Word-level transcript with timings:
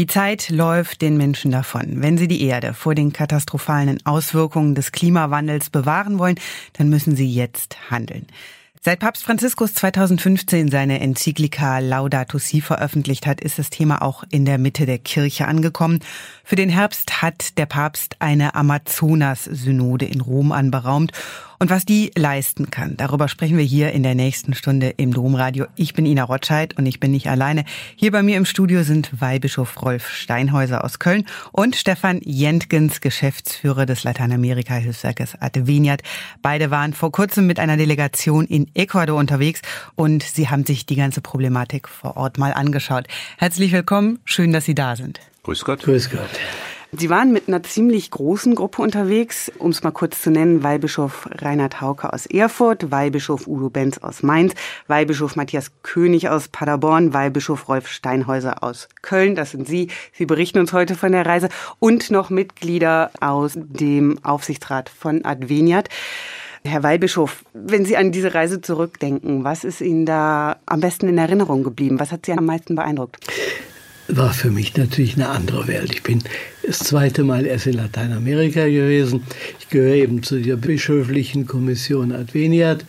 Die 0.00 0.06
Zeit 0.06 0.48
läuft 0.48 1.02
den 1.02 1.18
Menschen 1.18 1.50
davon. 1.50 2.00
Wenn 2.00 2.16
sie 2.16 2.26
die 2.26 2.42
Erde 2.44 2.72
vor 2.72 2.94
den 2.94 3.12
katastrophalen 3.12 3.98
Auswirkungen 4.06 4.74
des 4.74 4.92
Klimawandels 4.92 5.68
bewahren 5.68 6.18
wollen, 6.18 6.40
dann 6.72 6.88
müssen 6.88 7.16
sie 7.16 7.30
jetzt 7.30 7.76
handeln. 7.90 8.26
Seit 8.80 9.00
Papst 9.00 9.22
Franziskus 9.24 9.74
2015 9.74 10.70
seine 10.70 11.00
Enzyklika 11.00 11.80
Laudato 11.80 12.38
Si 12.38 12.62
veröffentlicht 12.62 13.26
hat, 13.26 13.42
ist 13.42 13.58
das 13.58 13.68
Thema 13.68 14.00
auch 14.00 14.24
in 14.30 14.46
der 14.46 14.56
Mitte 14.56 14.86
der 14.86 14.96
Kirche 14.96 15.46
angekommen. 15.46 16.00
Für 16.44 16.56
den 16.56 16.70
Herbst 16.70 17.20
hat 17.20 17.58
der 17.58 17.66
Papst 17.66 18.16
eine 18.20 18.54
Amazonas-Synode 18.54 20.06
in 20.06 20.22
Rom 20.22 20.52
anberaumt 20.52 21.12
und 21.60 21.68
was 21.68 21.84
die 21.84 22.10
leisten 22.16 22.70
kann. 22.70 22.96
Darüber 22.96 23.28
sprechen 23.28 23.58
wir 23.58 23.64
hier 23.64 23.92
in 23.92 24.02
der 24.02 24.14
nächsten 24.14 24.54
Stunde 24.54 24.94
im 24.96 25.12
Domradio. 25.12 25.66
Ich 25.76 25.92
bin 25.92 26.06
Ina 26.06 26.24
Rotscheid 26.24 26.76
und 26.78 26.86
ich 26.86 26.98
bin 26.98 27.10
nicht 27.10 27.28
alleine. 27.28 27.64
Hier 27.96 28.10
bei 28.10 28.22
mir 28.22 28.38
im 28.38 28.46
Studio 28.46 28.82
sind 28.82 29.20
Weihbischof 29.20 29.80
Rolf 29.82 30.08
Steinhäuser 30.08 30.82
aus 30.82 30.98
Köln 30.98 31.26
und 31.52 31.76
Stefan 31.76 32.20
Jentgens, 32.24 33.02
Geschäftsführer 33.02 33.84
des 33.84 34.04
Lateinamerika-Hilfswerkes 34.04 35.40
Adveniat. 35.40 36.02
Beide 36.40 36.70
waren 36.70 36.94
vor 36.94 37.12
kurzem 37.12 37.46
mit 37.46 37.60
einer 37.60 37.76
Delegation 37.76 38.46
in 38.46 38.70
Ecuador 38.74 39.18
unterwegs 39.18 39.60
und 39.94 40.22
sie 40.22 40.48
haben 40.48 40.64
sich 40.64 40.86
die 40.86 40.96
ganze 40.96 41.20
Problematik 41.20 41.88
vor 41.88 42.16
Ort 42.16 42.38
mal 42.38 42.54
angeschaut. 42.54 43.06
Herzlich 43.36 43.70
willkommen, 43.72 44.18
schön, 44.24 44.52
dass 44.52 44.64
Sie 44.64 44.74
da 44.74 44.96
sind. 44.96 45.20
Grüß 45.42 45.64
Gott. 45.66 45.82
Grüß 45.82 46.08
Gott. 46.08 46.30
Sie 46.92 47.08
waren 47.08 47.32
mit 47.32 47.46
einer 47.46 47.62
ziemlich 47.62 48.10
großen 48.10 48.56
Gruppe 48.56 48.82
unterwegs, 48.82 49.50
um 49.58 49.70
es 49.70 49.84
mal 49.84 49.92
kurz 49.92 50.22
zu 50.22 50.30
nennen, 50.30 50.64
Weihbischof 50.64 51.28
Reinhard 51.30 51.80
Hauke 51.80 52.12
aus 52.12 52.26
Erfurt, 52.26 52.90
Weihbischof 52.90 53.46
Udo 53.46 53.70
Benz 53.70 53.98
aus 53.98 54.24
Mainz, 54.24 54.54
Weihbischof 54.88 55.36
Matthias 55.36 55.70
König 55.84 56.28
aus 56.28 56.48
Paderborn, 56.48 57.14
Weihbischof 57.14 57.68
Rolf 57.68 57.86
Steinhäuser 57.86 58.64
aus 58.64 58.88
Köln, 59.02 59.36
das 59.36 59.52
sind 59.52 59.68
Sie. 59.68 59.88
Sie 60.12 60.26
berichten 60.26 60.58
uns 60.58 60.72
heute 60.72 60.96
von 60.96 61.12
der 61.12 61.26
Reise 61.26 61.48
und 61.78 62.10
noch 62.10 62.28
Mitglieder 62.28 63.12
aus 63.20 63.52
dem 63.54 64.18
Aufsichtsrat 64.24 64.88
von 64.88 65.24
Adveniat. 65.24 65.88
Herr 66.64 66.82
Weihbischof, 66.82 67.44
wenn 67.54 67.84
Sie 67.84 67.96
an 67.96 68.10
diese 68.10 68.34
Reise 68.34 68.62
zurückdenken, 68.62 69.44
was 69.44 69.62
ist 69.62 69.80
Ihnen 69.80 70.06
da 70.06 70.56
am 70.66 70.80
besten 70.80 71.08
in 71.08 71.18
Erinnerung 71.18 71.62
geblieben? 71.62 72.00
Was 72.00 72.10
hat 72.10 72.26
Sie 72.26 72.32
am 72.32 72.46
meisten 72.46 72.74
beeindruckt? 72.74 73.18
War 74.16 74.32
für 74.32 74.50
mich 74.50 74.76
natürlich 74.76 75.14
eine 75.14 75.28
andere 75.28 75.66
Welt. 75.68 75.92
Ich 75.92 76.02
bin 76.02 76.22
das 76.66 76.78
zweite 76.80 77.24
Mal 77.24 77.46
erst 77.46 77.66
in 77.66 77.74
Lateinamerika 77.74 78.64
gewesen. 78.64 79.22
Ich 79.58 79.68
gehöre 79.68 79.94
eben 79.94 80.22
zu 80.22 80.40
der 80.40 80.56
bischöflichen 80.56 81.46
Kommission 81.46 82.12
Adveniat. 82.12 82.84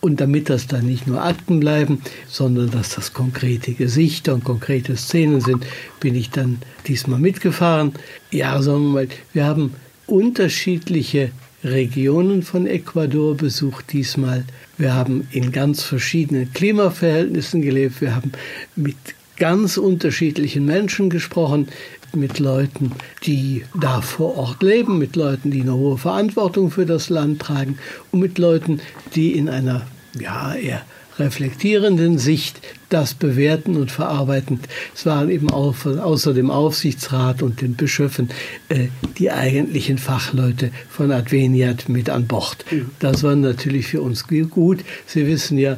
Und 0.00 0.20
damit 0.20 0.48
das 0.48 0.66
dann 0.66 0.86
nicht 0.86 1.06
nur 1.06 1.22
Akten 1.22 1.60
bleiben, 1.60 2.00
sondern 2.26 2.70
dass 2.70 2.94
das 2.94 3.12
konkrete 3.12 3.72
Gesichter 3.74 4.32
und 4.32 4.44
konkrete 4.44 4.96
Szenen 4.96 5.42
sind, 5.42 5.66
bin 6.00 6.14
ich 6.14 6.30
dann 6.30 6.58
diesmal 6.86 7.18
mitgefahren. 7.18 7.92
Ja, 8.30 8.62
sagen 8.62 8.84
wir 8.84 8.92
mal, 8.92 9.08
wir 9.34 9.44
haben 9.44 9.74
unterschiedliche 10.06 11.32
Regionen 11.62 12.42
von 12.42 12.66
Ecuador 12.66 13.36
besucht 13.36 13.92
diesmal. 13.92 14.44
Wir 14.78 14.94
haben 14.94 15.28
in 15.30 15.52
ganz 15.52 15.82
verschiedenen 15.82 16.50
Klimaverhältnissen 16.54 17.60
gelebt. 17.60 18.00
Wir 18.00 18.14
haben 18.14 18.32
mit 18.76 18.96
ganz 19.40 19.76
unterschiedlichen 19.76 20.64
Menschen 20.64 21.10
gesprochen, 21.10 21.66
mit 22.12 22.38
Leuten, 22.38 22.92
die 23.24 23.64
da 23.80 24.00
vor 24.00 24.36
Ort 24.36 24.62
leben, 24.62 24.98
mit 24.98 25.16
Leuten, 25.16 25.50
die 25.50 25.62
eine 25.62 25.74
hohe 25.74 25.98
Verantwortung 25.98 26.70
für 26.70 26.86
das 26.86 27.08
Land 27.08 27.40
tragen 27.40 27.78
und 28.10 28.20
mit 28.20 28.38
Leuten, 28.38 28.80
die 29.14 29.32
in 29.32 29.48
einer 29.48 29.86
ja, 30.18 30.54
eher 30.54 30.82
reflektierenden 31.18 32.18
Sicht 32.18 32.60
das 32.88 33.14
bewerten 33.14 33.76
und 33.76 33.90
verarbeiten. 33.90 34.60
Es 34.94 35.06
waren 35.06 35.30
eben 35.30 35.50
auch 35.50 35.84
außer 35.84 36.34
dem 36.34 36.50
Aufsichtsrat 36.50 37.42
und 37.42 37.60
den 37.60 37.74
Bischöfen 37.74 38.30
äh, 38.68 38.88
die 39.18 39.30
eigentlichen 39.30 39.98
Fachleute 39.98 40.70
von 40.88 41.12
Adveniat 41.12 41.88
mit 41.88 42.10
an 42.10 42.26
Bord. 42.26 42.64
Das 42.98 43.22
war 43.22 43.36
natürlich 43.36 43.86
für 43.86 44.02
uns 44.02 44.26
gut. 44.26 44.80
Sie 45.06 45.26
wissen 45.26 45.58
ja, 45.58 45.76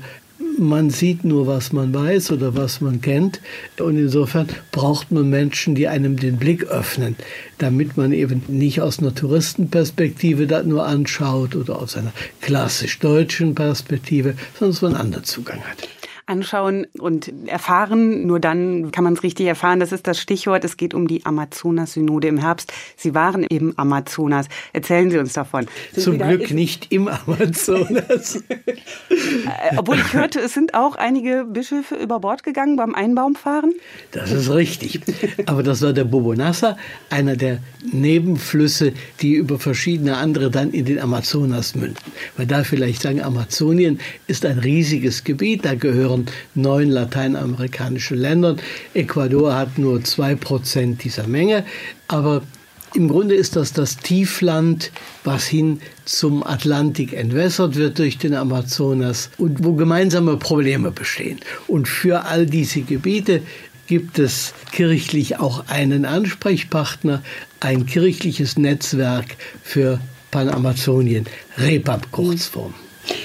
man 0.59 0.91
sieht 0.91 1.25
nur, 1.25 1.47
was 1.47 1.73
man 1.73 1.93
weiß 1.93 2.33
oder 2.33 2.55
was 2.55 2.81
man 2.81 3.01
kennt. 3.01 3.41
Und 3.79 3.97
insofern 3.97 4.49
braucht 4.71 5.11
man 5.11 5.29
Menschen, 5.31 5.75
die 5.75 5.89
einem 5.89 6.17
den 6.17 6.37
Blick 6.37 6.65
öffnen, 6.65 7.17
damit 7.59 7.97
man 7.97 8.13
eben 8.13 8.43
nicht 8.49 8.81
aus 8.81 8.99
einer 8.99 9.15
Touristenperspektive 9.15 10.47
das 10.47 10.67
nur 10.67 10.87
anschaut 10.87 11.57
oder 11.57 11.81
aus 11.81 11.97
einer 11.97 12.13
klassisch 12.41 12.99
deutschen 12.99 13.55
Perspektive, 13.55 14.35
sondern 14.59 14.73
dass 14.73 14.83
man 14.83 14.93
einen 14.95 15.01
anderen 15.01 15.25
Zugang 15.25 15.61
hat 15.61 15.89
anschauen 16.33 16.87
und 16.99 17.33
erfahren. 17.47 18.27
Nur 18.27 18.41
dann 18.41 18.91
kann 18.91 19.05
man 19.05 19.13
es 19.13 19.23
richtig 19.23 19.47
erfahren. 19.47 19.81
Das 19.81 19.93
ist 19.93 20.07
das 20.07 20.19
Stichwort. 20.19 20.65
Es 20.65 20.77
geht 20.77 20.95
um 20.95 21.07
die 21.07 21.25
Amazonas-Synode 21.25 22.29
im 22.29 22.39
Herbst. 22.39 22.73
Sie 22.97 23.15
waren 23.15 23.45
im 23.45 23.75
Amazonas. 23.77 24.47
Erzählen 24.73 25.11
Sie 25.11 25.19
uns 25.19 25.35
davon. 25.35 25.67
Sind 25.93 26.03
Zum 26.03 26.19
Glück 26.19 26.51
nicht 26.51 26.91
im 26.91 27.09
Amazonas. 27.09 28.43
Äh, 29.11 29.77
obwohl 29.77 29.97
ich 29.97 30.15
hörte, 30.15 30.41
es 30.41 30.55
sind 30.55 30.75
auch 30.75 30.97
einige 30.97 31.45
Bischöfe 31.45 31.97
über 31.97 32.19
Bord 32.21 32.43
gegangen 32.43 32.77
beim 32.77 32.95
Einbaumfahren. 32.95 33.75
Das 34.13 34.33
ist 34.33 34.51
richtig. 34.51 35.01
Aber 35.47 35.63
das 35.63 35.83
war 35.83 35.93
der 35.93 36.05
Bobonassa, 36.05 36.77
einer 37.11 37.37
der 37.37 37.59
Nebenflüsse, 37.93 38.93
die 39.21 39.35
über 39.35 39.59
verschiedene 39.59 40.17
andere 40.17 40.51
dann 40.51 40.71
in 40.71 40.87
den 40.87 40.99
Amazonas 40.99 41.75
münden. 41.75 41.97
Man 42.39 42.49
darf 42.49 42.69
vielleicht 42.69 43.03
sagen, 43.03 43.21
Amazonien 43.21 44.01
ist 44.27 44.47
ein 44.47 44.59
riesiges 44.59 45.25
Gebiet. 45.25 45.65
Da 45.65 45.75
gehören 45.75 46.22
neun 46.55 46.91
lateinamerikanische 46.91 48.15
Ländern. 48.15 48.59
Ecuador 48.95 49.55
hat 49.55 49.79
nur 49.79 50.03
zwei 50.05 50.35
Prozent 50.35 51.05
dieser 51.05 51.27
Menge, 51.27 51.65
aber 52.09 52.43
im 52.95 53.09
Grunde 53.09 53.35
ist 53.35 53.57
das 53.57 53.73
das 53.73 53.97
Tiefland, 53.97 54.91
was 55.25 55.47
hin 55.47 55.81
zum 56.05 56.47
Atlantik 56.47 57.15
entwässert 57.15 57.77
wird 57.77 57.99
durch 57.99 58.19
den 58.19 58.35
Amazonas 58.35 59.31
und 59.39 59.65
wo 59.65 59.73
gemeinsame 59.73 60.37
Probleme 60.37 60.91
bestehen. 60.91 61.41
Und 61.69 61.89
für 61.89 62.27
all 62.27 62.45
diese 62.45 62.83
Gebiete 62.83 63.41
gibt 63.87 64.19
es 64.19 64.53
kirchlich 64.73 65.39
auch 65.39 65.69
einen 65.69 66.05
Ansprechpartner, 66.05 67.23
ein 67.61 67.87
kirchliches 67.87 68.59
Netzwerk 68.59 69.37
für 69.63 69.99
Panamazonien, 70.31 71.27
REPAP 71.59 72.11
Kurzform. 72.11 72.75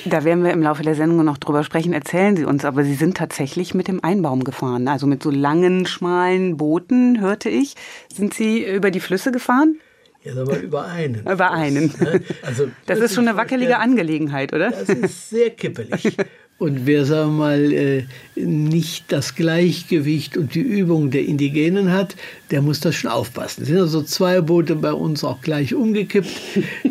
Da 0.06 0.24
werden 0.24 0.44
wir 0.44 0.52
im 0.52 0.62
Laufe 0.62 0.84
der 0.84 0.96
Sendung 0.96 1.24
noch 1.26 1.38
drüber 1.38 1.64
sprechen. 1.64 1.94
Erzählen 1.94 2.36
Sie 2.36 2.46
uns, 2.46 2.66
aber 2.66 2.84
Sie 2.84 2.96
sind 2.96 3.18
tatsächlich 3.18 3.74
mit 3.74 3.88
dem 3.88 4.04
Einbaum 4.04 4.44
gefahren, 4.44 4.88
also 4.88 5.08
mit 5.08 5.22
so 5.22 5.30
langen, 5.30 5.86
schmalen 5.86 6.58
Booten, 6.58 7.20
hörte 7.22 7.50
ich. 7.50 7.76
Sind 8.14 8.34
Sie 8.34 8.64
über 8.64 8.92
die 8.92 9.00
Flüsse 9.00 9.32
gefahren? 9.32 9.80
Ja, 10.24 10.42
aber 10.42 10.60
über 10.60 10.86
einen. 10.86 11.22
Über 11.32 11.52
einen. 11.52 11.94
Ne? 12.00 12.22
Also, 12.42 12.68
das, 12.86 13.00
ist 13.00 13.14
schon 13.14 13.28
eine 13.28 13.38
wackelige 13.38 13.78
Angelegenheit, 13.80 14.54
oder? 14.54 14.72
Das 14.72 14.90
ist 14.90 15.30
sehr 15.30 15.52
kippelig. 15.52 16.18
Und 16.60 16.88
wer, 16.88 17.06
sagen 17.06 17.34
wir 17.34 17.38
mal, 17.38 17.72
äh, 17.72 18.04
nicht 18.36 19.12
das 19.12 19.36
Gleichgewicht 19.36 20.38
und 20.38 20.56
die 20.56 20.62
Übung 20.62 21.12
der 21.12 21.24
Indigenen 21.26 21.92
hat, 21.92 22.16
der 22.52 22.62
muss 22.62 22.80
das 22.80 22.96
schon 22.96 23.12
aufpassen. 23.12 23.64
Es 23.64 23.68
sind 23.68 23.80
also 23.80 24.02
zwei 24.02 24.42
Boote 24.42 24.76
bei 24.76 24.94
uns 24.94 25.24
auch 25.24 25.42
gleich 25.42 25.74
umgekippt. 25.74 26.30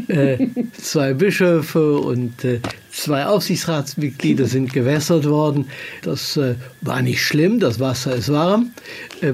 Äh, 0.08 0.46
zwei 0.80 1.14
Bischöfe 1.14 1.98
und 1.98 2.44
äh, 2.44 2.60
zwei 2.92 3.26
Aufsichtsratsmitglieder 3.26 4.46
sind 4.46 4.72
gewässert 4.72 5.28
worden. 5.28 5.66
Das 6.02 6.38
war 6.80 7.02
nicht 7.02 7.24
schlimm, 7.24 7.58
das 7.58 7.80
Wasser 7.80 8.14
ist 8.14 8.32
warm. 8.32 8.70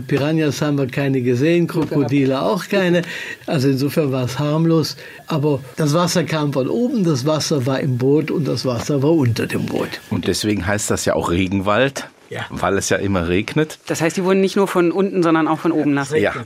Piranhas 0.06 0.62
haben 0.62 0.78
wir 0.78 0.86
keine 0.86 1.20
gesehen, 1.20 1.66
Krokodile 1.66 2.40
auch 2.40 2.66
keine. 2.68 3.02
Also 3.46 3.68
insofern 3.68 4.12
war 4.12 4.24
es 4.24 4.38
harmlos. 4.38 4.96
Aber 5.26 5.60
das 5.76 5.92
Wasser 5.92 6.24
kam 6.24 6.54
von 6.54 6.68
oben, 6.68 7.04
das 7.04 7.26
Wasser 7.26 7.66
war 7.66 7.80
im 7.80 7.98
Boot 7.98 8.30
und 8.30 8.48
das 8.48 8.64
Wasser 8.64 9.02
war 9.02 9.12
unter 9.12 9.46
dem 9.46 9.66
Boot. 9.66 10.00
Und 10.08 10.26
deswegen 10.26 10.66
heißt 10.66 10.90
das 10.90 11.04
ja 11.04 11.14
auch 11.14 11.30
Regenwald. 11.30 12.08
Ja. 12.32 12.46
Weil 12.48 12.78
es 12.78 12.88
ja 12.88 12.96
immer 12.96 13.28
regnet. 13.28 13.78
Das 13.86 14.00
heißt, 14.00 14.16
die 14.16 14.24
wurden 14.24 14.40
nicht 14.40 14.56
nur 14.56 14.66
von 14.66 14.90
unten, 14.90 15.22
sondern 15.22 15.48
auch 15.48 15.58
von 15.58 15.70
oben 15.70 15.92
nass. 15.92 16.10
Ja. 16.10 16.32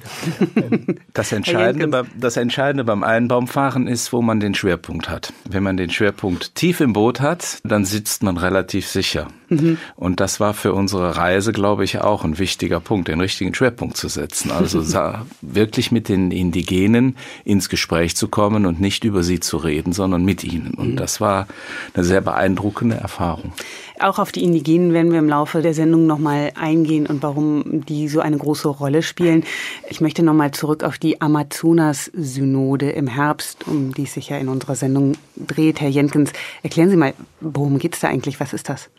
Das 1.13 1.33
Entscheidende, 1.33 2.05
das 2.19 2.37
Entscheidende 2.37 2.85
beim 2.85 3.03
Einbaumfahren 3.03 3.87
ist, 3.87 4.13
wo 4.13 4.21
man 4.21 4.39
den 4.39 4.55
Schwerpunkt 4.55 5.09
hat. 5.09 5.33
Wenn 5.49 5.63
man 5.63 5.79
den 5.79 5.89
Schwerpunkt 5.89 6.55
tief 6.55 6.81
im 6.81 6.93
Boot 6.93 7.21
hat, 7.21 7.59
dann 7.65 7.87
sitzt 7.87 8.23
man 8.23 8.37
relativ 8.37 8.87
sicher. 8.87 9.29
Mhm. 9.49 9.79
Und 9.97 10.21
das 10.21 10.41
war 10.41 10.55
für 10.55 10.73
unsere 10.73 11.17
Reise, 11.17 11.53
glaube 11.53 11.85
ich, 11.85 12.01
auch 12.01 12.25
ein 12.25 12.39
wichtiger 12.39 12.81
Punkt, 12.81 13.09
den 13.09 13.21
richtigen 13.21 13.55
Schwerpunkt 13.55 13.97
zu 13.97 14.09
setzen. 14.09 14.51
Also 14.51 14.83
wirklich 15.41 15.93
mit 15.93 16.09
den 16.09 16.31
Indigenen 16.31 17.17
ins 17.45 17.69
Gespräch 17.69 18.17
zu 18.17 18.29
kommen 18.29 18.67
und 18.67 18.81
nicht 18.81 19.05
über 19.05 19.23
sie 19.23 19.41
zu 19.41 19.57
reden, 19.57 19.93
sondern 19.93 20.25
mit 20.25 20.45
ihnen. 20.45 20.75
Und 20.75 20.93
mhm. 20.93 20.97
das 20.97 21.21
war 21.21 21.47
eine 21.95 22.05
sehr 22.05 22.21
beeindruckende 22.21 22.97
Erfahrung. 22.97 23.53
Auch 23.99 24.19
auf 24.19 24.31
die 24.31 24.45
Indigenen 24.45 24.93
werden 24.93 25.11
wir 25.11 25.19
im 25.19 25.29
Laufe 25.29 25.63
der 25.63 25.73
Sendung 25.73 26.07
nochmal 26.07 26.53
eingehen 26.55 27.07
und 27.07 27.23
warum 27.23 27.87
die 27.87 28.09
so 28.09 28.21
eine 28.21 28.37
große 28.37 28.69
Rolle 28.69 29.03
spielen. 29.03 29.45
Ich 29.89 30.03
möchte 30.03 30.23
nochmal 30.23 30.51
zurück 30.51 30.85
auf 30.85 30.99
die 30.99 31.23
Amazonas-Synode 31.23 32.91
im 32.91 33.07
Herbst, 33.07 33.67
um 33.67 33.95
die 33.95 34.03
es 34.03 34.13
sich 34.13 34.29
ja 34.29 34.37
in 34.37 34.49
unserer 34.49 34.75
Sendung 34.75 35.15
dreht. 35.37 35.81
Herr 35.81 35.89
Jenkins, 35.89 36.33
erklären 36.63 36.91
Sie 36.91 36.97
mal, 36.97 37.15
worum 37.41 37.79
geht 37.79 37.95
es 37.95 38.01
da 38.01 38.09
eigentlich? 38.09 38.39
Was 38.39 38.53
ist 38.53 38.69
das? 38.69 38.91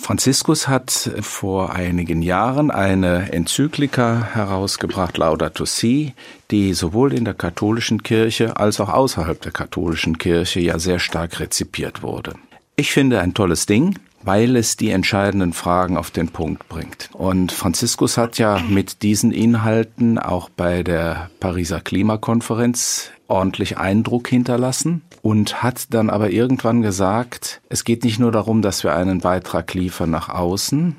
Franziskus 0.00 0.68
hat 0.68 1.10
vor 1.20 1.74
einigen 1.74 2.22
Jahren 2.22 2.70
eine 2.70 3.30
Enzyklika 3.32 4.28
herausgebracht, 4.32 5.18
Laudato 5.18 5.66
Si, 5.66 6.14
die 6.50 6.72
sowohl 6.72 7.12
in 7.12 7.24
der 7.24 7.34
katholischen 7.34 8.02
Kirche 8.02 8.56
als 8.56 8.80
auch 8.80 8.88
außerhalb 8.88 9.40
der 9.42 9.52
katholischen 9.52 10.16
Kirche 10.16 10.60
ja 10.60 10.78
sehr 10.78 10.98
stark 10.98 11.40
rezipiert 11.40 12.02
wurde. 12.02 12.34
Ich 12.76 12.92
finde 12.92 13.20
ein 13.20 13.34
tolles 13.34 13.66
Ding, 13.66 13.98
weil 14.22 14.56
es 14.56 14.76
die 14.76 14.90
entscheidenden 14.90 15.52
Fragen 15.52 15.96
auf 15.96 16.10
den 16.10 16.28
Punkt 16.28 16.68
bringt. 16.68 17.10
Und 17.12 17.52
Franziskus 17.52 18.16
hat 18.16 18.38
ja 18.38 18.60
mit 18.68 19.02
diesen 19.02 19.32
Inhalten 19.32 20.18
auch 20.18 20.48
bei 20.48 20.82
der 20.82 21.28
Pariser 21.40 21.80
Klimakonferenz 21.80 23.10
ordentlich 23.26 23.78
Eindruck 23.78 24.28
hinterlassen 24.28 25.02
und 25.22 25.62
hat 25.62 25.92
dann 25.94 26.10
aber 26.10 26.30
irgendwann 26.30 26.82
gesagt, 26.82 27.60
es 27.68 27.84
geht 27.84 28.04
nicht 28.04 28.18
nur 28.18 28.32
darum, 28.32 28.62
dass 28.62 28.84
wir 28.84 28.94
einen 28.94 29.20
Beitrag 29.20 29.74
liefern 29.74 30.10
nach 30.10 30.28
außen, 30.28 30.96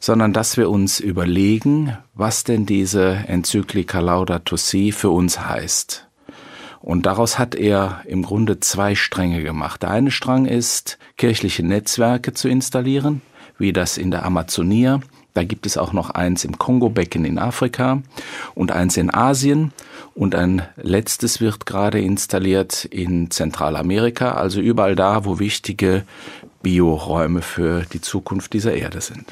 sondern 0.00 0.32
dass 0.32 0.56
wir 0.56 0.70
uns 0.70 1.00
überlegen, 1.00 1.96
was 2.14 2.44
denn 2.44 2.66
diese 2.66 3.24
Enzyklika 3.26 4.00
Laudato 4.00 4.56
Si 4.56 4.92
für 4.92 5.10
uns 5.10 5.40
heißt. 5.40 6.06
Und 6.80 7.06
daraus 7.06 7.38
hat 7.38 7.56
er 7.56 8.02
im 8.06 8.22
Grunde 8.22 8.60
zwei 8.60 8.94
Stränge 8.94 9.42
gemacht. 9.42 9.82
Der 9.82 9.90
eine 9.90 10.12
Strang 10.12 10.46
ist, 10.46 10.98
kirchliche 11.16 11.64
Netzwerke 11.64 12.32
zu 12.32 12.48
installieren, 12.48 13.22
wie 13.58 13.72
das 13.72 13.98
in 13.98 14.12
der 14.12 14.24
Amazonia. 14.24 15.00
Da 15.34 15.42
gibt 15.42 15.66
es 15.66 15.76
auch 15.76 15.92
noch 15.92 16.10
eins 16.10 16.44
im 16.44 16.58
Kongo-Becken 16.58 17.24
in 17.24 17.38
Afrika 17.38 18.02
und 18.54 18.70
eins 18.70 18.96
in 18.96 19.12
Asien. 19.12 19.72
Und 20.16 20.34
ein 20.34 20.62
letztes 20.82 21.42
wird 21.42 21.66
gerade 21.66 22.00
installiert 22.00 22.86
in 22.86 23.30
Zentralamerika, 23.30 24.32
also 24.32 24.60
überall 24.62 24.96
da, 24.96 25.26
wo 25.26 25.38
wichtige 25.38 26.04
Bioräume 26.62 27.42
für 27.42 27.82
die 27.92 28.00
Zukunft 28.00 28.54
dieser 28.54 28.72
Erde 28.72 29.02
sind. 29.02 29.26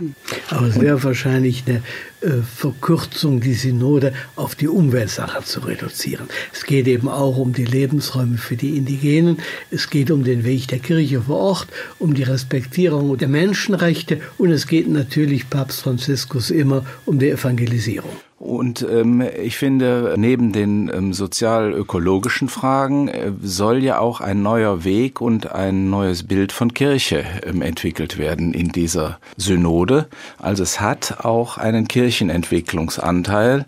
Aber 0.50 0.66
es 0.66 0.78
wäre 0.78 1.02
wahrscheinlich 1.02 1.64
eine 1.66 1.82
äh, 2.20 2.42
Verkürzung, 2.42 3.40
die 3.40 3.54
Synode 3.54 4.12
auf 4.36 4.54
die 4.56 4.68
Umweltsache 4.68 5.42
zu 5.42 5.60
reduzieren. 5.60 6.28
Es 6.52 6.64
geht 6.64 6.86
eben 6.86 7.08
auch 7.08 7.38
um 7.38 7.54
die 7.54 7.64
Lebensräume 7.64 8.36
für 8.36 8.56
die 8.56 8.76
Indigenen. 8.76 9.38
Es 9.70 9.88
geht 9.88 10.10
um 10.10 10.22
den 10.22 10.44
Weg 10.44 10.68
der 10.68 10.80
Kirche 10.80 11.22
vor 11.22 11.38
Ort, 11.38 11.68
um 11.98 12.12
die 12.12 12.24
Respektierung 12.24 13.16
der 13.16 13.28
Menschenrechte 13.28 14.20
und 14.36 14.50
es 14.50 14.66
geht 14.66 14.86
natürlich 14.88 15.48
Papst 15.48 15.80
Franziskus 15.80 16.50
immer 16.50 16.84
um 17.06 17.18
die 17.18 17.30
Evangelisierung. 17.30 18.12
Und 18.38 18.82
ähm, 18.82 19.22
ich 19.42 19.56
finde, 19.56 20.14
neben 20.18 20.52
den 20.52 20.90
ähm, 20.92 21.12
sozial-ökologischen 21.12 22.48
Fragen 22.48 23.08
äh, 23.08 23.32
soll 23.40 23.82
ja 23.82 23.98
auch 23.98 24.20
ein 24.20 24.42
neuer 24.42 24.84
Weg 24.84 25.20
und 25.20 25.52
ein 25.52 25.88
neues 25.88 26.24
Bild 26.24 26.52
von 26.52 26.74
Kirche 26.74 27.24
ähm, 27.44 27.62
entwickelt 27.62 28.18
werden 28.18 28.52
in 28.52 28.70
dieser 28.70 29.18
Synode. 29.36 30.08
Also 30.38 30.62
es 30.62 30.80
hat 30.80 31.24
auch 31.24 31.58
einen 31.58 31.86
Kirchenentwicklungsanteil, 31.86 33.66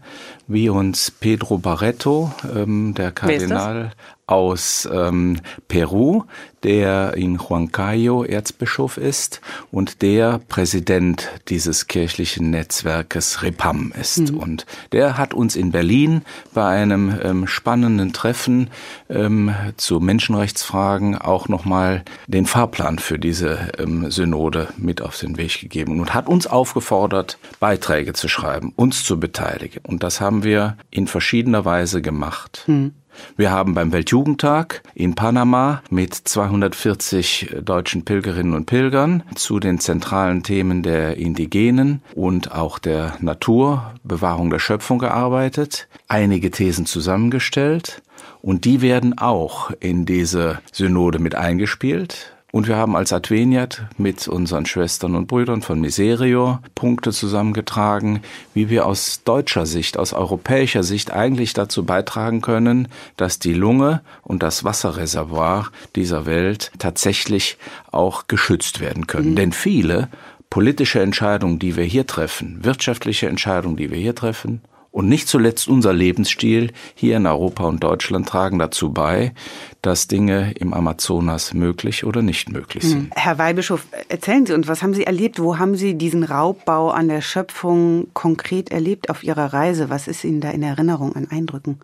wie 0.48 0.68
uns 0.68 1.10
Pedro 1.10 1.58
Barreto, 1.58 2.32
ähm, 2.54 2.92
der 2.94 3.12
Kardinal 3.12 3.92
aus 4.26 4.88
ähm, 4.92 5.40
Peru, 5.68 6.24
der 6.64 7.14
in 7.14 7.38
Huancayo 7.38 8.24
Erzbischof 8.24 8.96
ist 8.96 9.40
und 9.70 10.02
der 10.02 10.40
Präsident 10.48 11.28
dieses 11.48 11.86
kirchlichen 11.86 12.50
Netzwerkes 12.50 13.42
REPAM 13.42 13.92
ist. 13.98 14.32
Mhm. 14.32 14.38
Und 14.38 14.66
der 14.90 15.16
hat 15.16 15.32
uns 15.32 15.54
in 15.54 15.70
Berlin 15.70 16.22
bei 16.54 16.66
einem 16.66 17.16
ähm, 17.22 17.46
spannenden 17.46 18.12
Treffen 18.12 18.70
ähm, 19.08 19.54
zu 19.76 20.00
Menschenrechtsfragen 20.00 21.16
auch 21.16 21.48
nochmal 21.48 22.02
den 22.26 22.46
Fahrplan 22.46 22.98
für 22.98 23.20
diese 23.20 23.70
ähm, 23.78 24.10
Synode 24.10 24.68
mit 24.76 25.02
auf 25.02 25.18
den 25.18 25.36
Weg 25.36 25.60
gegeben 25.60 26.00
und 26.00 26.14
hat 26.14 26.26
uns 26.26 26.48
aufgefordert, 26.48 27.38
Beiträge 27.60 28.12
zu 28.12 28.26
schreiben, 28.26 28.72
uns 28.74 29.04
zu 29.04 29.20
beteiligen. 29.20 29.82
Und 29.86 30.02
das 30.02 30.20
haben 30.20 30.42
wir 30.42 30.76
in 30.90 31.06
verschiedener 31.06 31.64
Weise 31.64 32.02
gemacht. 32.02 32.64
Mhm. 32.66 32.92
Wir 33.36 33.50
haben 33.50 33.74
beim 33.74 33.92
Weltjugendtag 33.92 34.82
in 34.94 35.14
Panama 35.14 35.82
mit 35.90 36.14
240 36.14 37.56
deutschen 37.62 38.04
Pilgerinnen 38.04 38.54
und 38.54 38.66
Pilgern 38.66 39.22
zu 39.34 39.60
den 39.60 39.78
zentralen 39.78 40.42
Themen 40.42 40.82
der 40.82 41.16
Indigenen 41.16 42.02
und 42.14 42.52
auch 42.52 42.78
der 42.78 43.16
Natur, 43.20 43.94
Bewahrung 44.04 44.50
der 44.50 44.58
Schöpfung 44.58 44.98
gearbeitet, 44.98 45.88
einige 46.08 46.50
Thesen 46.50 46.86
zusammengestellt 46.86 48.02
und 48.42 48.64
die 48.64 48.80
werden 48.80 49.18
auch 49.18 49.70
in 49.80 50.06
diese 50.06 50.60
Synode 50.72 51.18
mit 51.18 51.34
eingespielt. 51.34 52.35
Und 52.56 52.68
wir 52.68 52.78
haben 52.78 52.96
als 52.96 53.12
Adveniat 53.12 53.84
mit 53.98 54.28
unseren 54.28 54.64
Schwestern 54.64 55.14
und 55.14 55.26
Brüdern 55.26 55.60
von 55.60 55.78
Miserio 55.78 56.58
Punkte 56.74 57.12
zusammengetragen, 57.12 58.22
wie 58.54 58.70
wir 58.70 58.86
aus 58.86 59.22
deutscher 59.24 59.66
Sicht, 59.66 59.98
aus 59.98 60.14
europäischer 60.14 60.82
Sicht 60.82 61.12
eigentlich 61.12 61.52
dazu 61.52 61.84
beitragen 61.84 62.40
können, 62.40 62.88
dass 63.18 63.38
die 63.38 63.52
Lunge 63.52 64.00
und 64.22 64.42
das 64.42 64.64
Wasserreservoir 64.64 65.70
dieser 65.96 66.24
Welt 66.24 66.72
tatsächlich 66.78 67.58
auch 67.92 68.26
geschützt 68.26 68.80
werden 68.80 69.06
können. 69.06 69.32
Mhm. 69.32 69.36
Denn 69.36 69.52
viele 69.52 70.08
politische 70.48 71.02
Entscheidungen, 71.02 71.58
die 71.58 71.76
wir 71.76 71.84
hier 71.84 72.06
treffen, 72.06 72.64
wirtschaftliche 72.64 73.28
Entscheidungen, 73.28 73.76
die 73.76 73.90
wir 73.90 73.98
hier 73.98 74.14
treffen, 74.14 74.62
und 74.96 75.10
nicht 75.10 75.28
zuletzt 75.28 75.68
unser 75.68 75.92
Lebensstil 75.92 76.72
hier 76.94 77.18
in 77.18 77.26
Europa 77.26 77.64
und 77.64 77.84
Deutschland 77.84 78.26
tragen 78.26 78.58
dazu 78.58 78.94
bei, 78.94 79.34
dass 79.82 80.08
Dinge 80.08 80.52
im 80.52 80.72
Amazonas 80.72 81.52
möglich 81.52 82.06
oder 82.06 82.22
nicht 82.22 82.50
möglich 82.50 82.82
sind. 82.82 83.00
Hm. 83.00 83.10
Herr 83.14 83.36
Weihbischof, 83.36 83.84
erzählen 84.08 84.46
Sie 84.46 84.54
uns, 84.54 84.68
was 84.68 84.82
haben 84.82 84.94
Sie 84.94 85.04
erlebt? 85.04 85.38
Wo 85.38 85.58
haben 85.58 85.76
Sie 85.76 85.98
diesen 85.98 86.24
Raubbau 86.24 86.88
an 86.88 87.08
der 87.08 87.20
Schöpfung 87.20 88.06
konkret 88.14 88.70
erlebt 88.70 89.10
auf 89.10 89.22
Ihrer 89.22 89.52
Reise? 89.52 89.90
Was 89.90 90.08
ist 90.08 90.24
Ihnen 90.24 90.40
da 90.40 90.48
in 90.48 90.62
Erinnerung 90.62 91.14
an 91.14 91.26
Eindrücken? 91.30 91.78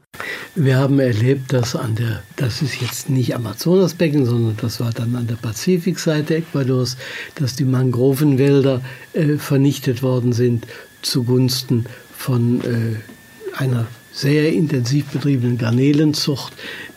Wir 0.55 0.79
haben 0.79 0.99
erlebt, 0.99 1.53
dass 1.53 1.77
an 1.77 1.97
der, 1.97 2.23
das 2.37 2.63
ist 2.63 2.81
jetzt 2.81 3.11
nicht 3.11 3.37
Amazonasbecken, 3.37 4.25
sondern 4.25 4.57
das 4.57 4.81
war 4.81 4.91
dann 4.91 5.17
an 5.17 5.27
der 5.27 5.37
Pazifikseite 5.37 6.37
Ecuadors, 6.37 6.97
dass 7.35 7.57
die 7.57 7.65
Mangrovenwälder 7.65 8.81
äh, 9.13 9.37
vernichtet 9.37 10.03
worden 10.03 10.33
sind 10.33 10.67
zugunsten 11.03 11.87
von 12.23 12.61
äh, 12.61 13.59
einer 13.61 13.87
sehr 14.13 14.53
intensiv 14.53 15.07
betriebenen 15.07 15.59
Garnelenzucht, 15.59 16.53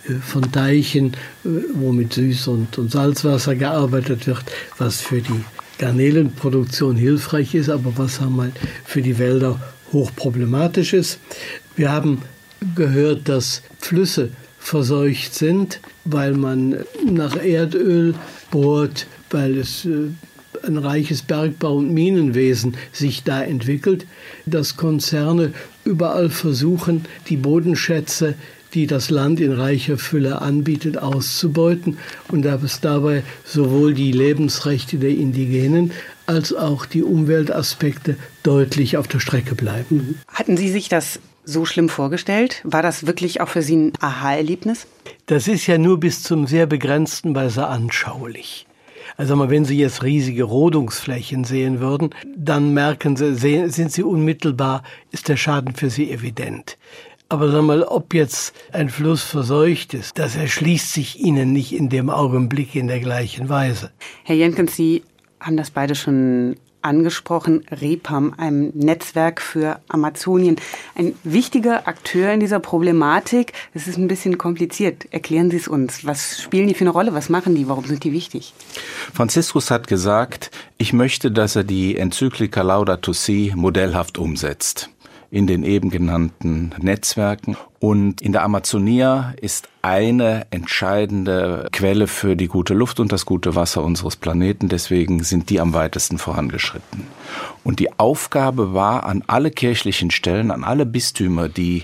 äh, 0.07 0.13
von 0.13 0.51
Teichen, 0.51 1.13
äh, 1.43 1.49
wo 1.73 1.91
mit 1.91 2.13
Süß- 2.13 2.47
und, 2.47 2.77
und 2.77 2.91
Salzwasser 2.91 3.55
gearbeitet 3.55 4.27
wird, 4.27 4.43
was 4.77 5.01
für 5.01 5.21
die 5.21 5.43
Garnelenproduktion 5.79 6.95
hilfreich 6.95 7.55
ist, 7.55 7.69
aber 7.69 7.93
was 7.97 8.21
einmal 8.21 8.51
für 8.85 9.01
die 9.01 9.17
Wälder 9.17 9.59
hochproblematisch 9.91 10.93
ist. 10.93 11.19
Wir 11.75 11.91
haben 11.91 12.21
gehört, 12.75 13.27
dass 13.27 13.63
Flüsse 13.79 14.29
verseucht 14.59 15.33
sind, 15.33 15.79
weil 16.05 16.33
man 16.33 16.77
nach 17.03 17.35
Erdöl 17.35 18.13
bohrt, 18.51 19.07
weil 19.31 19.57
es 19.57 19.85
äh, 19.85 20.09
ein 20.65 20.77
reiches 20.77 21.21
Bergbau- 21.21 21.77
und 21.77 21.93
Minenwesen 21.93 22.75
sich 22.91 23.23
da 23.23 23.43
entwickelt, 23.43 24.05
dass 24.45 24.77
Konzerne 24.77 25.53
überall 25.83 26.29
versuchen, 26.29 27.05
die 27.29 27.37
Bodenschätze, 27.37 28.35
die 28.73 28.87
das 28.87 29.09
Land 29.09 29.39
in 29.39 29.53
reicher 29.53 29.97
Fülle 29.97 30.41
anbietet, 30.41 30.97
auszubeuten 30.97 31.97
und 32.27 32.43
dass 32.43 32.81
dabei 32.81 33.23
sowohl 33.45 33.93
die 33.93 34.11
Lebensrechte 34.11 34.97
der 34.97 35.11
Indigenen 35.11 35.91
als 36.25 36.53
auch 36.53 36.85
die 36.85 37.03
Umweltaspekte 37.03 38.17
deutlich 38.43 38.97
auf 38.97 39.07
der 39.07 39.19
Strecke 39.19 39.55
bleiben. 39.55 40.19
Hatten 40.27 40.57
Sie 40.57 40.69
sich 40.69 40.89
das 40.89 41.19
so 41.45 41.65
schlimm 41.65 41.89
vorgestellt? 41.89 42.61
War 42.63 42.81
das 42.81 43.07
wirklich 43.07 43.39
auch 43.39 43.49
für 43.49 43.61
Sie 43.61 43.77
ein 43.77 43.93
Aha-Erlebnis? 43.99 44.87
Das 45.27 45.47
ist 45.47 45.67
ja 45.67 45.77
nur 45.77 45.99
bis 45.99 46.23
zum 46.23 46.47
sehr 46.47 46.65
begrenzten 46.65 47.35
Weise 47.35 47.67
anschaulich. 47.67 48.65
Also 49.17 49.49
wenn 49.49 49.65
Sie 49.65 49.77
jetzt 49.77 50.03
riesige 50.03 50.43
Rodungsflächen 50.43 51.45
sehen 51.45 51.79
würden, 51.79 52.09
dann 52.35 52.73
merken 52.73 53.15
Sie, 53.15 53.69
sind 53.69 53.91
Sie 53.91 54.03
unmittelbar, 54.03 54.83
ist 55.11 55.29
der 55.29 55.37
Schaden 55.37 55.73
für 55.73 55.89
Sie 55.89 56.11
evident. 56.11 56.77
Aber 57.27 57.49
sag 57.49 57.63
mal, 57.63 57.83
ob 57.83 58.13
jetzt 58.13 58.53
ein 58.71 58.89
Fluss 58.89 59.23
verseucht 59.23 59.93
ist, 59.93 60.19
das 60.19 60.35
erschließt 60.35 60.93
sich 60.93 61.19
Ihnen 61.19 61.53
nicht 61.53 61.73
in 61.73 61.89
dem 61.89 62.09
Augenblick 62.09 62.75
in 62.75 62.87
der 62.87 62.99
gleichen 62.99 63.49
Weise. 63.49 63.91
Herr 64.23 64.35
Jenkins, 64.35 64.75
Sie 64.75 65.03
haben 65.39 65.57
das 65.57 65.71
beide 65.71 65.95
schon 65.95 66.55
angesprochen, 66.85 67.65
REPAM, 67.69 68.33
einem 68.37 68.71
Netzwerk 68.73 69.41
für 69.41 69.79
Amazonien. 69.89 70.55
Ein 70.95 71.13
wichtiger 71.23 71.87
Akteur 71.87 72.31
in 72.31 72.39
dieser 72.39 72.59
Problematik. 72.59 73.53
Es 73.73 73.87
ist 73.87 73.97
ein 73.97 74.07
bisschen 74.07 74.37
kompliziert. 74.37 75.07
Erklären 75.11 75.51
Sie 75.51 75.57
es 75.57 75.67
uns. 75.67 76.05
Was 76.05 76.41
spielen 76.41 76.67
die 76.67 76.73
für 76.73 76.85
eine 76.85 76.91
Rolle? 76.91 77.13
Was 77.13 77.29
machen 77.29 77.55
die? 77.55 77.67
Warum 77.67 77.85
sind 77.85 78.03
die 78.03 78.13
wichtig? 78.13 78.53
Franziskus 79.13 79.71
hat 79.71 79.87
gesagt, 79.87 80.51
ich 80.77 80.93
möchte, 80.93 81.31
dass 81.31 81.55
er 81.55 81.63
die 81.63 81.97
Enzyklika 81.97 82.61
Laudato 82.61 83.11
Si 83.13 83.51
modellhaft 83.55 84.17
umsetzt 84.17 84.89
in 85.35 85.47
den 85.47 85.63
eben 85.63 85.89
genannten 85.89 86.73
Netzwerken. 86.79 87.57
Und 87.79 88.21
in 88.21 88.31
der 88.31 88.43
Amazonia 88.43 89.33
ist 89.41 89.67
eine 89.81 90.47
entscheidende 90.49 91.67
Quelle 91.73 92.07
für 92.07 92.37
die 92.37 92.47
gute 92.47 92.73
Luft 92.73 93.01
und 93.01 93.11
das 93.11 93.25
gute 93.25 93.53
Wasser 93.53 93.83
unseres 93.83 94.15
Planeten. 94.15 94.69
Deswegen 94.69 95.23
sind 95.23 95.49
die 95.49 95.59
am 95.59 95.73
weitesten 95.73 96.19
vorangeschritten. 96.19 97.05
Und 97.65 97.81
die 97.81 97.99
Aufgabe 97.99 98.73
war 98.73 99.03
an 99.03 99.25
alle 99.27 99.51
kirchlichen 99.51 100.09
Stellen, 100.09 100.51
an 100.51 100.63
alle 100.63 100.85
Bistümer, 100.85 101.49
die 101.49 101.83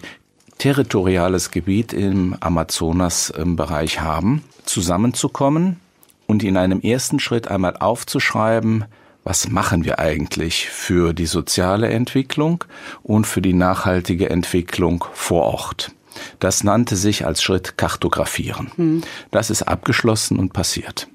territoriales 0.57 1.51
Gebiet 1.51 1.91
im 1.91 2.37
Amazonas-Bereich 2.39 3.99
haben, 3.99 4.45
zusammenzukommen 4.63 5.81
und 6.25 6.41
in 6.41 6.55
einem 6.55 6.79
ersten 6.79 7.19
Schritt 7.19 7.49
einmal 7.49 7.75
aufzuschreiben, 7.75 8.85
was 9.23 9.49
machen 9.49 9.85
wir 9.85 9.99
eigentlich 9.99 10.69
für 10.69 11.13
die 11.13 11.25
soziale 11.25 11.89
Entwicklung 11.89 12.63
und 13.03 13.27
für 13.27 13.41
die 13.41 13.53
nachhaltige 13.53 14.29
Entwicklung 14.29 15.05
vor 15.13 15.43
Ort. 15.43 15.91
Das 16.39 16.63
nannte 16.63 16.95
sich 16.95 17.25
als 17.25 17.41
Schritt 17.41 17.77
Kartografieren. 17.77 18.71
Hm. 18.75 19.01
Das 19.31 19.49
ist 19.49 19.63
abgeschlossen 19.63 20.37
und 20.37 20.53
passiert. 20.53 21.07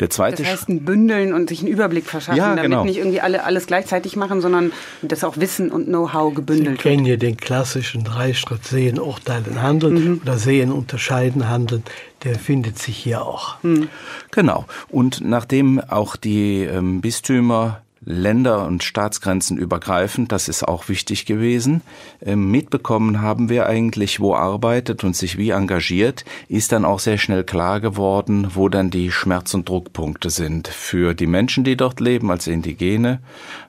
Der 0.00 0.10
zweite 0.10 0.42
das 0.42 0.52
heißt, 0.52 0.68
ein 0.68 0.84
Bündeln 0.84 1.32
und 1.32 1.48
sich 1.48 1.60
einen 1.60 1.68
Überblick 1.68 2.06
verschaffen, 2.06 2.38
ja, 2.38 2.48
damit 2.48 2.62
genau. 2.62 2.84
nicht 2.84 2.98
irgendwie 2.98 3.20
alle 3.20 3.44
alles 3.44 3.66
gleichzeitig 3.66 4.16
machen, 4.16 4.40
sondern 4.40 4.72
das 5.02 5.24
auch 5.24 5.36
Wissen 5.38 5.70
und 5.70 5.86
Know-how 5.86 6.34
gebündelt 6.34 6.78
Sie 6.78 6.88
kennen 6.88 7.04
ja 7.04 7.16
den 7.16 7.36
klassischen 7.36 8.04
Dreischritt 8.04 8.64
Sehen, 8.64 8.98
Urteilen, 8.98 9.62
Handeln 9.62 9.94
mhm. 9.94 10.20
oder 10.22 10.38
Sehen, 10.38 10.72
Unterscheiden, 10.72 11.48
Handeln. 11.48 11.82
Der 12.24 12.36
findet 12.36 12.78
sich 12.78 12.96
hier 12.96 13.24
auch. 13.24 13.62
Mhm. 13.62 13.88
Genau. 14.30 14.66
Und 14.88 15.20
nachdem 15.20 15.80
auch 15.80 16.16
die 16.16 16.64
ähm, 16.64 17.00
Bistümer 17.00 17.82
Länder- 18.10 18.66
und 18.66 18.82
Staatsgrenzen 18.82 19.58
übergreifend, 19.58 20.32
das 20.32 20.48
ist 20.48 20.66
auch 20.66 20.88
wichtig 20.88 21.26
gewesen. 21.26 21.82
Ähm, 22.24 22.50
mitbekommen 22.50 23.20
haben 23.20 23.50
wir 23.50 23.66
eigentlich, 23.66 24.18
wo 24.18 24.34
arbeitet 24.34 25.04
und 25.04 25.14
sich 25.14 25.36
wie 25.36 25.50
engagiert, 25.50 26.24
ist 26.48 26.72
dann 26.72 26.86
auch 26.86 27.00
sehr 27.00 27.18
schnell 27.18 27.44
klar 27.44 27.80
geworden, 27.80 28.48
wo 28.54 28.70
dann 28.70 28.88
die 28.90 29.12
Schmerz- 29.12 29.52
und 29.52 29.68
Druckpunkte 29.68 30.30
sind 30.30 30.68
für 30.68 31.12
die 31.12 31.26
Menschen, 31.26 31.64
die 31.64 31.76
dort 31.76 32.00
leben 32.00 32.30
als 32.30 32.46
Indigene 32.46 33.20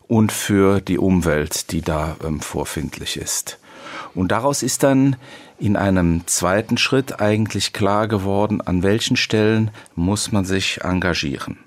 und 0.08 0.31
für 0.31 0.79
die 0.79 0.98
Umwelt, 0.98 1.74
die 1.74 1.81
da 1.81 2.15
ähm, 2.24 2.39
vorfindlich 2.39 3.17
ist. 3.17 3.60
Und 4.15 4.31
daraus 4.31 4.63
ist 4.63 4.84
dann 4.84 5.17
in 5.60 5.75
einem 5.75 6.25
zweiten 6.27 6.77
Schritt 6.77 7.19
eigentlich 7.19 7.74
klar 7.74 8.08
geworden, 8.08 8.62
an 8.62 8.84
welchen 8.84 9.17
Stellen 9.17 9.72
muss 9.96 10.31
man 10.31 10.46
sich 10.46 10.79
engagieren. 10.81 11.58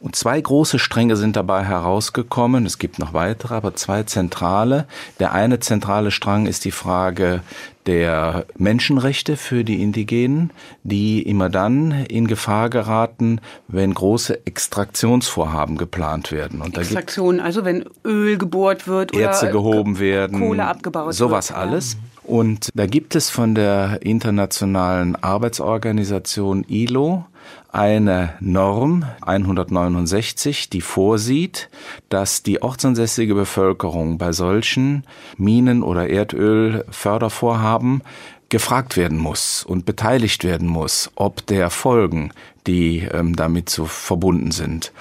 Und 0.00 0.14
zwei 0.14 0.40
große 0.40 0.78
Stränge 0.78 1.16
sind 1.16 1.34
dabei 1.34 1.64
herausgekommen. 1.64 2.66
Es 2.66 2.78
gibt 2.78 3.00
noch 3.00 3.14
weitere, 3.14 3.54
aber 3.54 3.74
zwei 3.74 4.04
zentrale. 4.04 4.86
Der 5.18 5.32
eine 5.32 5.58
zentrale 5.58 6.12
Strang 6.12 6.46
ist 6.46 6.64
die 6.64 6.70
Frage 6.70 7.40
der 7.86 8.44
Menschenrechte 8.56 9.36
für 9.36 9.64
die 9.64 9.82
Indigenen, 9.82 10.50
die 10.84 11.22
immer 11.22 11.48
dann 11.48 11.90
in 11.90 12.28
Gefahr 12.28 12.70
geraten, 12.70 13.40
wenn 13.66 13.92
große 13.92 14.46
Extraktionsvorhaben 14.46 15.78
geplant 15.78 16.30
werden. 16.30 16.60
Und 16.60 16.76
Extraktion, 16.76 17.40
also 17.40 17.64
wenn 17.64 17.86
Öl 18.04 18.38
gebohrt 18.38 18.86
wird 18.86 19.14
oder 19.14 19.22
Erze 19.22 19.50
gehoben 19.50 19.98
werden, 19.98 20.38
Kohle 20.38 20.66
abgebaut 20.66 21.14
sowas 21.14 21.48
wird. 21.48 21.58
alles. 21.58 21.96
Und 22.22 22.68
da 22.74 22.86
gibt 22.86 23.16
es 23.16 23.30
von 23.30 23.54
der 23.54 24.00
Internationalen 24.02 25.16
Arbeitsorganisation 25.16 26.64
ILO 26.68 27.24
eine 27.70 28.34
Norm 28.40 29.04
169, 29.20 30.70
die 30.70 30.80
vorsieht, 30.80 31.68
dass 32.08 32.42
die 32.42 32.62
ortsansässige 32.62 33.34
Bevölkerung 33.34 34.18
bei 34.18 34.32
solchen 34.32 35.04
Minen- 35.36 35.82
oder 35.82 36.08
Erdölfördervorhaben 36.08 38.02
gefragt 38.48 38.96
werden 38.96 39.18
muss 39.18 39.64
und 39.64 39.84
beteiligt 39.84 40.44
werden 40.44 40.68
muss, 40.68 41.10
ob 41.16 41.46
der 41.46 41.68
Folgen, 41.68 42.32
die 42.66 43.00
ähm, 43.00 43.36
damit 43.36 43.68
so 43.68 43.84
verbunden 43.84 44.50
sind. 44.50 44.92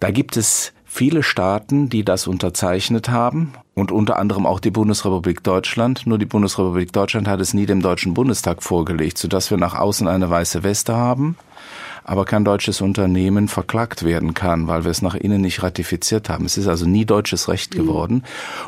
Da 0.00 0.10
gibt 0.10 0.38
es 0.38 0.72
viele 0.84 1.22
Staaten, 1.22 1.90
die 1.90 2.04
das 2.04 2.26
unterzeichnet 2.26 3.10
haben 3.10 3.52
und 3.74 3.92
unter 3.92 4.18
anderem 4.18 4.46
auch 4.46 4.60
die 4.60 4.70
Bundesrepublik 4.70 5.42
Deutschland. 5.42 6.06
Nur 6.06 6.16
die 6.16 6.24
Bundesrepublik 6.24 6.94
Deutschland 6.94 7.28
hat 7.28 7.40
es 7.40 7.52
nie 7.52 7.66
dem 7.66 7.82
Deutschen 7.82 8.14
Bundestag 8.14 8.62
vorgelegt, 8.62 9.18
sodass 9.18 9.50
wir 9.50 9.58
nach 9.58 9.74
außen 9.74 10.08
eine 10.08 10.30
weiße 10.30 10.62
Weste 10.62 10.94
haben 10.94 11.36
aber 12.06 12.24
kein 12.24 12.44
deutsches 12.44 12.80
Unternehmen 12.80 13.48
verklagt 13.48 14.04
werden 14.04 14.32
kann, 14.32 14.68
weil 14.68 14.84
wir 14.84 14.92
es 14.92 15.02
nach 15.02 15.16
innen 15.16 15.40
nicht 15.40 15.62
ratifiziert 15.64 16.28
haben. 16.28 16.44
Es 16.44 16.56
ist 16.56 16.68
also 16.68 16.86
nie 16.86 17.04
deutsches 17.04 17.48
Recht 17.48 17.74
mhm. 17.74 17.78
geworden. 17.78 18.24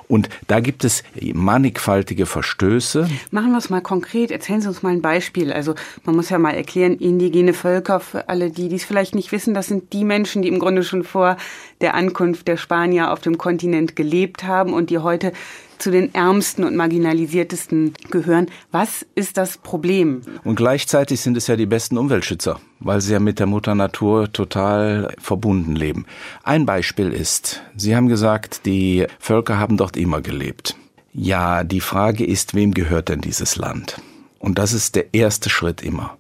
Und 0.09 0.29
da 0.49 0.59
gibt 0.59 0.85
es 0.85 1.05
mannigfaltige 1.21 2.27
Verstöße. 2.27 3.09
Machen 3.31 3.53
wir 3.53 3.59
es 3.59 3.71
mal 3.71 3.81
konkret. 3.81 4.33
Erzählen 4.33 4.61
Sie 4.61 4.67
uns 4.67 4.83
mal 4.83 4.93
ein 4.93 5.03
Beispiel. 5.03 5.53
Also 5.53 5.77
man 6.05 6.17
muss 6.17 6.31
ja 6.31 6.39
mal 6.39 6.55
erklären, 6.55 6.97
indigene 6.97 7.55
Völker, 7.55 8.01
für 8.01 8.29
alle 8.29 8.51
die, 8.51 8.69
die 8.69 8.77
es 8.77 8.85
vielleicht 8.85 9.15
nicht 9.15 9.31
wissen, 9.31 9.55
das 9.55 9.69
sind 9.69 9.93
die 9.93 10.05
Menschen, 10.05 10.43
die 10.43 10.49
im 10.49 10.59
Grunde 10.59 10.83
schon 10.83 11.05
vor 11.05 11.37
der 11.81 11.95
Ankunft 11.95 12.49
der 12.49 12.57
Spanier 12.57 13.13
auf 13.13 13.21
dem 13.21 13.39
Kontinent 13.39 13.95
gelebt 13.95 14.43
haben 14.43 14.73
und 14.73 14.91
die 14.91 14.99
heute 14.99 15.33
zu 15.79 15.91
den 15.91 16.15
ärmsten 16.15 16.65
und 16.65 16.77
marginalisiertesten 16.77 17.95
gehören. 18.11 18.47
Was 18.71 19.07
ist 19.15 19.37
das 19.37 19.59
Problem? 19.59 20.23
Und 20.45 20.57
gleichzeitig 20.57 21.21
sind 21.21 21.37
es 21.37 21.47
ja 21.47 21.57
die 21.57 21.67
besten 21.67 21.99
Umweltschützer, 21.99 22.61
weil 22.81 23.01
sie 23.01 23.13
ja 23.13 23.21
mit 23.21 23.39
der 23.39 23.47
Mutter 23.47 23.75
Natur 23.75 24.33
total 24.33 25.15
verbunden 25.21 25.75
leben. 25.75 26.07
Ein 26.43 26.67
Beispiel 26.67 27.13
ist, 27.13 27.63
Sie 27.77 27.95
haben 27.95 28.09
gesagt, 28.09 28.67
die 28.67 29.07
Völker 29.19 29.59
haben 29.59 29.77
dort 29.77 29.97
immer 29.97 30.21
gelebt. 30.21 30.77
Ja, 31.13 31.65
die 31.65 31.81
Frage 31.81 32.25
ist, 32.25 32.55
wem 32.55 32.75
gehört 32.75 33.09
denn 33.09 33.21
dieses 33.21 33.57
Land? 33.57 34.01
Und 34.39 34.59
das 34.59 34.73
ist 34.73 34.95
der 34.95 35.15
erste 35.15 35.51
Schritt 35.51 35.83
immer 35.83 36.17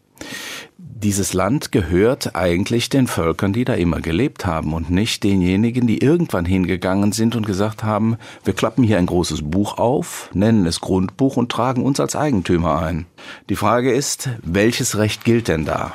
dieses 1.02 1.32
Land 1.32 1.70
gehört 1.70 2.34
eigentlich 2.34 2.88
den 2.88 3.06
Völkern, 3.06 3.52
die 3.52 3.64
da 3.64 3.74
immer 3.74 4.00
gelebt 4.00 4.46
haben 4.46 4.72
und 4.72 4.90
nicht 4.90 5.22
denjenigen, 5.22 5.86
die 5.86 5.98
irgendwann 5.98 6.44
hingegangen 6.44 7.12
sind 7.12 7.36
und 7.36 7.46
gesagt 7.46 7.84
haben, 7.84 8.16
wir 8.44 8.52
klappen 8.52 8.82
hier 8.82 8.98
ein 8.98 9.06
großes 9.06 9.42
Buch 9.42 9.78
auf, 9.78 10.28
nennen 10.34 10.66
es 10.66 10.80
Grundbuch 10.80 11.36
und 11.36 11.52
tragen 11.52 11.84
uns 11.84 12.00
als 12.00 12.16
Eigentümer 12.16 12.82
ein. 12.82 13.06
Die 13.48 13.56
Frage 13.56 13.92
ist, 13.92 14.30
welches 14.42 14.98
Recht 14.98 15.24
gilt 15.24 15.48
denn 15.48 15.64
da? 15.64 15.94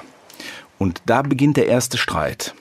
Und 0.79 1.01
da 1.05 1.21
beginnt 1.21 1.57
der 1.57 1.67
erste 1.67 1.97
Streit. 1.97 2.55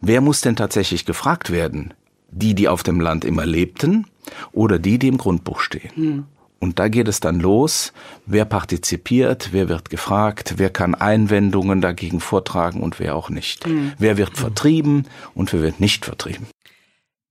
Wer 0.00 0.20
muss 0.20 0.40
denn 0.40 0.56
tatsächlich 0.56 1.04
gefragt 1.04 1.50
werden? 1.50 1.94
Die, 2.30 2.54
die 2.54 2.68
auf 2.68 2.82
dem 2.82 3.00
Land 3.00 3.24
immer 3.24 3.46
lebten 3.46 4.06
oder 4.52 4.78
die, 4.78 4.98
die 4.98 5.08
im 5.08 5.18
Grundbuch 5.18 5.60
stehen? 5.60 5.90
Hm. 5.94 6.24
Und 6.60 6.78
da 6.78 6.88
geht 6.88 7.06
es 7.06 7.20
dann 7.20 7.38
los, 7.38 7.92
wer 8.26 8.44
partizipiert, 8.44 9.50
wer 9.52 9.68
wird 9.68 9.90
gefragt, 9.90 10.54
wer 10.56 10.70
kann 10.70 10.94
Einwendungen 10.94 11.80
dagegen 11.80 12.20
vortragen 12.20 12.82
und 12.82 12.98
wer 12.98 13.14
auch 13.14 13.30
nicht. 13.30 13.66
Mhm. 13.66 13.92
Wer 13.98 14.16
wird 14.16 14.36
vertrieben 14.36 15.06
und 15.34 15.52
wer 15.52 15.62
wird 15.62 15.78
nicht 15.78 16.04
vertrieben. 16.04 16.46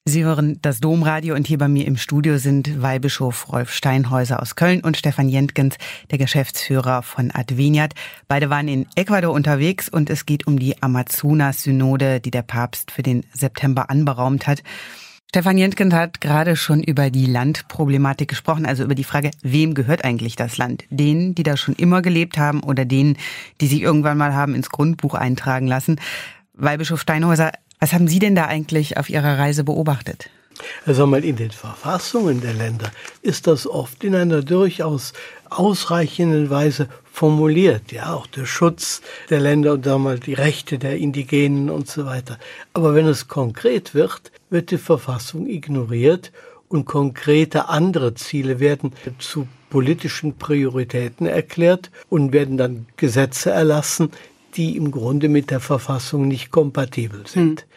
Sie 0.08 0.24
hören 0.24 0.58
das 0.62 0.80
Domradio 0.80 1.36
und 1.36 1.48
hier 1.48 1.58
bei 1.58 1.68
mir 1.68 1.86
im 1.86 1.98
Studio 1.98 2.38
sind 2.38 2.82
Weihbischof 2.82 3.52
Rolf 3.52 3.74
Steinhäuser 3.74 4.42
aus 4.42 4.56
Köln 4.56 4.80
und 4.80 4.96
Stefan 4.96 5.28
Jentgens, 5.28 5.76
der 6.12 6.18
Geschäftsführer 6.18 7.04
von 7.04 7.30
Adveniat. 7.30 7.94
Beide 8.30 8.50
waren 8.50 8.70
in 8.70 8.88
Ecuador 8.96 9.34
unterwegs 9.34 9.90
und 9.90 10.10
es 10.10 10.26
geht 10.26 10.48
um 10.48 10.60
die 10.60 10.82
Amazonas-Synode, 10.82 12.22
die 12.22 12.32
der 12.32 12.44
Papst 12.44 12.92
für 12.92 13.04
den 13.04 13.26
September 13.34 13.90
anberaumt 13.90 14.48
hat. 14.48 14.64
Stefan 15.30 15.58
Jentgen 15.58 15.94
hat 15.94 16.22
gerade 16.22 16.56
schon 16.56 16.82
über 16.82 17.10
die 17.10 17.26
Landproblematik 17.26 18.30
gesprochen, 18.30 18.66
also 18.66 18.86
über 18.86 18.96
die 18.96 19.04
Frage, 19.04 19.32
wem 19.42 19.74
gehört 19.74 20.06
eigentlich 20.06 20.38
das 20.38 20.58
Land? 20.58 20.86
Denen, 20.90 21.36
die 21.36 21.44
da 21.44 21.58
schon 21.58 21.76
immer 21.76 22.02
gelebt 22.02 22.38
haben 22.38 22.64
oder 22.64 22.86
denen, 22.86 23.18
die 23.60 23.68
sich 23.68 23.82
irgendwann 23.82 24.18
mal 24.18 24.34
haben 24.34 24.56
ins 24.56 24.70
Grundbuch 24.70 25.16
eintragen 25.16 25.68
lassen. 25.68 26.00
Weihbischof 26.54 27.02
Steinhäuser, 27.02 27.52
was 27.80 27.92
haben 27.92 28.08
Sie 28.08 28.20
denn 28.20 28.36
da 28.36 28.46
eigentlich 28.46 28.98
auf 28.98 29.10
Ihrer 29.10 29.38
Reise 29.38 29.66
beobachtet? 29.66 30.30
Also 30.86 31.06
mal 31.06 31.24
in 31.24 31.36
den 31.36 31.52
Verfassungen 31.52 32.42
der 32.42 32.54
Länder 32.54 32.92
ist 33.22 33.48
das 33.48 33.68
oft 33.68 34.04
in 34.04 34.16
einer 34.16 34.42
durchaus 34.42 35.14
ausreichenden 35.50 36.50
Weise 36.50 36.90
formuliert, 37.12 37.92
ja, 37.92 38.14
auch 38.14 38.28
der 38.28 38.46
Schutz 38.46 39.02
der 39.30 39.40
Länder 39.40 39.74
und 39.74 39.86
damals 39.86 40.22
die 40.22 40.34
Rechte 40.34 40.78
der 40.78 40.98
Indigenen 40.98 41.70
und 41.70 41.88
so 41.88 42.06
weiter. 42.06 42.38
Aber 42.74 42.94
wenn 42.94 43.08
es 43.08 43.28
konkret 43.28 43.96
wird, 43.96 44.32
wird 44.50 44.72
die 44.72 44.78
Verfassung 44.78 45.48
ignoriert 45.48 46.32
und 46.70 46.86
konkrete 46.86 47.70
andere 47.70 48.14
Ziele 48.14 48.60
werden 48.60 48.94
zu 49.20 49.48
politischen 49.70 50.38
Prioritäten 50.38 51.26
erklärt 51.26 51.92
und 52.10 52.34
werden 52.34 52.58
dann 52.58 52.86
Gesetze 52.98 53.52
erlassen, 53.52 54.12
die 54.56 54.76
im 54.76 54.92
Grunde 54.92 55.30
mit 55.30 55.52
der 55.52 55.60
Verfassung 55.60 56.28
nicht 56.28 56.52
kompatibel 56.52 57.26
sind. 57.28 57.62
Hm. 57.62 57.68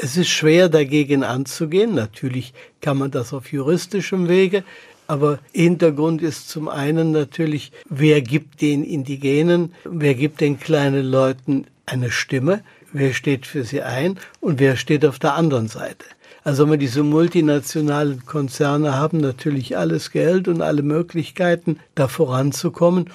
Es 0.00 0.16
ist 0.16 0.28
schwer 0.28 0.68
dagegen 0.68 1.24
anzugehen. 1.24 1.94
Natürlich 1.94 2.54
kann 2.80 2.98
man 2.98 3.10
das 3.10 3.32
auf 3.32 3.50
juristischem 3.50 4.28
Wege. 4.28 4.62
Aber 5.08 5.40
Hintergrund 5.52 6.22
ist 6.22 6.48
zum 6.48 6.68
einen 6.68 7.10
natürlich, 7.10 7.72
wer 7.88 8.20
gibt 8.20 8.60
den 8.60 8.84
Indigenen, 8.84 9.74
wer 9.84 10.14
gibt 10.14 10.40
den 10.40 10.60
kleinen 10.60 11.04
Leuten 11.04 11.66
eine 11.86 12.10
Stimme, 12.10 12.62
wer 12.92 13.12
steht 13.12 13.46
für 13.46 13.64
sie 13.64 13.82
ein 13.82 14.18
und 14.40 14.60
wer 14.60 14.76
steht 14.76 15.04
auf 15.04 15.18
der 15.18 15.34
anderen 15.34 15.66
Seite. 15.66 16.04
Also 16.44 16.64
wenn 16.64 16.72
wir 16.72 16.78
diese 16.78 17.02
multinationalen 17.02 18.24
Konzerne 18.24 18.94
haben 18.94 19.18
natürlich 19.18 19.76
alles 19.76 20.12
Geld 20.12 20.46
und 20.46 20.62
alle 20.62 20.82
Möglichkeiten, 20.82 21.80
da 21.94 22.06
voranzukommen. 22.06 23.10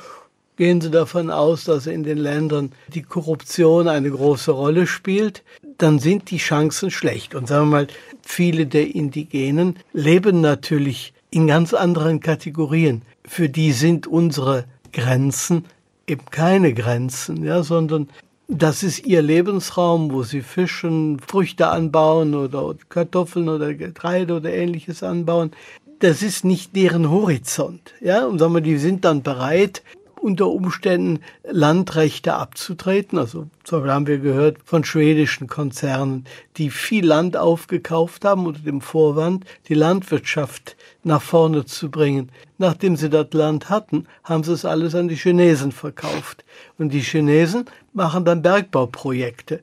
Gehen 0.58 0.82
Sie 0.82 0.92
davon 0.92 1.32
aus, 1.32 1.64
dass 1.64 1.88
in 1.88 2.04
den 2.04 2.18
Ländern 2.18 2.74
die 2.94 3.02
Korruption 3.02 3.88
eine 3.88 4.12
große 4.12 4.52
Rolle 4.52 4.86
spielt, 4.86 5.44
dann 5.84 6.00
sind 6.00 6.32
die 6.32 6.38
Chancen 6.38 6.90
schlecht. 6.90 7.36
Und 7.36 7.48
sagen 7.48 7.70
wir 7.70 7.78
mal, 7.78 7.88
viele 8.22 8.66
der 8.66 8.96
Indigenen 8.96 9.76
leben 9.92 10.42
natürlich 10.42 11.14
in 11.30 11.48
ganz 11.48 11.74
anderen 11.74 12.22
Kategorien. 12.22 13.02
Für 13.26 13.50
die 13.50 13.74
sind 13.74 14.08
unsere 14.08 14.66
Grenzen 14.94 15.66
eben 16.08 16.26
keine 16.32 16.74
Grenzen, 16.74 17.44
ja, 17.44 17.64
sondern 17.64 18.10
das 18.48 18.84
ist 18.84 19.06
ihr 19.06 19.22
Lebensraum, 19.22 20.12
wo 20.12 20.24
sie 20.24 20.42
fischen, 20.42 21.20
Früchte 21.20 21.68
anbauen 21.68 22.36
oder 22.36 22.76
Kartoffeln 22.90 23.50
oder 23.50 23.74
Getreide 23.74 24.36
oder 24.36 24.54
ähnliches 24.54 25.02
anbauen. 25.02 25.52
Das 26.00 26.22
ist 26.22 26.44
nicht 26.44 26.76
deren 26.76 27.10
Horizont. 27.10 27.94
Ja, 28.02 28.26
und 28.26 28.40
sagen 28.40 28.54
wir, 28.54 28.62
die 28.62 28.78
sind 28.78 29.06
dann 29.06 29.24
bereit, 29.24 29.82
unter 30.24 30.48
Umständen 30.48 31.20
Landrechte 31.44 32.34
abzutreten. 32.34 33.20
Also 33.20 33.48
zum 33.64 33.80
Beispiel 33.80 33.92
haben 33.92 34.08
wir 34.08 34.18
gehört 34.20 34.58
von 34.64 34.86
schwedischen 34.86 35.48
Konzernen, 35.48 36.26
die 36.56 36.70
viel 36.70 37.06
Land 37.06 37.36
aufgekauft 37.36 38.24
haben 38.24 38.46
unter 38.46 38.62
dem 38.62 38.80
Vorwand, 38.80 39.46
die 39.68 39.74
Landwirtschaft 39.74 40.78
nach 41.04 41.22
vorne 41.22 41.66
zu 41.66 41.92
bringen. 41.92 42.30
Nachdem 42.58 42.96
sie 42.96 43.10
das 43.10 43.34
Land 43.34 43.70
hatten, 43.70 44.08
haben 44.24 44.44
sie 44.44 44.54
es 44.54 44.64
alles 44.64 44.96
an 44.96 45.10
die 45.10 45.18
Chinesen 45.18 45.74
verkauft. 45.74 46.46
Und 46.78 46.94
die 46.94 47.02
Chinesen 47.02 47.66
machen 47.92 48.24
dann 48.24 48.42
Bergbauprojekte. 48.42 49.62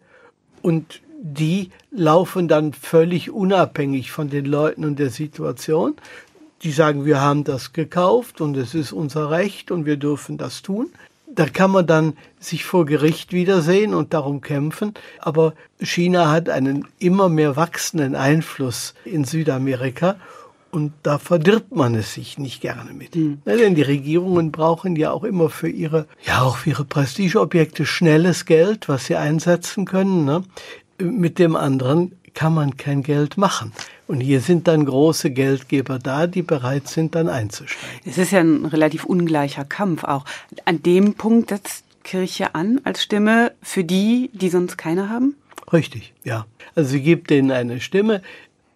Und 0.61 1.01
die 1.23 1.71
laufen 1.91 2.49
dann 2.49 2.75
völlig 2.75 3.31
unabhängig 3.31 4.11
von 4.11 4.29
den 4.29 4.45
Leuten 4.45 4.85
und 4.85 4.99
der 4.99 5.11
Situation 5.11 5.95
die 6.63 6.73
sagen, 6.73 7.05
wir 7.05 7.21
haben 7.21 7.45
das 7.45 7.73
gekauft 7.73 8.41
und 8.41 8.57
es 8.57 8.75
ist 8.75 8.93
unser 8.93 9.31
Recht 9.31 9.71
und 9.71 9.87
wir 9.87 9.97
dürfen 9.97 10.39
das 10.39 10.63
tun. 10.63 10.91
Da 11.33 11.47
kann 11.47 11.71
man 11.71 11.87
dann 11.87 12.17
sich 12.41 12.65
vor 12.65 12.85
Gericht 12.87 13.33
wiedersehen 13.33 13.95
und 13.95 14.13
darum 14.13 14.41
kämpfen. 14.41 14.95
Aber 15.21 15.55
China 15.81 16.31
hat 16.31 16.49
einen 16.49 16.89
immer 16.99 17.29
mehr 17.29 17.55
wachsenden 17.57 18.17
Einfluss 18.17 18.95
in 19.05 19.25
Südamerika 19.25 20.17
und 20.73 20.93
da 21.03 21.19
verdirbt 21.19 21.75
man 21.75 21.95
es 21.95 22.15
sich 22.15 22.39
nicht 22.39 22.61
gerne 22.61 22.93
mit. 22.93 23.15
Mhm. 23.15 23.43
Ja, 23.45 23.57
denn 23.57 23.75
die 23.75 23.83
Regierungen 23.83 24.53
brauchen 24.53 24.97
ja 24.97 25.11
auch 25.11 25.25
immer 25.25 25.51
für 25.51 25.69
ihre, 25.69 26.07
ja 26.25 26.43
auch 26.43 26.59
für 26.59 26.71
ihre 26.71 26.85
Prestigeobjekte 26.85 27.87
schnelles 27.87 28.45
Geld, 28.45 28.89
was 28.89 29.07
sie 29.07 29.17
einsetzen 29.17 29.85
können. 29.85 30.25
Ne? 30.25 30.45
Mit 30.99 31.39
dem 31.39 31.57
anderen 31.57 32.13
kann 32.35 32.55
man 32.55 32.77
kein 32.77 33.03
Geld 33.03 33.37
machen. 33.37 33.73
Und 34.07 34.21
hier 34.21 34.41
sind 34.41 34.67
dann 34.67 34.85
große 34.85 35.31
Geldgeber 35.31 35.99
da, 35.99 36.27
die 36.27 36.43
bereit 36.43 36.89
sind, 36.89 37.15
dann 37.15 37.29
einzusteigen. 37.29 38.01
Es 38.05 38.19
ist 38.19 38.33
ja 38.33 38.41
ein 38.41 38.65
relativ 38.65 39.05
ungleicher 39.05 39.65
Kampf 39.65 40.05
auch. 40.05 40.25
An 40.65 40.83
dem 40.83 41.15
Punkt 41.15 41.51
setzt 41.51 41.85
Kirche 42.03 42.55
an 42.55 42.81
als 42.85 43.03
Stimme 43.03 43.53
für 43.63 43.85
die, 43.85 44.31
die 44.33 44.49
sonst 44.49 44.77
keine 44.79 45.09
haben? 45.09 45.37
Richtig, 45.73 46.13
ja. 46.25 46.47
Also 46.75 46.91
sie 46.91 47.03
gibt 47.03 47.31
denen 47.31 47.51
eine 47.51 47.81
Stimme 47.81 48.23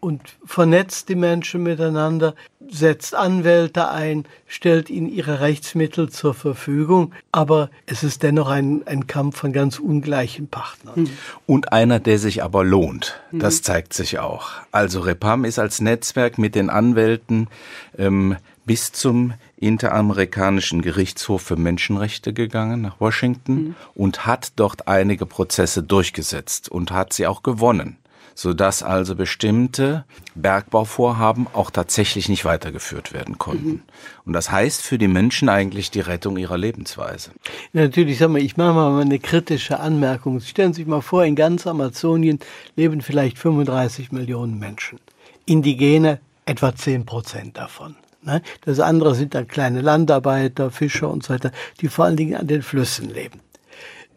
und 0.04 0.20
vernetzt 0.44 1.08
die 1.08 1.14
Menschen 1.14 1.62
miteinander, 1.62 2.34
setzt 2.70 3.14
Anwälte 3.14 3.88
ein, 3.88 4.26
stellt 4.46 4.90
ihnen 4.90 5.08
ihre 5.08 5.40
Rechtsmittel 5.40 6.11
zur 6.11 6.34
Verfügung. 6.34 7.14
Aber 7.32 7.70
es 7.87 8.02
ist 8.02 8.23
dennoch 8.23 8.50
ein, 8.50 8.82
ein 8.87 9.06
Kampf 9.06 9.38
von 9.38 9.54
ganz 9.54 9.78
ungleichen 9.78 10.49
Partnern. 10.49 11.04
Mhm. 11.04 11.11
Und 11.46 11.73
einer, 11.73 12.00
der 12.00 12.18
sich 12.18 12.42
aber 12.42 12.64
lohnt. 12.64 13.18
Das 13.32 13.61
mhm. 13.61 13.62
zeigt 13.62 13.94
sich 13.94 14.18
auch. 14.18 14.50
Also 14.73 15.00
Repam 15.00 15.46
ist 15.46 15.58
als 15.58 15.80
Netzwerk 15.80 16.37
mit 16.37 16.54
den 16.54 16.68
Anwälten 16.68 17.49
ähm, 17.96 18.37
bis 18.66 18.92
zum 18.92 19.32
Interamerikanischen 19.56 20.82
Gerichtshof 20.82 21.40
für 21.40 21.56
Menschenrechte 21.56 22.34
gegangen 22.34 22.82
nach 22.82 23.00
Washington 23.00 23.54
mhm. 23.54 23.75
und 23.94 24.26
hat 24.26 24.52
dort 24.56 24.87
einige 24.87 25.25
Prozesse 25.25 25.82
durchgesetzt 25.82 26.68
und 26.68 26.90
hat 26.90 27.14
sie 27.14 27.26
auch 27.26 27.42
gewonnen 27.42 27.96
sodass 28.34 28.82
also 28.82 29.14
bestimmte 29.14 30.04
Bergbauvorhaben 30.34 31.46
auch 31.52 31.70
tatsächlich 31.70 32.28
nicht 32.28 32.44
weitergeführt 32.44 33.12
werden 33.12 33.38
konnten. 33.38 33.68
Mhm. 33.68 33.82
Und 34.26 34.32
das 34.32 34.50
heißt 34.50 34.82
für 34.82 34.98
die 34.98 35.08
Menschen 35.08 35.48
eigentlich 35.48 35.90
die 35.90 36.00
Rettung 36.00 36.36
ihrer 36.36 36.58
Lebensweise. 36.58 37.30
Natürlich, 37.72 38.18
sag 38.18 38.30
mal, 38.30 38.42
ich 38.42 38.56
mache 38.56 38.74
mal 38.74 39.00
eine 39.00 39.18
kritische 39.18 39.80
Anmerkung. 39.80 40.40
Stellen 40.40 40.73
Sie 40.73 40.82
sich 40.82 40.88
mal 40.88 41.00
vor, 41.00 41.25
in 41.25 41.36
ganz 41.36 41.66
Amazonien 41.66 42.38
leben 42.76 43.00
vielleicht 43.00 43.38
35 43.38 44.12
Millionen 44.12 44.58
Menschen. 44.58 44.99
Indigene 45.47 46.20
etwa 46.47 46.75
10 46.75 47.06
Prozent 47.06 47.56
davon. 47.56 47.97
Ne? 48.23 48.42
Das 48.62 48.80
andere 48.80 49.14
sind 49.14 49.34
dann 49.34 49.47
kleine 49.47 49.80
Landarbeiter, 49.80 50.70
Fischer 50.70 51.10
und 51.10 51.23
so 51.23 51.34
weiter, 51.34 51.52
die 51.80 51.88
vor 51.88 52.06
allen 52.06 52.16
Dingen 52.16 52.36
an 52.36 52.47
den 52.47 52.62
Flüssen 52.62 53.10
leben. 53.10 53.40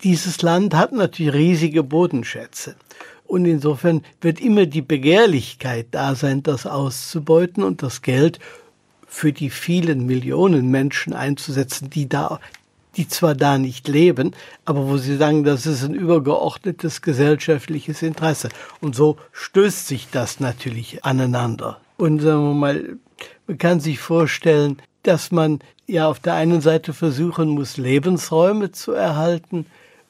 Dieses 0.03 0.41
Land 0.41 0.75
hat 0.75 0.91
natürlich 0.91 1.33
riesige 1.33 1.83
Bodenschätze. 1.83 2.75
Und 3.27 3.45
insofern 3.45 4.01
wird 4.21 4.39
immer 4.39 4.65
die 4.65 4.81
Begehrlichkeit 4.81 5.87
da 5.91 6.15
sein, 6.15 6.43
das 6.43 6.65
auszubeuten 6.65 7.63
und 7.63 7.83
das 7.83 8.01
Geld 8.01 8.39
für 9.05 9.33
die 9.33 9.49
vielen 9.49 10.05
Millionen 10.05 10.69
Menschen 10.69 11.13
einzusetzen, 11.13 11.89
die 11.89 12.07
da, 12.07 12.39
die 12.95 13.07
zwar 13.07 13.35
da 13.35 13.57
nicht 13.57 13.87
leben, 13.87 14.31
aber 14.63 14.87
wo 14.87 14.97
sie 14.97 15.17
sagen, 15.17 15.43
das 15.43 15.65
ist 15.65 15.83
ein 15.83 15.93
übergeordnetes 15.93 17.01
gesellschaftliches 17.01 18.01
Interesse. 18.01 18.49
Und 18.79 18.95
so 18.95 19.17
stößt 19.33 19.87
sich 19.87 20.07
das 20.11 20.39
natürlich 20.39 21.03
aneinander. 21.03 21.81
Und 21.97 22.21
sagen 22.21 22.43
wir 22.43 22.53
mal, 22.53 22.97
man 23.47 23.57
kann 23.57 23.79
sich 23.79 23.99
vorstellen, 23.99 24.77
dass 25.03 25.31
man 25.31 25.59
ja 25.85 26.07
auf 26.07 26.19
der 26.19 26.35
einen 26.35 26.61
Seite 26.61 26.93
versuchen 26.93 27.49
muss, 27.49 27.77
Lebensräume 27.77 28.71
zu 28.71 28.91
erhalten 28.91 29.65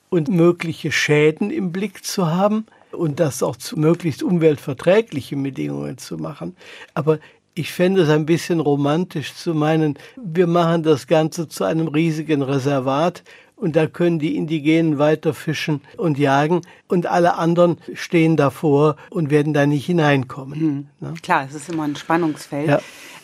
und 0.10 0.28
mögliche 0.28 0.92
Schäden 0.92 1.50
im 1.50 1.72
Blick 1.72 2.04
zu 2.04 2.28
haben 2.28 2.66
und 2.98 3.20
das 3.20 3.44
auch 3.44 3.56
zu 3.56 3.80
möglichst 3.80 4.24
umweltverträglichen 4.24 5.42
Bedingungen 5.42 5.98
zu 5.98 6.18
machen. 6.18 6.56
Aber 6.94 7.20
ich 7.54 7.72
fände 7.72 8.02
es 8.02 8.10
ein 8.10 8.26
bisschen 8.26 8.60
romantisch 8.60 9.34
zu 9.34 9.54
meinen, 9.54 9.98
wir 10.16 10.48
machen 10.48 10.84
das 10.84 11.08
Ganze 11.08 11.48
zu 11.48 11.64
einem 11.64 11.88
riesigen 11.88 12.42
Reservat 12.42 13.24
und 13.56 13.76
da 13.76 13.88
können 13.88 14.20
die 14.20 14.36
Indigenen 14.36 15.00
weiter 15.00 15.34
fischen 15.34 15.82
und 15.98 16.20
jagen 16.20 16.62
und 16.88 17.08
alle 17.08 17.36
anderen 17.36 17.78
stehen 17.94 18.38
davor 18.38 18.96
und 19.10 19.32
werden 19.32 19.54
da 19.54 19.66
nicht 19.66 19.88
hineinkommen. 19.88 20.90
Mhm. 21.00 21.16
Klar, 21.22 21.48
es 21.50 21.56
ist 21.56 21.70
immer 21.70 21.84
ein 21.84 21.96
Spannungsfeld. 21.96 22.68
Ja. 22.68 22.80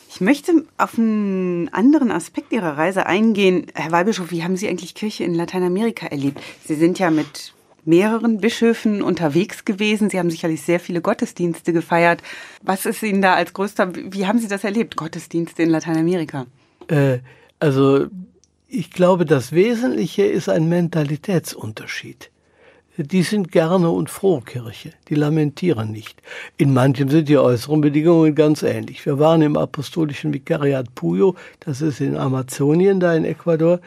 Ich 0.10 0.22
möchte 0.22 0.66
auf 0.78 0.98
einen 0.98 1.70
anderen 1.70 2.12
Aspekt 2.12 2.52
Ihrer 2.52 2.78
Reise 2.78 3.08
eingehen. 3.08 3.68
Herr 3.74 3.92
Weihbischof, 3.92 4.30
wie 4.30 4.44
haben 4.44 4.58
Sie 4.58 4.68
eigentlich 4.68 4.94
Kirche 4.94 5.24
in 5.24 5.34
Lateinamerika 5.34 6.06
erlebt? 6.08 6.40
Sie 6.66 6.76
sind 6.76 7.00
ja 7.00 7.10
mit 7.10 7.54
mehreren 7.86 8.40
Bischöfen 8.40 9.02
unterwegs 9.02 9.66
gewesen. 9.66 10.10
Sie 10.10 10.20
haben 10.20 10.30
sicherlich 10.30 10.62
sehr 10.62 10.80
viele 10.80 11.02
Gottesdienste 11.02 11.74
gefeiert. 11.74 12.22
Was 12.62 12.86
ist 12.86 13.04
Ihnen 13.04 13.22
da 13.22 13.34
als 13.36 13.54
größter, 13.54 13.94
wie 13.96 14.26
haben 14.26 14.40
Sie 14.40 14.48
das 14.48 14.64
erlebt, 14.64 14.96
Gottesdienste 14.96 15.64
in 15.64 15.70
Lateinamerika? 15.70 16.46
Äh, 16.88 17.20
also 17.60 18.08
ich 18.68 18.92
glaube, 18.92 19.26
das 19.26 19.52
Wesentliche 19.52 20.24
ist 20.24 20.50
ein 20.50 20.68
Mentalitätsunterschied. 20.68 22.32
Die 22.98 23.24
sind 23.24 23.52
gerne 23.52 23.90
und 23.90 24.12
froh 24.12 24.40
Kirche, 24.42 24.94
die 25.10 25.16
lamentieren 25.16 25.92
nicht. 25.92 26.22
In 26.58 26.74
manchem 26.74 27.10
sind 27.10 27.28
die 27.28 27.40
äußeren 27.40 27.82
Bedingungen 27.82 28.36
ganz 28.36 28.62
ähnlich. 28.62 29.04
Wir 29.06 29.18
waren 29.18 29.42
im 29.42 29.58
apostolischen 29.58 30.32
Vikariat 30.32 30.94
Puyo, 30.94 31.36
das 31.60 31.82
ist 31.82 32.02
in 32.02 32.16
Amazonien, 32.16 33.00
da 33.00 33.16
in 33.16 33.26
Ecuador. 33.26 33.80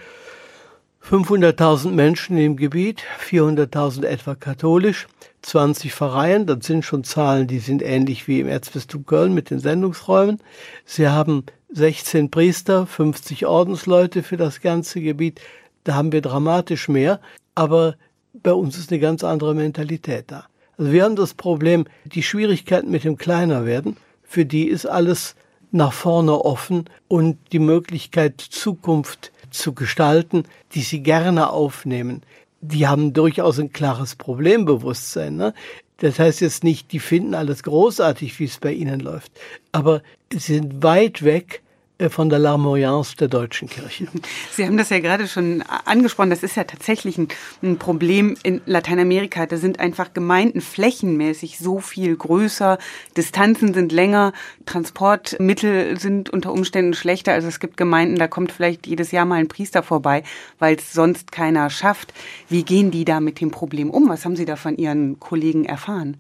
500.000 1.09 1.93
Menschen 1.93 2.37
im 2.37 2.57
Gebiet, 2.57 3.05
400.000 3.31 4.05
etwa 4.07 4.35
katholisch, 4.35 5.07
20 5.43 5.95
Pfarreien, 5.95 6.47
das 6.47 6.67
sind 6.67 6.85
schon 6.85 7.05
Zahlen, 7.05 7.47
die 7.47 7.61
sind 7.61 7.81
ähnlich 7.81 8.27
wie 8.27 8.41
im 8.41 8.49
Erzbistum 8.49 9.07
Köln 9.07 9.33
mit 9.33 9.51
den 9.51 9.61
Sendungsräumen. 9.61 10.41
Sie 10.85 11.07
haben 11.07 11.45
16 11.69 12.33
Priester, 12.33 12.89
50 12.89 13.47
Ordensleute 13.47 14.25
für 14.25 14.37
das 14.37 14.61
ganze 14.61 15.01
Gebiet. 15.01 15.41
Da 15.85 15.95
haben 15.95 16.11
wir 16.11 16.23
dramatisch 16.23 16.89
mehr, 16.89 17.21
aber 17.55 17.95
bei 18.33 18.53
uns 18.53 18.77
ist 18.77 18.91
eine 18.91 18.99
ganz 18.99 19.23
andere 19.23 19.55
Mentalität 19.55 20.25
da. 20.33 20.47
Also 20.77 20.91
wir 20.91 21.05
haben 21.05 21.15
das 21.15 21.35
Problem, 21.35 21.85
die 22.05 22.25
Schwierigkeiten 22.25 22.91
mit 22.91 23.05
dem 23.05 23.17
Kleinerwerden, 23.17 23.97
für 24.25 24.45
die 24.45 24.67
ist 24.67 24.87
alles 24.87 25.37
nach 25.71 25.93
vorne 25.93 26.33
offen 26.45 26.87
und 27.07 27.39
die 27.53 27.61
Möglichkeit 27.61 28.41
Zukunft 28.41 29.31
zu 29.57 29.73
gestalten, 29.73 30.45
die 30.73 30.83
sie 30.83 31.03
gerne 31.03 31.51
aufnehmen. 31.51 32.23
Die 32.61 32.87
haben 32.87 33.13
durchaus 33.13 33.59
ein 33.59 33.73
klares 33.73 34.17
Problembewusstsein. 34.17 35.37
Ne? 35.37 35.55
Das 35.99 36.19
heißt 36.19 36.41
jetzt 36.41 36.65
nicht, 36.65 36.93
die 36.93 36.99
finden 36.99 37.35
alles 37.35 37.63
großartig, 37.63 38.39
wie 38.39 38.45
es 38.45 38.59
bei 38.59 38.73
ihnen 38.73 39.01
läuft, 39.01 39.33
aber 39.73 40.03
sie 40.31 40.39
sind 40.39 40.83
weit 40.83 41.23
weg 41.23 41.63
von 42.11 42.29
der 42.29 42.39
Larmoyance 42.39 43.17
der 43.17 43.29
deutschen 43.29 43.69
Kirche. 43.69 44.07
Sie 44.51 44.67
haben 44.67 44.77
das 44.77 44.91
ja 44.91 45.01
gerade 45.01 45.27
schon 45.27 45.63
angesprochen. 45.63 46.29
Das 46.29 46.43
ist 46.43 46.55
ja 46.55 46.65
tatsächlich 46.65 47.17
ein, 47.17 47.29
ein, 47.63 47.79
Problem 47.79 48.37
in 48.43 48.61
Lateinamerika. 48.67 49.47
Da 49.47 49.57
sind 49.57 49.81
einfach 49.81 50.13
Gemeinden 50.13 50.61
flächenmäßig 50.61 51.59
so 51.59 51.81
viel 51.81 52.15
größer. 52.15 52.79
Distanzen 53.17 53.73
sind 53.73 53.93
länger. 53.93 54.35
Transportmittel 54.67 55.99
sind 55.99 56.29
unter 56.29 56.53
Umständen 56.53 56.93
schlechter. 56.93 57.33
Also 57.33 57.49
es 57.49 57.61
gibt 57.61 57.79
Gemeinden, 57.79 58.17
da 58.17 58.29
kommt 58.29 58.53
vielleicht 58.53 58.87
jedes 58.87 59.11
Jahr 59.11 59.25
mal 59.25 59.37
ein 59.37 59.49
Priester 59.49 59.83
vorbei, 59.83 60.23
weil 60.59 60.77
es 60.77 60.93
sonst 60.93 61.33
keiner 61.33 61.71
schafft. 61.71 62.13
Wie 62.51 62.63
gehen 62.63 62.91
die 62.91 63.07
da 63.07 63.21
mit 63.21 63.41
dem 63.41 63.51
Problem 63.51 63.89
um? 63.89 64.09
Was 64.11 64.27
haben 64.27 64.37
Sie 64.37 64.45
da 64.45 64.57
von 64.57 64.77
Ihren 64.77 65.19
Kollegen 65.19 65.65
erfahren? 65.65 66.19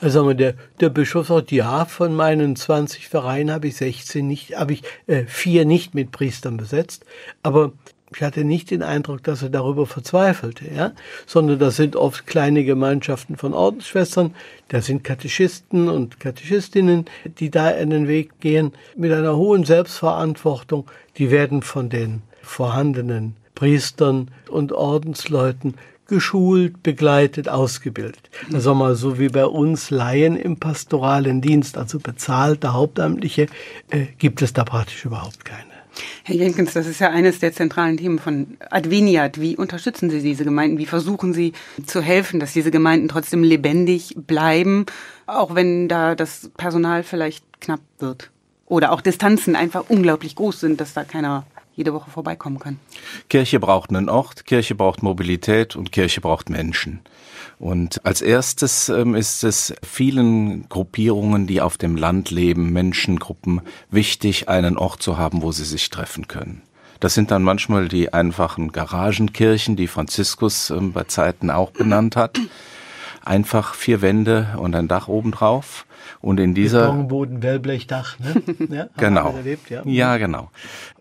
Also 0.00 0.18
sagen 0.18 0.28
wir, 0.28 0.34
der, 0.34 0.54
der 0.80 0.90
Bischof 0.90 1.28
sagt, 1.28 1.52
ja, 1.52 1.84
von 1.84 2.14
meinen 2.14 2.56
20 2.56 3.08
Vereinen 3.08 3.50
habe 3.50 3.68
ich 3.68 3.76
16 3.76 4.26
nicht, 4.26 4.56
habe 4.58 4.74
ich 4.74 4.82
äh, 5.06 5.24
vier 5.24 5.64
nicht 5.64 5.94
mit 5.94 6.12
Priestern 6.12 6.56
besetzt, 6.56 7.04
aber 7.42 7.72
ich 8.14 8.22
hatte 8.22 8.44
nicht 8.44 8.70
den 8.70 8.82
Eindruck, 8.82 9.22
dass 9.22 9.42
er 9.42 9.48
darüber 9.48 9.86
verzweifelte, 9.86 10.66
ja, 10.74 10.92
sondern 11.26 11.58
das 11.58 11.76
sind 11.76 11.96
oft 11.96 12.26
kleine 12.26 12.64
Gemeinschaften 12.64 13.36
von 13.36 13.54
Ordensschwestern, 13.54 14.34
da 14.68 14.82
sind 14.82 15.04
Katechisten 15.04 15.88
und 15.88 16.20
Katechistinnen, 16.20 17.06
die 17.38 17.50
da 17.50 17.70
in 17.70 17.90
den 17.90 18.08
Weg 18.08 18.40
gehen 18.40 18.72
mit 18.96 19.12
einer 19.12 19.36
hohen 19.36 19.64
Selbstverantwortung, 19.64 20.90
die 21.16 21.30
werden 21.30 21.62
von 21.62 21.88
den 21.88 22.22
vorhandenen 22.42 23.36
Priestern 23.54 24.30
und 24.48 24.72
Ordensleuten 24.72 25.74
geschult, 26.12 26.82
begleitet, 26.82 27.48
ausgebildet. 27.48 28.28
Also 28.52 28.74
mal 28.74 28.94
so 28.96 29.18
wie 29.18 29.28
bei 29.28 29.46
uns 29.46 29.88
Laien 29.88 30.36
im 30.36 30.58
pastoralen 30.58 31.40
Dienst, 31.40 31.78
also 31.78 31.98
bezahlte 31.98 32.74
Hauptamtliche, 32.74 33.46
äh, 33.88 34.06
gibt 34.18 34.42
es 34.42 34.52
da 34.52 34.64
praktisch 34.64 35.06
überhaupt 35.06 35.46
keine. 35.46 35.72
Herr 36.24 36.36
Jenkins, 36.36 36.74
das 36.74 36.86
ist 36.86 37.00
ja 37.00 37.08
eines 37.08 37.38
der 37.38 37.54
zentralen 37.54 37.96
Themen 37.96 38.18
von 38.18 38.58
Adveniat. 38.70 39.40
Wie 39.40 39.56
unterstützen 39.56 40.10
Sie 40.10 40.20
diese 40.20 40.44
Gemeinden? 40.44 40.76
Wie 40.76 40.86
versuchen 40.86 41.32
Sie 41.32 41.54
zu 41.86 42.02
helfen, 42.02 42.40
dass 42.40 42.52
diese 42.52 42.70
Gemeinden 42.70 43.08
trotzdem 43.08 43.42
lebendig 43.42 44.14
bleiben, 44.14 44.84
auch 45.26 45.54
wenn 45.54 45.88
da 45.88 46.14
das 46.14 46.50
Personal 46.58 47.04
vielleicht 47.04 47.44
knapp 47.60 47.80
wird? 47.98 48.30
Oder 48.66 48.92
auch 48.92 49.00
Distanzen 49.00 49.56
einfach 49.56 49.84
unglaublich 49.88 50.34
groß 50.34 50.60
sind, 50.60 50.80
dass 50.80 50.92
da 50.92 51.04
keiner 51.04 51.46
jede 51.74 51.92
Woche 51.92 52.10
vorbeikommen 52.10 52.58
kann. 52.58 52.78
Kirche 53.28 53.60
braucht 53.60 53.90
einen 53.90 54.08
Ort, 54.08 54.46
Kirche 54.46 54.74
braucht 54.74 55.02
Mobilität 55.02 55.76
und 55.76 55.92
Kirche 55.92 56.20
braucht 56.20 56.50
Menschen. 56.50 57.00
Und 57.58 58.04
als 58.04 58.22
erstes 58.22 58.88
ähm, 58.88 59.14
ist 59.14 59.44
es 59.44 59.72
vielen 59.82 60.68
Gruppierungen, 60.68 61.46
die 61.46 61.60
auf 61.60 61.78
dem 61.78 61.96
Land 61.96 62.30
leben, 62.30 62.72
Menschengruppen, 62.72 63.60
wichtig, 63.90 64.48
einen 64.48 64.76
Ort 64.76 65.02
zu 65.02 65.16
haben, 65.16 65.42
wo 65.42 65.52
sie 65.52 65.64
sich 65.64 65.88
treffen 65.88 66.28
können. 66.28 66.62
Das 66.98 67.14
sind 67.14 67.30
dann 67.30 67.42
manchmal 67.42 67.88
die 67.88 68.12
einfachen 68.12 68.70
Garagenkirchen, 68.70 69.76
die 69.76 69.88
Franziskus 69.88 70.70
ähm, 70.70 70.92
bei 70.92 71.04
Zeiten 71.04 71.50
auch 71.50 71.70
benannt 71.70 72.16
hat. 72.16 72.38
Einfach 73.24 73.74
vier 73.74 74.02
Wände 74.02 74.54
und 74.56 74.74
ein 74.74 74.88
Dach 74.88 75.08
obendrauf. 75.08 75.86
Und 76.20 76.38
in 76.38 76.54
dieser 76.54 76.86
Betonboden, 76.86 77.42
Wellblechdach, 77.42 78.18
ne? 78.18 78.42
Ja, 78.70 78.88
genau. 78.96 79.34
Erlebt, 79.36 79.70
ja. 79.70 79.82
ja, 79.84 80.16
genau. 80.16 80.50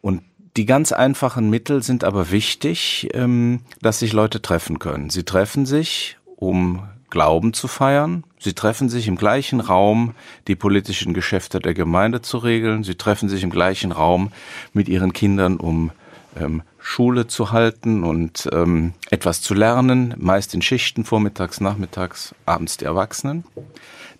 Und 0.01 0.23
die 0.57 0.65
ganz 0.65 0.91
einfachen 0.91 1.49
Mittel 1.49 1.81
sind 1.81 2.03
aber 2.03 2.31
wichtig, 2.31 3.09
ähm, 3.13 3.61
dass 3.81 3.99
sich 3.99 4.13
Leute 4.13 4.41
treffen 4.41 4.79
können. 4.79 5.09
Sie 5.09 5.23
treffen 5.23 5.65
sich, 5.65 6.17
um 6.35 6.83
Glauben 7.09 7.53
zu 7.53 7.67
feiern. 7.67 8.23
Sie 8.39 8.53
treffen 8.53 8.89
sich 8.89 9.07
im 9.07 9.17
gleichen 9.17 9.59
Raum, 9.59 10.15
die 10.47 10.55
politischen 10.55 11.13
Geschäfte 11.13 11.59
der 11.59 11.73
Gemeinde 11.73 12.21
zu 12.21 12.37
regeln. 12.37 12.83
Sie 12.83 12.95
treffen 12.95 13.29
sich 13.29 13.43
im 13.43 13.49
gleichen 13.49 13.91
Raum 13.91 14.31
mit 14.73 14.89
ihren 14.89 15.13
Kindern, 15.13 15.57
um 15.57 15.91
ähm, 16.39 16.63
Schule 16.79 17.27
zu 17.27 17.51
halten 17.51 18.03
und 18.03 18.49
ähm, 18.51 18.93
etwas 19.09 19.41
zu 19.41 19.53
lernen, 19.53 20.15
meist 20.17 20.53
in 20.53 20.61
Schichten, 20.61 21.05
vormittags, 21.05 21.61
nachmittags, 21.61 22.33
abends 22.45 22.77
die 22.77 22.85
Erwachsenen. 22.85 23.43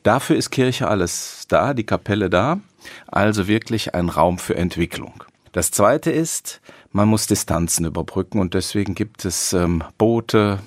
Dafür 0.04 0.36
ist 0.36 0.52
Kirche 0.52 0.88
alles 0.88 1.46
da, 1.48 1.74
die 1.74 1.86
Kapelle 1.86 2.30
da, 2.30 2.60
also 3.08 3.48
wirklich 3.48 3.96
ein 3.96 4.10
Raum 4.10 4.38
für 4.38 4.56
Entwicklung. 4.56 5.24
Das 5.52 5.72
Zweite 5.72 6.12
ist, 6.12 6.62
man 6.92 7.10
muss 7.10 7.28
Distanzen 7.28 7.86
überbrücken 7.86 8.40
und 8.40 8.54
deswegen 8.54 8.96
gibt 8.96 9.26
es 9.26 9.52
ähm, 9.54 9.84
Boote, 9.98 10.60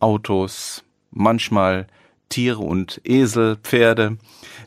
Autos, 0.00 0.84
manchmal 1.10 1.86
Tiere 2.28 2.60
und 2.60 3.00
Esel, 3.04 3.56
Pferde, 3.56 4.16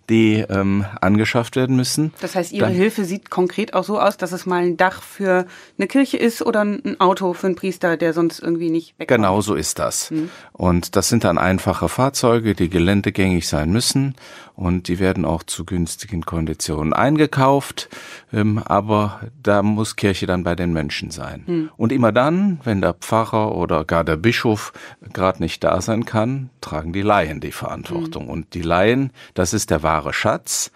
die 0.07 0.35
ähm, 0.35 0.85
angeschafft 1.01 1.55
werden 1.55 1.75
müssen. 1.75 2.13
Das 2.21 2.35
heißt, 2.35 2.51
Ihre 2.51 2.67
Dann, 2.67 2.75
Hilfe 2.75 3.05
sieht 3.05 3.31
konkret 3.31 3.73
auch 3.73 3.83
so 3.83 3.99
aus, 3.99 4.17
dass 4.17 4.31
es 4.31 4.45
mal 4.45 4.63
ein 4.63 4.77
Dach 4.77 5.01
für 5.01 5.47
eine 5.77 5.87
Kirche 5.87 6.17
ist 6.17 6.43
oder 6.43 6.61
ein 6.61 6.99
Auto 6.99 7.33
für 7.33 7.47
einen 7.47 7.55
Priester, 7.55 7.97
der 7.97 8.13
sonst 8.13 8.39
irgendwie 8.39 8.69
nicht 8.69 8.93
wegkommt. 8.99 9.17
Genau 9.17 9.41
so 9.41 9.55
ist 9.55 9.79
das. 9.79 10.11
Mhm. 10.11 10.29
Und 10.53 10.95
das 10.95 11.09
sind 11.09 11.23
dann 11.23 11.39
einfache 11.39 11.89
Fahrzeuge, 11.89 12.53
die 12.53 12.69
geländegängig 12.69 13.47
sein 13.47 13.71
müssen 13.71 14.15
und 14.55 14.87
die 14.87 14.99
werden 14.99 15.25
auch 15.25 15.43
zu 15.43 15.65
günstigen 15.65 16.23
Konditionen 16.23 16.93
eingekauft. 16.93 17.89
Ähm, 18.31 18.61
aber 18.63 19.21
da 19.41 19.61
muss 19.61 19.95
Kirche 19.95 20.25
dann 20.25 20.43
bei 20.43 20.55
den 20.55 20.73
Menschen 20.73 21.11
sein. 21.11 21.43
Mhm. 21.45 21.69
Und 21.77 21.91
immer 21.91 22.11
dann, 22.11 22.59
wenn 22.63 22.81
der 22.81 22.93
Pfarrer 22.93 23.55
oder 23.55 23.83
gar 23.83 24.03
der 24.03 24.17
Bischof 24.17 24.71
gerade 25.13 25.41
nicht 25.41 25.63
da 25.63 25.81
sein 25.81 26.05
kann, 26.05 26.49
tragen 26.61 26.93
die 26.93 27.01
Laien 27.01 27.41
die 27.41 27.51
Verantwortung. 27.51 28.25
Mhm. 28.25 28.29
Und 28.29 28.53
die 28.53 28.61
Laien, 28.61 29.11
das 29.33 29.53
ist 29.53 29.69
der 29.71 29.83
wahre 29.83 30.13
Schatz 30.13 30.71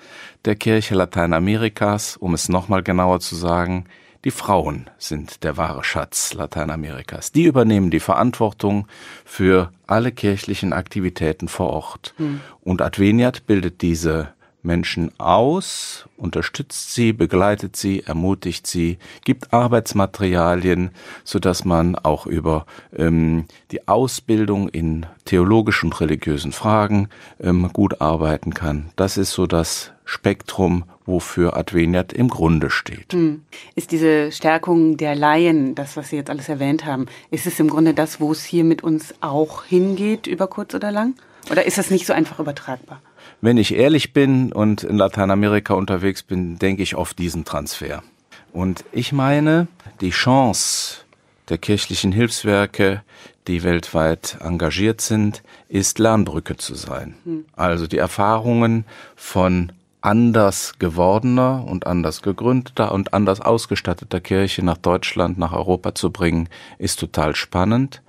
der 0.45 0.55
Kirche 0.55 0.95
Lateinamerikas, 0.95 2.17
um 2.17 2.33
es 2.33 2.49
nochmal 2.49 2.83
genauer 2.83 3.19
zu 3.19 3.35
sagen, 3.35 3.85
die 4.25 4.31
Frauen 4.31 4.89
sind 4.97 5.43
der 5.43 5.55
wahre 5.55 5.83
Schatz 5.83 6.33
Lateinamerikas. 6.33 7.31
Die 7.31 7.45
übernehmen 7.45 7.89
die 7.89 8.01
Verantwortung 8.01 8.87
für 9.23 9.71
alle 9.87 10.11
kirchlichen 10.11 10.73
Aktivitäten 10.73 11.47
vor 11.47 11.69
Ort. 11.69 12.13
Mhm. 12.17 12.41
Und 12.61 12.81
Adveniat 12.81 13.45
bildet 13.45 13.81
diese 13.81 14.33
Menschen 14.61 15.11
aus, 15.19 16.07
unterstützt 16.17 16.93
sie, 16.93 17.13
begleitet 17.13 17.75
sie, 17.75 18.03
ermutigt 18.03 18.67
sie, 18.67 18.97
gibt 19.23 19.53
Arbeitsmaterialien, 19.53 20.91
so 21.23 21.39
dass 21.39 21.65
man 21.65 21.95
auch 21.95 22.25
über 22.25 22.65
ähm, 22.95 23.45
die 23.71 23.87
Ausbildung 23.87 24.69
in 24.69 25.05
theologischen 25.25 25.89
und 25.89 26.01
religiösen 26.01 26.51
Fragen 26.51 27.09
ähm, 27.39 27.71
gut 27.73 27.99
arbeiten 27.99 28.53
kann. 28.53 28.91
Das 28.95 29.17
ist 29.17 29.31
so 29.31 29.47
das 29.47 29.91
Spektrum, 30.05 30.83
wofür 31.05 31.57
Adveniat 31.57 32.13
im 32.13 32.27
Grunde 32.27 32.69
steht. 32.69 33.13
Hm. 33.13 33.41
Ist 33.75 33.91
diese 33.91 34.31
Stärkung 34.31 34.97
der 34.97 35.15
Laien, 35.15 35.73
das, 35.73 35.97
was 35.97 36.09
Sie 36.09 36.17
jetzt 36.17 36.29
alles 36.29 36.47
erwähnt 36.47 36.85
haben, 36.85 37.07
ist 37.31 37.47
es 37.47 37.59
im 37.59 37.69
Grunde 37.69 37.93
das, 37.93 38.21
wo 38.21 38.31
es 38.31 38.43
hier 38.43 38.63
mit 38.63 38.83
uns 38.83 39.15
auch 39.21 39.63
hingeht, 39.63 40.27
über 40.27 40.47
kurz 40.47 40.75
oder 40.75 40.91
lang? 40.91 41.15
Oder 41.49 41.65
ist 41.65 41.77
das 41.79 41.89
nicht 41.89 42.05
so 42.05 42.13
einfach 42.13 42.39
übertragbar? 42.39 43.01
Wenn 43.41 43.57
ich 43.57 43.73
ehrlich 43.73 44.11
bin 44.11 44.51
und 44.51 44.83
in 44.83 44.97
Lateinamerika 44.97 45.73
unterwegs 45.73 46.23
bin, 46.23 46.59
denke 46.59 46.83
ich 46.83 46.95
auf 46.95 47.13
diesen 47.13 47.45
Transfer. 47.45 48.03
Und 48.51 48.83
ich 48.91 49.13
meine, 49.13 49.67
die 50.01 50.09
Chance 50.09 51.05
der 51.47 51.57
kirchlichen 51.57 52.11
Hilfswerke, 52.11 53.01
die 53.47 53.63
weltweit 53.63 54.37
engagiert 54.41 54.99
sind, 54.99 55.41
ist 55.69 55.99
Lernbrücke 55.99 56.57
zu 56.57 56.75
sein. 56.75 57.15
Hm. 57.23 57.45
Also 57.55 57.87
die 57.87 57.97
Erfahrungen 57.97 58.83
von 59.15 59.71
anders 60.01 60.73
gewordener 60.77 61.65
und 61.65 61.87
anders 61.87 62.21
gegründeter 62.21 62.91
und 62.91 63.13
anders 63.13 63.39
ausgestatteter 63.39 64.19
Kirche 64.19 64.63
nach 64.63 64.77
Deutschland, 64.77 65.37
nach 65.37 65.53
Europa 65.53 65.95
zu 65.95 66.11
bringen, 66.11 66.49
ist 66.77 66.99
total 66.99 67.35
spannend. 67.35 68.01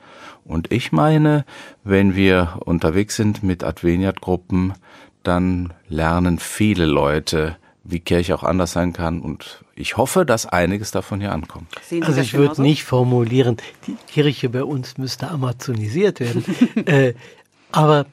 Und 0.44 0.72
ich 0.72 0.90
meine, 0.90 1.44
wenn 1.84 2.16
wir 2.16 2.58
unterwegs 2.64 3.16
sind 3.16 3.42
mit 3.42 3.62
Adveniat-Gruppen, 3.62 4.74
dann 5.22 5.72
lernen 5.88 6.38
viele 6.38 6.86
Leute, 6.86 7.56
wie 7.84 8.00
Kirche 8.00 8.34
auch 8.34 8.42
anders 8.42 8.72
sein 8.72 8.92
kann. 8.92 9.20
Und 9.20 9.64
ich 9.74 9.96
hoffe, 9.96 10.24
dass 10.24 10.46
einiges 10.46 10.90
davon 10.90 11.20
hier 11.20 11.32
ankommt. 11.32 11.68
Also 12.02 12.20
ich 12.20 12.34
würde 12.34 12.62
nicht 12.62 12.84
formulieren, 12.84 13.56
die 13.86 13.96
Kirche 14.06 14.48
bei 14.48 14.64
uns 14.64 14.98
müsste 14.98 15.28
amazonisiert 15.28 16.20
werden. 16.20 16.44
äh, 16.86 17.14
aber 17.72 18.06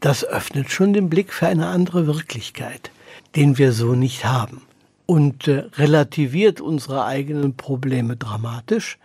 das 0.00 0.24
öffnet 0.24 0.70
schon 0.70 0.92
den 0.92 1.08
Blick 1.08 1.32
für 1.32 1.46
eine 1.46 1.68
andere 1.68 2.06
Wirklichkeit, 2.06 2.90
den 3.36 3.58
wir 3.58 3.72
so 3.72 3.94
nicht 3.94 4.24
haben. 4.24 4.62
Und 5.06 5.48
äh, 5.48 5.64
relativiert 5.76 6.60
unsere 6.60 7.04
eigenen 7.04 7.56
Probleme 7.56 8.16
dramatisch, 8.16 8.98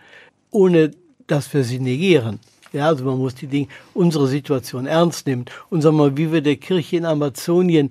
ohne 0.50 0.92
dass 1.26 1.52
wir 1.54 1.64
sie 1.64 1.78
negieren. 1.78 2.40
Ja, 2.72 2.86
also 2.86 3.04
man 3.04 3.18
muss 3.18 3.34
die 3.34 3.46
Dinge, 3.46 3.68
unsere 3.94 4.28
Situation 4.28 4.86
ernst 4.86 5.26
nehmen. 5.26 5.46
Und 5.70 5.82
sagen 5.82 5.96
wir 5.96 6.10
mal, 6.10 6.16
wie 6.16 6.32
wir 6.32 6.40
der 6.40 6.56
Kirche 6.56 6.96
in 6.96 7.04
Amazonien 7.04 7.90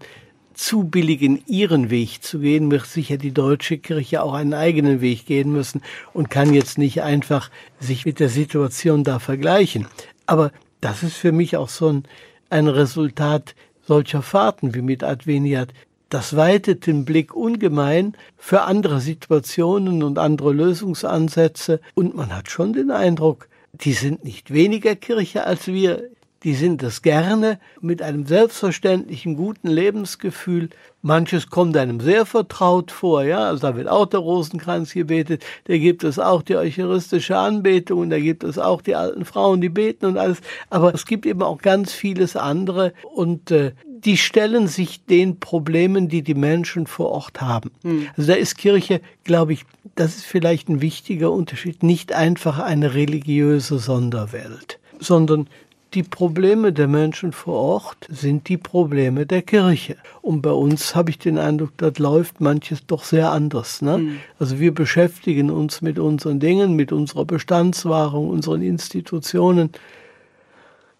zu 0.53 0.83
billigen, 0.83 1.41
ihren 1.47 1.89
Weg 1.89 2.21
zu 2.23 2.39
gehen, 2.39 2.69
wird 2.69 2.85
sicher 2.85 3.17
die 3.17 3.31
deutsche 3.31 3.77
Kirche 3.77 4.21
auch 4.21 4.33
einen 4.33 4.53
eigenen 4.53 4.99
Weg 4.99 5.25
gehen 5.25 5.51
müssen 5.51 5.81
und 6.13 6.29
kann 6.29 6.53
jetzt 6.53 6.77
nicht 6.77 7.01
einfach 7.01 7.49
sich 7.79 8.05
mit 8.05 8.19
der 8.19 8.29
Situation 8.29 9.03
da 9.03 9.19
vergleichen. 9.19 9.87
Aber 10.25 10.51
das 10.81 11.03
ist 11.03 11.15
für 11.15 11.31
mich 11.31 11.57
auch 11.57 11.69
so 11.69 11.87
ein, 11.87 12.03
ein 12.49 12.67
Resultat 12.67 13.55
solcher 13.85 14.21
Fahrten 14.21 14.75
wie 14.75 14.81
mit 14.81 15.03
Adveniat. 15.03 15.73
das 16.09 16.35
weitet 16.35 16.87
den 16.87 17.05
Blick 17.05 17.35
ungemein 17.35 18.15
für 18.37 18.61
andere 18.61 18.99
Situationen 18.99 20.03
und 20.03 20.17
andere 20.17 20.53
Lösungsansätze. 20.53 21.81
Und 21.95 22.15
man 22.15 22.35
hat 22.35 22.49
schon 22.49 22.73
den 22.73 22.91
Eindruck, 22.91 23.48
die 23.73 23.93
sind 23.93 24.23
nicht 24.23 24.53
weniger 24.53 24.95
Kirche 24.95 25.45
als 25.45 25.67
wir. 25.67 26.09
Die 26.43 26.53
sind 26.53 26.81
es 26.83 27.01
gerne 27.01 27.59
mit 27.81 28.01
einem 28.01 28.25
selbstverständlichen 28.25 29.35
guten 29.35 29.67
Lebensgefühl. 29.67 30.69
Manches 31.01 31.49
kommt 31.49 31.75
einem 31.75 31.99
sehr 31.99 32.25
vertraut 32.25 32.91
vor, 32.91 33.23
ja. 33.23 33.39
Also 33.39 33.67
da 33.67 33.75
wird 33.75 33.89
auch 33.89 34.05
der 34.05 34.21
Rosenkranz 34.21 34.93
gebetet. 34.93 35.43
Da 35.65 35.77
gibt 35.77 36.05
es 36.05 36.17
auch 36.17 36.41
die 36.41 36.55
eucharistische 36.55 37.37
Anbetung 37.37 38.09
da 38.09 38.19
gibt 38.19 38.45
es 38.45 38.57
auch 38.57 38.81
die 38.81 38.95
alten 38.95 39.25
Frauen, 39.25 39.59
die 39.59 39.67
beten 39.67 40.05
und 40.05 40.17
alles. 40.17 40.39
Aber 40.69 40.93
es 40.93 41.05
gibt 41.05 41.25
eben 41.25 41.41
auch 41.41 41.57
ganz 41.57 41.91
vieles 41.91 42.37
andere 42.37 42.93
und 43.13 43.51
äh, 43.51 43.73
die 44.05 44.17
stellen 44.17 44.67
sich 44.67 45.05
den 45.05 45.39
Problemen, 45.39 46.07
die 46.09 46.21
die 46.21 46.33
Menschen 46.33 46.87
vor 46.87 47.09
Ort 47.09 47.41
haben. 47.41 47.71
Mhm. 47.83 48.07
Also 48.15 48.31
da 48.31 48.37
ist 48.37 48.57
Kirche, 48.57 49.01
glaube 49.23 49.53
ich, 49.53 49.65
das 49.95 50.15
ist 50.17 50.25
vielleicht 50.25 50.69
ein 50.69 50.81
wichtiger 50.81 51.31
Unterschied, 51.31 51.83
nicht 51.83 52.13
einfach 52.13 52.59
eine 52.59 52.93
religiöse 52.93 53.79
Sonderwelt, 53.79 54.79
sondern 54.99 55.47
die 55.95 56.03
Probleme 56.03 56.71
der 56.71 56.87
Menschen 56.87 57.31
vor 57.31 57.55
Ort 57.55 58.07
sind 58.09 58.47
die 58.47 58.57
Probleme 58.57 59.25
der 59.25 59.41
Kirche. 59.41 59.95
Und 60.21 60.41
bei 60.41 60.51
uns 60.51 60.95
habe 60.95 61.09
ich 61.09 61.17
den 61.17 61.39
Eindruck, 61.39 61.71
das 61.77 61.97
läuft 61.97 62.41
manches 62.41 62.85
doch 62.85 63.03
sehr 63.03 63.31
anders. 63.31 63.81
Ne? 63.81 63.97
Mhm. 63.97 64.19
Also 64.37 64.59
wir 64.59 64.73
beschäftigen 64.73 65.49
uns 65.49 65.81
mit 65.81 65.97
unseren 65.97 66.39
Dingen, 66.39 66.75
mit 66.75 66.91
unserer 66.91 67.25
Bestandswahrung, 67.25 68.29
unseren 68.29 68.61
Institutionen. 68.61 69.71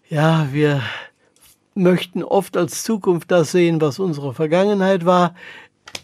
Ja, 0.08 0.48
wir 0.50 0.82
möchten 1.74 2.22
oft 2.22 2.56
als 2.56 2.82
Zukunft 2.82 3.30
das 3.30 3.52
sehen, 3.52 3.80
was 3.80 3.98
unsere 3.98 4.34
Vergangenheit 4.34 5.04
war. 5.04 5.34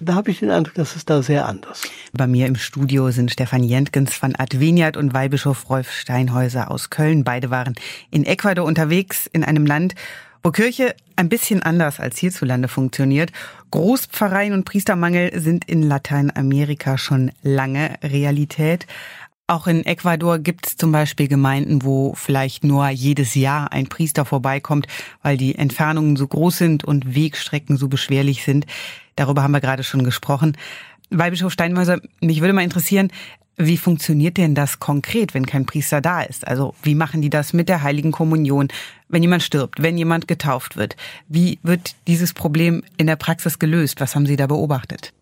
Da 0.01 0.15
habe 0.15 0.31
ich 0.31 0.41
den 0.41 0.51
Eindruck, 0.51 0.75
das 0.75 0.97
ist 0.97 1.09
da 1.09 1.23
sehr 1.23 1.47
anders. 1.47 1.83
Bei 2.13 2.27
mir 2.27 2.47
im 2.47 2.57
Studio 2.57 3.11
sind 3.11 3.31
Stefan 3.31 3.63
Jentgens 3.63 4.15
von 4.15 4.35
Adveniat 4.37 4.97
und 4.97 5.15
Weihbischof 5.15 5.71
Rolf 5.71 5.91
Steinhäuser 5.91 6.71
aus 6.71 6.91
Köln. 6.91 7.25
Beide 7.25 7.51
waren 7.51 7.75
in 8.11 8.25
Ecuador 8.25 8.65
unterwegs, 8.65 9.29
in 9.33 9.45
einem 9.45 9.65
Land, 9.65 9.95
wo 10.43 10.51
Kirche 10.51 10.95
ein 11.17 11.29
bisschen 11.29 11.63
anders 11.63 11.99
als 11.99 12.19
hierzulande 12.19 12.69
funktioniert. 12.69 13.33
Großpfarreien 13.71 14.53
und 14.53 14.65
Priestermangel 14.65 15.41
sind 15.41 15.65
in 15.65 15.83
Lateinamerika 15.83 16.99
schon 16.99 17.33
lange 17.43 17.97
Realität. 18.03 18.87
Auch 19.49 19.69
in 19.69 19.87
Ecuador 19.87 20.41
gibt 20.41 20.67
es 20.67 20.77
zum 20.77 20.91
Beispiel 20.91 21.29
Gemeinden, 21.29 21.85
wo 21.85 22.15
vielleicht 22.15 22.65
nur 22.65 22.89
jedes 22.89 23.37
Jahr 23.37 23.71
ein 23.71 23.87
Priester 23.87 24.25
vorbeikommt, 24.25 24.89
weil 25.23 25.37
die 25.37 25.55
Entfernungen 25.55 26.17
so 26.17 26.27
groß 26.27 26.59
sind 26.59 26.85
und 26.85 27.15
Wegstrecken 27.15 27.77
so 27.77 27.87
beschwerlich 27.87 28.43
sind. 28.43 28.67
Darüber 29.15 29.45
haben 29.45 29.53
wir 29.53 29.61
gerade 29.61 29.85
schon 29.85 30.03
gesprochen. 30.03 30.57
Weihbischof 31.11 31.53
Steinmeiser, 31.53 32.01
mich 32.21 32.41
würde 32.41 32.55
mal 32.55 32.65
interessieren, 32.65 33.13
wie 33.57 33.77
funktioniert 33.77 34.37
denn 34.37 34.57
das 34.57 34.81
konkret, 34.81 35.33
wenn 35.33 35.47
kein 35.47 35.65
Priester 35.65 36.01
da 36.01 36.23
ist? 36.23 36.45
Also 36.47 36.75
wie 36.83 36.97
machen 36.97 37.23
die 37.23 37.31
das 37.31 37.53
mit 37.53 37.69
der 37.69 37.83
heiligen 37.85 38.11
Kommunion, 38.11 38.67
wenn 39.09 39.23
jemand 39.23 39.45
stirbt, 39.45 39.81
wenn 39.81 39.97
jemand 39.97 40.27
getauft 40.27 40.77
wird? 40.77 40.97
Wie 41.29 41.61
wird 41.63 41.95
dieses 42.09 42.35
Problem 42.35 42.83
in 42.97 43.07
der 43.07 43.17
Praxis 43.17 43.61
gelöst? 43.61 44.01
Was 44.01 44.17
haben 44.17 44.27
Sie 44.27 44.37
da 44.37 44.49
beobachtet? 44.49 45.13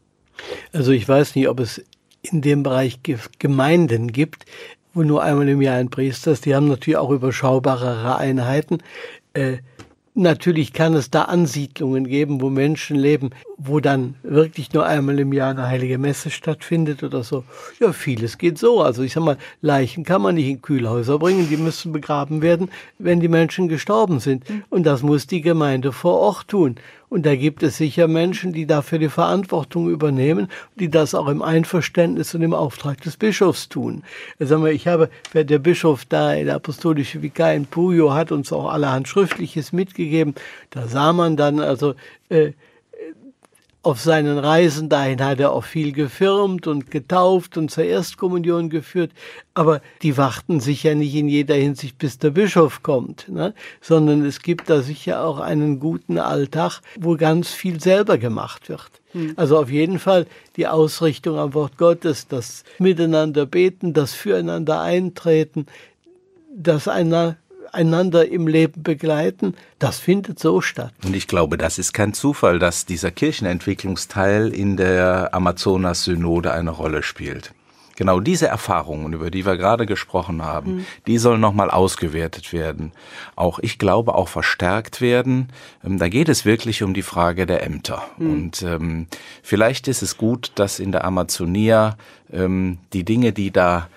Also 0.73 0.93
ich 0.93 1.07
weiß 1.07 1.37
nicht, 1.37 1.49
ob 1.49 1.61
es 1.61 1.85
in 2.25 2.41
dem 2.41 2.63
Bereich 2.63 3.01
Gemeinden 3.39 4.13
gibt, 4.13 4.47
wo 4.93 5.03
nur 5.03 5.23
einmal 5.23 5.49
im 5.49 5.61
Jahr 5.61 5.77
ein 5.77 5.91
Priester 5.91 6.33
ist. 6.33 6.47
Die 6.47 6.55
haben 6.55 6.69
natürlich 6.69 6.97
auch 6.97 7.11
überschaubarere 7.11 8.17
Einheiten. 8.17 8.79
Äh, 9.35 9.59
natürlich 10.15 10.73
kann 10.73 10.95
es 10.95 11.11
da 11.11 11.23
Ansiedlungen 11.23 12.07
geben, 12.07 12.41
wo 12.41 12.51
Menschen 12.51 12.97
leben, 12.97 13.31
wo 13.57 13.81
dann 13.81 14.17
wirklich 14.23 14.73
nur 14.73 14.85
einmal 14.85 15.19
im 15.19 15.33
Jahr 15.33 15.51
eine 15.51 15.67
heilige 15.67 15.99
Messe 15.99 16.31
stattfindet 16.31 17.03
oder 17.03 17.23
so. 17.23 17.45
Ja, 17.79 17.93
vieles 17.93 18.39
geht 18.39 18.59
so. 18.59 18.83
Also 18.83 19.03
ich 19.03 19.13
sag 19.13 19.23
mal, 19.23 19.39
Leichen 19.61 20.05
kann 20.05 20.23
man 20.23 20.35
nicht 20.35 20.49
in 20.49 20.63
Kühlhäuser 20.63 21.19
bringen, 21.19 21.49
die 21.49 21.57
müssen 21.57 21.93
begraben 21.93 22.43
werden, 22.43 22.71
wenn 22.99 23.21
die 23.21 23.29
Menschen 23.29 23.69
gestorben 23.69 24.19
sind. 24.19 24.49
Mhm. 24.49 24.65
Und 24.71 24.85
das 24.85 25.03
muss 25.03 25.27
die 25.27 25.41
Gemeinde 25.41 25.93
vor 25.93 26.19
Ort 26.19 26.49
tun. 26.49 26.77
Und 27.09 27.27
da 27.27 27.37
gibt 27.37 27.63
es 27.63 27.77
sicher 27.77 28.09
Menschen, 28.09 28.53
die 28.53 28.67
dafür 28.67 28.99
die 28.99 29.09
Verantwortung 29.09 29.89
übernehmen, 29.89 30.49
die 30.75 30.91
das 30.91 31.15
auch 31.15 31.29
im 31.29 31.43
Einverständnis 31.43 32.35
und 32.35 32.43
im 32.43 32.55
Auftrag 32.55 33.01
des 33.03 33.17
Bischofs 33.17 33.69
tun. 33.69 34.03
Sag 34.41 34.59
mal, 34.59 34.73
ich 34.73 34.89
habe, 34.89 35.11
der 35.33 35.61
Bischof 35.61 36.05
da, 36.07 36.35
der 36.35 36.57
apostolische 36.57 37.23
Vikar 37.23 37.55
in 37.55 37.67
Puyo, 37.67 38.15
hat 38.15 38.33
uns 38.33 38.53
auch 38.53 38.69
allerhand 38.69 39.07
Schriftliches 39.07 39.73
mitgegeben. 39.73 40.35
Da 40.71 40.89
sah 40.89 41.13
man 41.13 41.37
dann 41.37 41.61
also, 41.61 41.95
äh, 42.31 42.51
auf 43.85 44.01
seinen 44.01 44.39
Reisen 44.39 44.89
dahin 44.89 45.23
hat 45.23 45.41
er 45.41 45.53
auch 45.53 45.65
viel 45.65 45.93
gefirmt 45.93 46.67
und 46.67 46.91
getauft 46.91 47.59
und 47.59 47.71
zur 47.71 47.85
Erstkommunion 47.85 48.71
geführt, 48.71 49.13
aber 49.53 49.83
die 50.03 50.17
warten 50.17 50.61
sicher 50.61 50.95
nicht 50.95 51.15
in 51.15 51.29
jeder 51.29 51.55
Hinsicht, 51.55 51.99
bis 51.99 52.19
der 52.19 52.31
Bischof 52.31 52.83
kommt, 52.83 53.29
ne? 53.29 53.55
sondern 53.83 54.25
es 54.25 54.41
gibt 54.41 54.71
da 54.71 54.81
sicher 54.81 55.25
auch 55.25 55.39
einen 55.39 55.81
guten 55.81 56.19
Alltag, 56.19 56.81
wo 56.99 57.17
ganz 57.17 57.51
viel 57.51 57.79
selber 57.79 58.17
gemacht 58.17 58.71
wird. 58.71 58.91
Hm. 59.13 59.35
Also 59.37 59.59
auf 59.59 59.71
jeden 59.71 59.99
Fall 59.99 60.27
die 60.57 60.67
Ausrichtung 60.67 61.39
am 61.39 61.53
Wort 61.53 61.77
Gottes, 61.77 62.27
das 62.27 62.65
Miteinander 62.79 63.45
beten, 63.45 63.93
das 63.93 64.15
Füreinander 64.15 64.81
eintreten, 64.81 65.67
das 66.57 66.89
einer 66.89 67.37
einander 67.75 68.29
im 68.29 68.47
Leben 68.47 68.83
begleiten, 68.83 69.55
das 69.79 69.99
findet 69.99 70.39
so 70.39 70.61
statt. 70.61 70.93
Und 71.05 71.15
ich 71.15 71.29
glaube, 71.29 71.59
das 71.59 71.79
ist 71.79 71.93
kein 71.93 72.15
Zufall, 72.15 72.59
dass 72.59 72.87
dieser 72.87 73.11
Kirchenentwicklungsteil 73.11 74.53
in 74.55 74.77
der 74.77 75.31
Amazonas-Synode 75.33 76.53
eine 76.53 76.71
Rolle 76.71 77.03
spielt. 77.03 77.53
Genau 77.97 78.19
diese 78.19 78.49
Erfahrungen, 78.49 79.13
über 79.13 79.31
die 79.31 79.47
wir 79.47 79.57
gerade 79.57 79.87
gesprochen 79.87 80.43
haben, 80.43 80.77
mhm. 80.77 80.87
die 81.07 81.19
sollen 81.19 81.41
nochmal 81.41 81.71
ausgewertet 81.71 82.53
werden. 82.53 82.93
Auch 83.37 83.61
ich 83.61 83.79
glaube, 83.79 84.15
auch 84.15 84.29
verstärkt 84.29 85.01
werden. 85.01 85.49
Ähm, 85.85 85.99
da 85.99 86.09
geht 86.09 86.29
es 86.29 86.45
wirklich 86.45 86.83
um 86.83 86.93
die 86.93 87.03
Frage 87.03 87.47
der 87.47 87.65
Ämter. 87.65 88.03
Mhm. 88.19 88.31
Und 88.31 88.63
ähm, 88.63 89.07
vielleicht 89.43 89.87
ist 89.87 90.03
es 90.03 90.17
gut, 90.17 90.53
dass 90.57 90.81
in 90.81 90.91
der 90.91 91.05
Amazonia 91.05 91.97
ähm, 92.33 92.79
die 92.93 93.05
Dinge, 93.05 93.33
die 93.33 93.53
da 93.53 93.89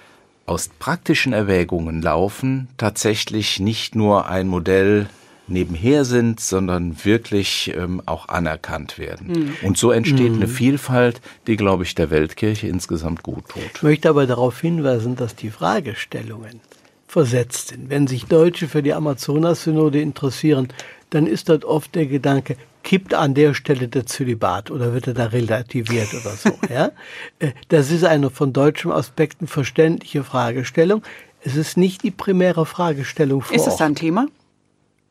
aus 0.48 0.70
praktischen 0.80 1.34
Erwägungen 1.34 2.02
laufen, 2.02 2.70
tatsächlich 2.78 3.60
nicht 3.60 3.96
nur 3.96 4.28
ein 4.28 4.48
Modell 4.48 5.08
nebenher 5.48 6.06
sind, 6.06 6.40
sondern 6.40 7.06
wirklich 7.06 7.74
ähm, 7.76 8.02
auch 8.06 8.28
anerkannt 8.28 8.98
werden. 8.98 9.28
Mhm. 9.28 9.56
Und 9.62 9.78
so 9.78 9.92
entsteht 9.92 10.32
mhm. 10.32 10.38
eine 10.38 10.48
Vielfalt, 10.48 11.22
die, 11.48 11.56
glaube 11.56 11.84
ich, 11.84 11.96
der 11.96 12.10
Weltkirche 12.10 12.68
insgesamt 12.68 13.24
gut 13.24 13.50
tut. 13.50 13.62
Ich 13.76 13.84
möchte 13.84 14.10
aber 14.10 14.26
darauf 14.26 14.60
hinweisen, 14.60 15.16
dass 15.16 15.36
die 15.36 15.50
Fragestellungen 15.50 16.62
versetzt 17.08 17.70
sind. 17.70 17.90
Wenn 17.90 18.08
sich 18.08 18.26
Deutsche 18.26 18.68
für 18.68 18.84
die 18.84 18.94
Amazonas-Synode 18.94 20.02
interessieren, 20.02 20.70
dann 21.10 21.28
ist 21.28 21.50
dort 21.50 21.64
oft 21.64 21.96
der 21.96 22.06
Gedanke, 22.06 22.58
kippt 22.88 23.14
an 23.14 23.34
der 23.34 23.54
Stelle 23.54 23.90
der 23.90 24.06
Zölibat 24.06 24.72
oder 24.72 24.94
wird 24.94 25.08
er 25.08 25.14
da 25.14 25.26
relativiert 25.26 26.08
oder 26.14 26.32
so. 26.38 26.58
ja? 26.74 26.92
Äh, 27.38 27.52
das 27.68 27.92
ist 27.92 28.06
eine 28.06 28.30
von 28.30 28.54
deutschen 28.54 28.94
Aspekten 28.94 29.46
verständliche 29.46 30.24
Fragestellung. 30.24 31.04
Es 31.42 31.58
ist 31.58 31.76
nicht 31.76 32.04
die 32.04 32.12
primäre 32.12 32.66
Fragestellung 32.66 33.42
vor 33.42 33.54
Ist 33.54 33.68
es 33.68 33.82
ein 33.82 33.96
Thema? 33.96 34.28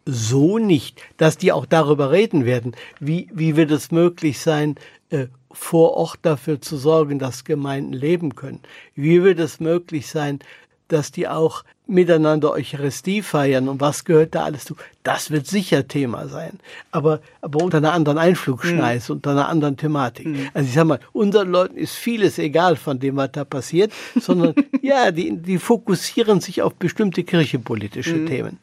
So 0.07 0.57
nicht, 0.57 1.03
dass 1.19 1.37
die 1.37 1.53
auch 1.53 1.67
darüber 1.67 2.12
reden 2.12 2.47
werden. 2.47 2.75
Wie, 2.99 3.29
wie 3.35 3.57
wird 3.57 3.71
es 3.71 3.91
möglich 3.91 4.41
sein, 4.41 4.77
äh, 5.11 5.27
vor 5.53 5.93
Ort 5.99 6.21
dafür 6.23 6.62
zu 6.62 6.79
sorgen, 6.79 7.19
dass 7.19 7.45
Gemeinden 7.45 7.93
leben 7.93 8.37
können? 8.37 8.61
Wie 8.95 9.23
wird 9.23 9.39
es 9.39 9.61
möglich 9.61 10.07
sein, 10.07 10.39
dass 10.89 11.12
die 11.12 11.29
auch 11.29 11.62
miteinander 11.87 12.51
Eucharistie 12.51 13.22
feiern 13.22 13.68
und 13.68 13.81
was 13.81 14.05
gehört 14.05 14.35
da 14.35 14.44
alles 14.44 14.64
zu, 14.64 14.77
das 15.03 15.31
wird 15.31 15.46
sicher 15.46 15.87
Thema 15.87 16.29
sein. 16.29 16.59
Aber, 16.90 17.20
aber 17.40 17.62
unter 17.62 17.79
einer 17.79 17.92
anderen 17.92 18.18
Einflugschneise, 18.18 19.12
mhm. 19.12 19.16
unter 19.16 19.31
einer 19.31 19.49
anderen 19.49 19.77
Thematik. 19.77 20.27
Mhm. 20.27 20.49
Also 20.53 20.68
ich 20.68 20.75
sag 20.75 20.85
mal, 20.87 21.01
unseren 21.12 21.49
Leuten 21.49 21.77
ist 21.77 21.94
vieles 21.94 22.38
egal 22.38 22.77
von 22.77 22.99
dem, 22.99 23.16
was 23.16 23.33
da 23.33 23.44
passiert, 23.44 23.92
sondern 24.20 24.55
ja, 24.83 25.12
die, 25.12 25.37
die 25.37 25.59
fokussieren 25.59 26.40
sich 26.40 26.62
auf 26.62 26.75
bestimmte 26.75 27.22
kirchenpolitische 27.22 28.16
mhm. 28.16 28.27
Themen. 28.27 28.59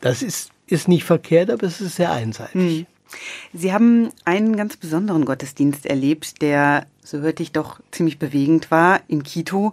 Das 0.00 0.22
ist, 0.22 0.50
ist 0.66 0.86
nicht 0.86 1.04
verkehrt, 1.04 1.50
aber 1.50 1.66
es 1.66 1.80
ist 1.80 1.96
sehr 1.96 2.12
einseitig. 2.12 2.54
Mhm. 2.54 2.86
Sie 3.52 3.72
haben 3.72 4.10
einen 4.24 4.56
ganz 4.56 4.76
besonderen 4.76 5.24
Gottesdienst 5.24 5.86
erlebt, 5.86 6.42
der, 6.42 6.86
so 7.02 7.18
hörte 7.18 7.42
ich 7.42 7.52
doch, 7.52 7.80
ziemlich 7.90 8.18
bewegend 8.18 8.70
war, 8.70 9.00
in 9.08 9.22
Quito 9.22 9.72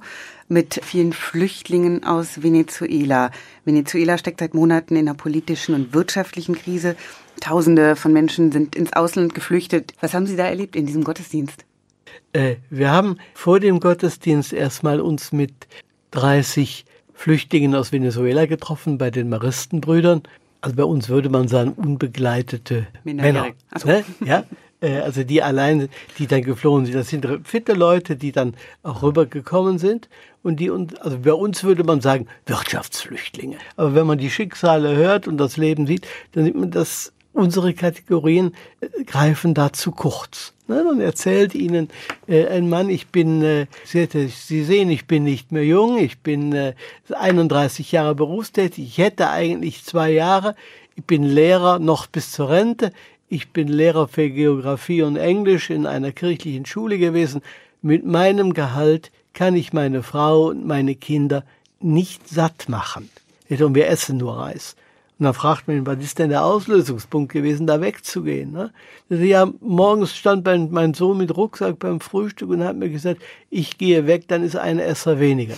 mit 0.51 0.81
vielen 0.83 1.13
Flüchtlingen 1.13 2.03
aus 2.03 2.43
Venezuela. 2.43 3.31
Venezuela 3.63 4.17
steckt 4.17 4.41
seit 4.41 4.53
Monaten 4.53 4.97
in 4.97 5.07
einer 5.07 5.15
politischen 5.15 5.73
und 5.73 5.93
wirtschaftlichen 5.93 6.55
Krise. 6.55 6.97
Tausende 7.39 7.95
von 7.95 8.11
Menschen 8.11 8.51
sind 8.51 8.75
ins 8.75 8.91
Ausland 8.91 9.33
geflüchtet. 9.33 9.93
Was 10.01 10.13
haben 10.13 10.27
Sie 10.27 10.35
da 10.35 10.43
erlebt 10.43 10.75
in 10.75 10.85
diesem 10.85 11.05
Gottesdienst? 11.05 11.65
Äh, 12.33 12.57
wir 12.69 12.91
haben 12.91 13.15
vor 13.33 13.61
dem 13.61 13.79
Gottesdienst 13.79 14.51
erstmal 14.51 14.99
uns 14.99 15.31
mit 15.31 15.53
30 16.11 16.85
Flüchtlingen 17.13 17.73
aus 17.73 17.93
Venezuela 17.93 18.45
getroffen 18.45 18.97
bei 18.97 19.09
den 19.09 19.29
Maristenbrüdern. 19.29 20.23
Also 20.59 20.75
bei 20.75 20.83
uns 20.83 21.07
würde 21.07 21.29
man 21.29 21.47
sagen 21.47 21.71
unbegleitete 21.71 22.87
Männer. 23.05 23.23
Männer 23.23 23.53
ne? 23.85 24.03
ja? 24.25 24.43
Äh, 24.81 24.99
also 24.99 25.23
die 25.23 25.41
allein, 25.41 25.89
die 26.17 26.27
dann 26.27 26.41
geflohen 26.41 26.85
sind, 26.85 26.95
das 26.95 27.09
sind 27.09 27.25
fitte 27.43 27.73
Leute, 27.73 28.15
die 28.15 28.31
dann 28.31 28.55
auch 28.83 29.03
rübergekommen 29.03 29.77
sind 29.77 30.09
und 30.43 30.59
die 30.59 30.69
uns, 30.69 30.95
also 30.95 31.19
bei 31.19 31.33
uns 31.33 31.63
würde 31.63 31.83
man 31.83 32.01
sagen 32.01 32.27
Wirtschaftsflüchtlinge. 32.47 33.57
Aber 33.77 33.95
wenn 33.95 34.07
man 34.07 34.17
die 34.17 34.29
Schicksale 34.29 34.95
hört 34.95 35.27
und 35.27 35.37
das 35.37 35.57
Leben 35.57 35.87
sieht, 35.87 36.07
dann 36.33 36.45
sieht 36.45 36.55
man, 36.55 36.71
dass 36.71 37.13
unsere 37.33 37.73
Kategorien 37.73 38.53
äh, 38.81 39.03
greifen 39.05 39.53
da 39.53 39.71
zu 39.71 39.91
kurz. 39.91 40.53
Ne? 40.67 40.83
Dann 40.83 40.99
erzählt 40.99 41.55
ihnen 41.55 41.89
äh, 42.27 42.47
ein 42.47 42.67
Mann, 42.67 42.89
ich 42.89 43.07
bin, 43.07 43.67
Sie, 43.85 44.63
sehen, 44.63 44.89
ich 44.89 45.05
bin 45.05 45.23
nicht 45.23 45.51
mehr 45.51 45.65
jung, 45.65 45.97
ich 45.97 46.19
bin 46.19 46.53
äh, 46.53 46.73
31 47.09 47.91
Jahre 47.91 48.15
berufstätig, 48.15 48.85
ich 48.85 48.97
hätte 48.97 49.29
eigentlich 49.29 49.85
zwei 49.85 50.11
Jahre, 50.11 50.55
ich 50.95 51.05
bin 51.05 51.23
Lehrer 51.23 51.79
noch 51.79 52.07
bis 52.07 52.31
zur 52.31 52.49
Rente, 52.49 52.91
ich 53.31 53.53
bin 53.53 53.69
Lehrer 53.69 54.09
für 54.09 54.29
Geografie 54.29 55.03
und 55.03 55.15
Englisch 55.15 55.69
in 55.69 55.87
einer 55.87 56.11
kirchlichen 56.11 56.65
Schule 56.65 56.97
gewesen. 56.97 57.41
Mit 57.81 58.05
meinem 58.05 58.53
Gehalt 58.53 59.09
kann 59.33 59.55
ich 59.55 59.71
meine 59.71 60.03
Frau 60.03 60.47
und 60.47 60.67
meine 60.67 60.95
Kinder 60.95 61.45
nicht 61.79 62.27
satt 62.27 62.67
machen. 62.67 63.09
Und 63.49 63.73
wir 63.73 63.87
essen 63.87 64.17
nur 64.17 64.37
Reis. 64.37 64.75
Und 65.17 65.23
dann 65.25 65.33
fragt 65.33 65.67
man 65.67 65.77
ihn, 65.77 65.85
was 65.85 65.99
ist 65.99 66.19
denn 66.19 66.29
der 66.29 66.43
Auslösungspunkt 66.43 67.31
gewesen, 67.31 67.67
da 67.67 67.79
wegzugehen? 67.79 68.51
Ne? 68.51 68.71
Ja, 69.07 69.49
morgens 69.61 70.13
stand 70.13 70.43
mein, 70.43 70.69
mein 70.69 70.93
Sohn 70.93 71.17
mit 71.17 71.35
Rucksack 71.37 71.79
beim 71.79 72.01
Frühstück 72.01 72.49
und 72.49 72.65
hat 72.65 72.75
mir 72.75 72.89
gesagt, 72.89 73.21
ich 73.49 73.77
gehe 73.77 74.07
weg, 74.07 74.27
dann 74.27 74.43
ist 74.43 74.57
ein 74.57 74.77
Esser 74.77 75.21
weniger. 75.21 75.55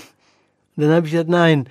Und 0.75 0.83
dann 0.83 0.91
habe 0.91 1.07
ich 1.07 1.13
gesagt, 1.13 1.29
nein, 1.29 1.67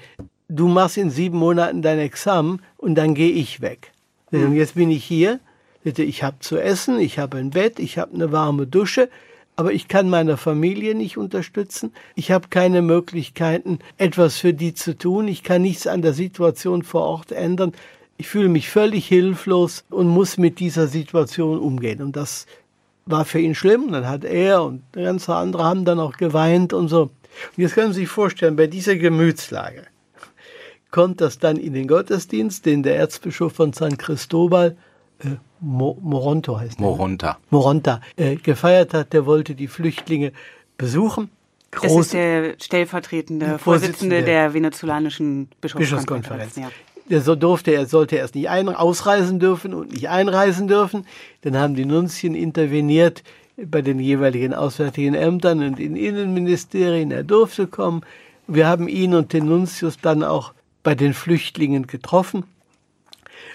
du 0.48 0.66
machst 0.66 0.96
in 0.96 1.10
sieben 1.10 1.38
Monaten 1.38 1.80
dein 1.80 2.00
Examen 2.00 2.60
und 2.76 2.96
dann 2.96 3.14
gehe 3.14 3.32
ich 3.32 3.60
weg. 3.60 3.92
Und 4.32 4.56
jetzt 4.56 4.74
bin 4.74 4.90
ich 4.90 5.04
hier, 5.04 5.38
ich 5.84 6.22
habe 6.22 6.38
zu 6.40 6.58
essen, 6.58 7.00
ich 7.00 7.18
habe 7.18 7.38
ein 7.38 7.50
Bett, 7.50 7.78
ich 7.78 7.98
habe 7.98 8.14
eine 8.14 8.32
warme 8.32 8.66
Dusche, 8.66 9.08
aber 9.56 9.72
ich 9.72 9.88
kann 9.88 10.08
meine 10.08 10.36
Familie 10.36 10.94
nicht 10.94 11.18
unterstützen. 11.18 11.92
Ich 12.14 12.30
habe 12.30 12.48
keine 12.48 12.82
Möglichkeiten, 12.82 13.80
etwas 13.98 14.38
für 14.38 14.54
die 14.54 14.74
zu 14.74 14.96
tun. 14.96 15.28
Ich 15.28 15.42
kann 15.42 15.62
nichts 15.62 15.86
an 15.86 16.02
der 16.02 16.14
Situation 16.14 16.82
vor 16.82 17.02
Ort 17.02 17.32
ändern. 17.32 17.72
Ich 18.16 18.28
fühle 18.28 18.48
mich 18.48 18.70
völlig 18.70 19.06
hilflos 19.06 19.84
und 19.90 20.08
muss 20.08 20.38
mit 20.38 20.58
dieser 20.58 20.86
Situation 20.86 21.58
umgehen. 21.58 22.02
Und 22.02 22.16
das 22.16 22.46
war 23.04 23.24
für 23.24 23.40
ihn 23.40 23.54
schlimm. 23.54 23.84
Und 23.84 23.92
dann 23.92 24.08
hat 24.08 24.24
er 24.24 24.62
und 24.62 24.82
ganz 24.92 25.28
andere 25.28 25.64
haben 25.64 25.84
dann 25.84 26.00
auch 26.00 26.16
geweint 26.16 26.72
und 26.72 26.88
so. 26.88 27.02
Und 27.02 27.10
jetzt 27.56 27.74
können 27.74 27.92
Sie 27.92 28.00
sich 28.00 28.08
vorstellen, 28.08 28.56
bei 28.56 28.66
dieser 28.66 28.96
Gemütslage 28.96 29.84
kommt 30.90 31.20
das 31.20 31.38
dann 31.38 31.56
in 31.56 31.72
den 31.72 31.88
Gottesdienst, 31.88 32.64
den 32.66 32.82
der 32.82 32.96
Erzbischof 32.96 33.54
von 33.54 33.72
San 33.72 33.96
Cristobal 33.96 34.76
äh, 35.24 35.36
Moronto 35.60 36.58
heißt 36.58 36.78
der. 36.78 36.86
Moronta. 36.86 37.38
Moronta 37.50 38.00
äh, 38.16 38.36
gefeiert 38.36 38.94
hat. 38.94 39.12
Der 39.12 39.26
wollte 39.26 39.54
die 39.54 39.68
Flüchtlinge 39.68 40.32
besuchen. 40.76 41.30
Groß, 41.70 41.92
das 41.92 42.00
ist 42.06 42.12
der 42.12 42.54
stellvertretende 42.60 43.58
Vorsitzende 43.58 44.22
der 44.22 44.52
venezolanischen 44.52 45.48
Bischofskonferenz. 45.60 46.54
Bischofskonferenz. 46.54 46.56
Ja. 46.56 46.70
Der 47.08 47.20
so 47.20 47.34
durfte, 47.34 47.72
er 47.72 47.86
sollte 47.86 48.16
erst 48.16 48.34
nicht 48.34 48.48
ein, 48.48 48.68
ausreisen 48.68 49.40
dürfen 49.40 49.74
und 49.74 49.92
nicht 49.92 50.08
einreisen 50.08 50.68
dürfen. 50.68 51.06
Dann 51.42 51.56
haben 51.56 51.74
die 51.74 51.84
Nunzien 51.86 52.34
interveniert 52.34 53.22
bei 53.56 53.82
den 53.82 53.98
jeweiligen 53.98 54.54
auswärtigen 54.54 55.14
Ämtern 55.14 55.62
und 55.62 55.80
in 55.80 55.96
Innenministerien. 55.96 57.10
Er 57.10 57.24
durfte 57.24 57.66
kommen. 57.66 58.02
Wir 58.46 58.66
haben 58.66 58.88
ihn 58.88 59.14
und 59.14 59.32
den 59.32 59.46
Nuntius 59.46 59.98
dann 60.00 60.22
auch 60.22 60.52
bei 60.82 60.94
den 60.94 61.14
Flüchtlingen 61.14 61.86
getroffen. 61.86 62.44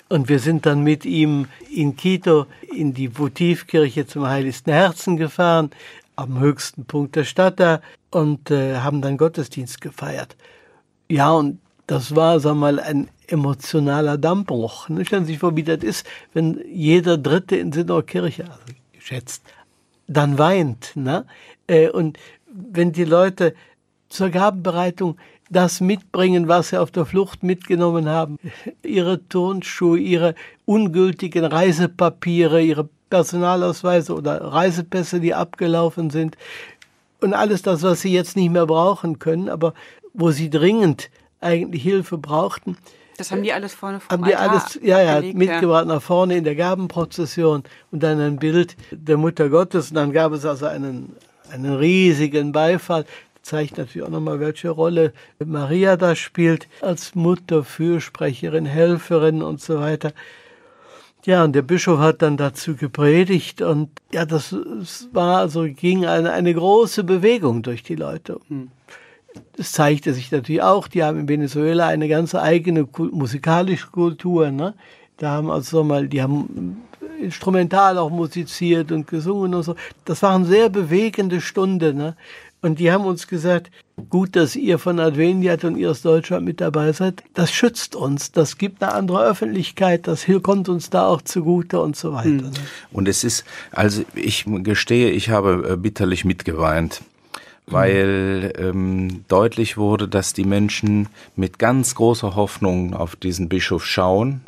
Und 0.09 0.29
wir 0.29 0.39
sind 0.39 0.65
dann 0.65 0.83
mit 0.83 1.05
ihm 1.05 1.47
in 1.69 1.95
Quito 1.95 2.45
in 2.73 2.93
die 2.93 3.17
Votivkirche 3.17 4.07
zum 4.07 4.27
Heiligsten 4.27 4.73
Herzen 4.73 5.17
gefahren, 5.17 5.71
am 6.15 6.39
höchsten 6.39 6.85
Punkt 6.85 7.15
der 7.15 7.23
Stadt 7.23 7.59
da, 7.59 7.81
und 8.09 8.51
äh, 8.51 8.77
haben 8.77 9.01
dann 9.01 9.17
Gottesdienst 9.17 9.81
gefeiert. 9.81 10.35
Ja, 11.09 11.31
und 11.31 11.59
das 11.87 12.15
war, 12.15 12.39
sag 12.39 12.55
mal, 12.55 12.79
ein 12.79 13.09
emotionaler 13.27 14.17
Dammbruch. 14.17 14.89
Ne? 14.89 15.05
Stellen 15.05 15.25
Sie 15.25 15.33
sich 15.33 15.39
vor, 15.39 15.55
wie 15.55 15.63
das 15.63 15.83
ist, 15.83 16.05
wenn 16.33 16.61
jeder 16.69 17.17
Dritte 17.17 17.55
in 17.55 17.71
so 17.71 17.81
einer 17.81 18.01
Kirche, 18.03 18.43
also 18.43 18.63
geschätzt, 18.93 19.43
dann 20.07 20.37
weint. 20.37 20.95
Ne? 20.95 21.25
Äh, 21.67 21.89
und 21.89 22.17
wenn 22.45 22.91
die 22.91 23.03
Leute 23.03 23.53
zur 24.09 24.29
Gabenbereitung 24.29 25.17
das 25.49 25.81
mitbringen, 25.81 26.47
was 26.47 26.69
sie 26.69 26.79
auf 26.79 26.91
der 26.91 27.05
Flucht 27.05 27.43
mitgenommen 27.43 28.09
haben. 28.09 28.37
Ihre 28.83 29.25
Turnschuhe, 29.27 29.99
ihre 29.99 30.35
ungültigen 30.65 31.45
Reisepapiere, 31.45 32.61
ihre 32.61 32.89
Personalausweise 33.09 34.13
oder 34.13 34.41
Reisepässe, 34.41 35.19
die 35.19 35.33
abgelaufen 35.33 36.09
sind. 36.09 36.37
Und 37.21 37.33
alles 37.33 37.61
das, 37.61 37.83
was 37.83 38.01
sie 38.01 38.11
jetzt 38.11 38.35
nicht 38.35 38.51
mehr 38.51 38.65
brauchen 38.65 39.19
können, 39.19 39.49
aber 39.49 39.73
wo 40.13 40.31
sie 40.31 40.49
dringend 40.49 41.09
eigentlich 41.39 41.83
Hilfe 41.83 42.17
brauchten. 42.17 42.77
Das 43.17 43.31
haben 43.31 43.41
die 43.41 43.51
alles 43.51 43.73
vorne 43.73 43.99
vom 43.99 44.09
Haben 44.11 44.25
die 44.25 44.35
Altar 44.35 44.61
alles, 44.61 44.79
ja, 44.83 45.01
ja, 45.01 45.19
gelegt, 45.19 45.37
mitgebracht 45.37 45.87
ja. 45.87 45.95
nach 45.95 46.01
vorne 46.01 46.37
in 46.37 46.43
der 46.43 46.55
Gabenprozession 46.55 47.63
und 47.91 48.03
dann 48.03 48.19
ein 48.19 48.37
Bild 48.37 48.75
der 48.91 49.17
Mutter 49.17 49.49
Gottes 49.49 49.89
und 49.89 49.95
dann 49.95 50.11
gab 50.11 50.33
es 50.33 50.45
also 50.45 50.67
einen, 50.67 51.15
einen 51.51 51.73
riesigen 51.75 52.51
Beifall 52.51 53.05
zeigt 53.47 53.77
natürlich 53.77 54.05
auch 54.05 54.11
nochmal, 54.11 54.39
welche 54.39 54.69
Rolle 54.69 55.13
Maria 55.43 55.95
da 55.95 56.15
spielt, 56.15 56.67
als 56.81 57.15
Mutter, 57.15 57.63
Fürsprecherin, 57.63 58.65
Helferin 58.65 59.41
und 59.41 59.61
so 59.61 59.79
weiter. 59.79 60.11
Ja, 61.25 61.43
und 61.43 61.53
der 61.53 61.61
Bischof 61.61 61.99
hat 61.99 62.21
dann 62.21 62.37
dazu 62.37 62.75
gepredigt 62.75 63.61
und 63.61 63.89
ja, 64.13 64.25
das 64.25 64.55
war 65.11 65.39
also, 65.39 65.63
ging 65.63 66.05
eine, 66.05 66.31
eine 66.31 66.53
große 66.53 67.03
Bewegung 67.03 67.63
durch 67.63 67.83
die 67.83 67.95
Leute. 67.95 68.39
Hm. 68.49 68.69
Es 69.57 69.71
zeigte 69.71 70.13
sich 70.13 70.31
natürlich 70.31 70.61
auch, 70.61 70.87
die 70.87 71.03
haben 71.03 71.19
in 71.19 71.29
Venezuela 71.29 71.87
eine 71.87 72.07
ganz 72.07 72.33
eigene 72.33 72.87
musikalische 73.11 73.87
Kultur, 73.87 74.51
ne? 74.51 74.73
Da 75.17 75.31
haben 75.31 75.49
also 75.49 75.83
mal, 75.83 76.07
die 76.07 76.21
haben 76.21 76.83
instrumental 77.19 77.97
auch 77.97 78.09
musiziert 78.09 78.91
und 78.91 79.07
gesungen 79.07 79.53
und 79.55 79.63
so. 79.63 79.75
Das 80.05 80.21
waren 80.21 80.45
sehr 80.45 80.69
bewegende 80.69 81.41
Stunden, 81.41 81.97
ne? 81.97 82.15
Und 82.61 82.79
die 82.79 82.91
haben 82.91 83.05
uns 83.05 83.27
gesagt, 83.27 83.69
gut, 84.09 84.35
dass 84.35 84.55
ihr 84.55 84.79
von 84.79 84.99
Adveniat 84.99 85.63
und 85.63 85.77
ihr 85.77 85.91
aus 85.91 86.01
Deutschland 86.01 86.45
mit 86.45 86.59
dabei 86.59 86.91
seid. 86.91 87.23
Das 87.33 87.51
schützt 87.51 87.95
uns, 87.95 88.31
das 88.31 88.57
gibt 88.57 88.81
eine 88.81 88.93
andere 88.93 89.23
Öffentlichkeit, 89.23 90.07
das 90.07 90.25
kommt 90.41 90.67
uns 90.67 90.89
da 90.89 91.07
auch 91.07 91.21
zugute 91.21 91.79
und 91.79 91.95
so 91.95 92.13
weiter. 92.13 92.29
Hm. 92.29 92.51
Und 92.91 93.07
es 93.07 93.23
ist, 93.23 93.45
also 93.71 94.03
ich 94.15 94.45
gestehe, 94.47 95.11
ich 95.11 95.29
habe 95.29 95.69
äh, 95.73 95.77
bitterlich 95.77 96.25
mitgeweint 96.25 97.01
weil 97.69 98.53
ähm, 98.57 99.25
deutlich 99.27 99.75
wurde, 99.75 100.07
dass 100.07 100.31
die 100.31 100.45
Menschen 100.45 101.09
mit 101.35 101.59
ganz 101.59 101.95
großer 101.95 102.33
Hoffnung 102.33 102.93
auf 102.93 103.17
diesen 103.17 103.49
Bischof 103.49 103.85
schauen 103.85 104.39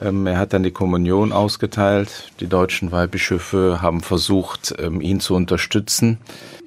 ähm, 0.00 0.26
er 0.26 0.38
hat 0.38 0.52
dann 0.52 0.62
die 0.62 0.70
Kommunion 0.70 1.32
ausgeteilt. 1.32 2.32
Die 2.40 2.46
deutschen 2.46 2.92
Weihbischöfe 2.92 3.82
haben 3.82 4.00
versucht, 4.00 4.74
ähm, 4.78 5.00
ihn 5.00 5.20
zu 5.20 5.34
unterstützen. 5.34 6.18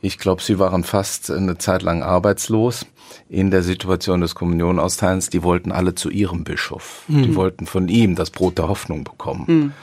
Ich 0.01 0.19
glaube, 0.19 0.41
sie 0.41 0.59
waren 0.59 0.83
fast 0.83 1.31
eine 1.31 1.57
Zeit 1.57 1.81
lang 1.81 2.03
arbeitslos 2.03 2.85
in 3.29 3.51
der 3.51 3.63
Situation 3.63 4.21
des 4.21 4.35
Kommunionausteilens. 4.35 5.29
Die 5.29 5.43
wollten 5.43 5.71
alle 5.71 5.95
zu 5.95 6.09
ihrem 6.09 6.43
Bischof. 6.43 7.03
Mhm. 7.07 7.23
Die 7.23 7.35
wollten 7.35 7.65
von 7.65 7.87
ihm 7.87 8.15
das 8.15 8.29
Brot 8.29 8.57
der 8.57 8.67
Hoffnung 8.67 9.03
bekommen. 9.03 9.45
Mhm. 9.47 9.73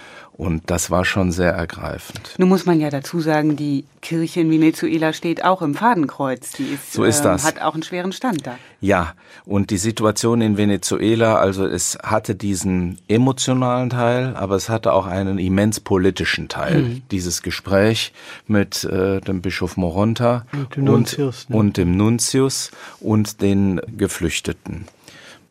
Und 0.41 0.71
das 0.71 0.91
war 0.91 1.05
schon 1.05 1.33
sehr 1.33 1.53
ergreifend. 1.53 2.35
Nun 2.39 2.49
muss 2.49 2.65
man 2.65 2.81
ja 2.81 2.89
dazu 2.89 3.21
sagen, 3.21 3.57
die 3.57 3.85
Kirche 4.01 4.41
in 4.41 4.51
Venezuela 4.51 5.13
steht 5.13 5.45
auch 5.45 5.61
im 5.61 5.75
Fadenkreuz. 5.75 6.53
Die 6.53 6.63
ist, 6.63 6.95
so 6.95 7.05
ist 7.05 7.21
das. 7.27 7.43
Ähm, 7.43 7.49
hat 7.49 7.61
auch 7.61 7.75
einen 7.75 7.83
schweren 7.83 8.11
Stand 8.11 8.47
da. 8.47 8.57
Ja, 8.81 9.13
und 9.45 9.69
die 9.69 9.77
Situation 9.77 10.41
in 10.41 10.57
Venezuela, 10.57 11.37
also 11.37 11.67
es 11.67 11.99
hatte 12.03 12.35
diesen 12.35 12.97
emotionalen 13.07 13.91
Teil, 13.91 14.35
aber 14.35 14.57
es 14.57 14.71
hatte 14.71 14.95
auch 14.95 15.05
einen 15.05 15.39
immens 15.39 15.79
politischen 15.81 16.49
Teil. 16.49 16.85
Mhm. 16.85 17.03
Dieses 17.11 17.43
Gespräch 17.43 18.15
mit 18.47 18.83
äh, 18.85 19.21
dem 19.21 19.43
Bischof 19.43 19.77
Moronta 19.77 20.47
und 20.55 20.75
dem 20.75 20.85
Nuntius, 20.85 21.45
und, 21.45 21.51
ne? 21.51 21.57
und 21.59 21.77
dem 21.77 21.97
Nuntius 21.99 22.71
und 22.99 23.43
den 23.43 23.79
Geflüchteten. 23.95 24.87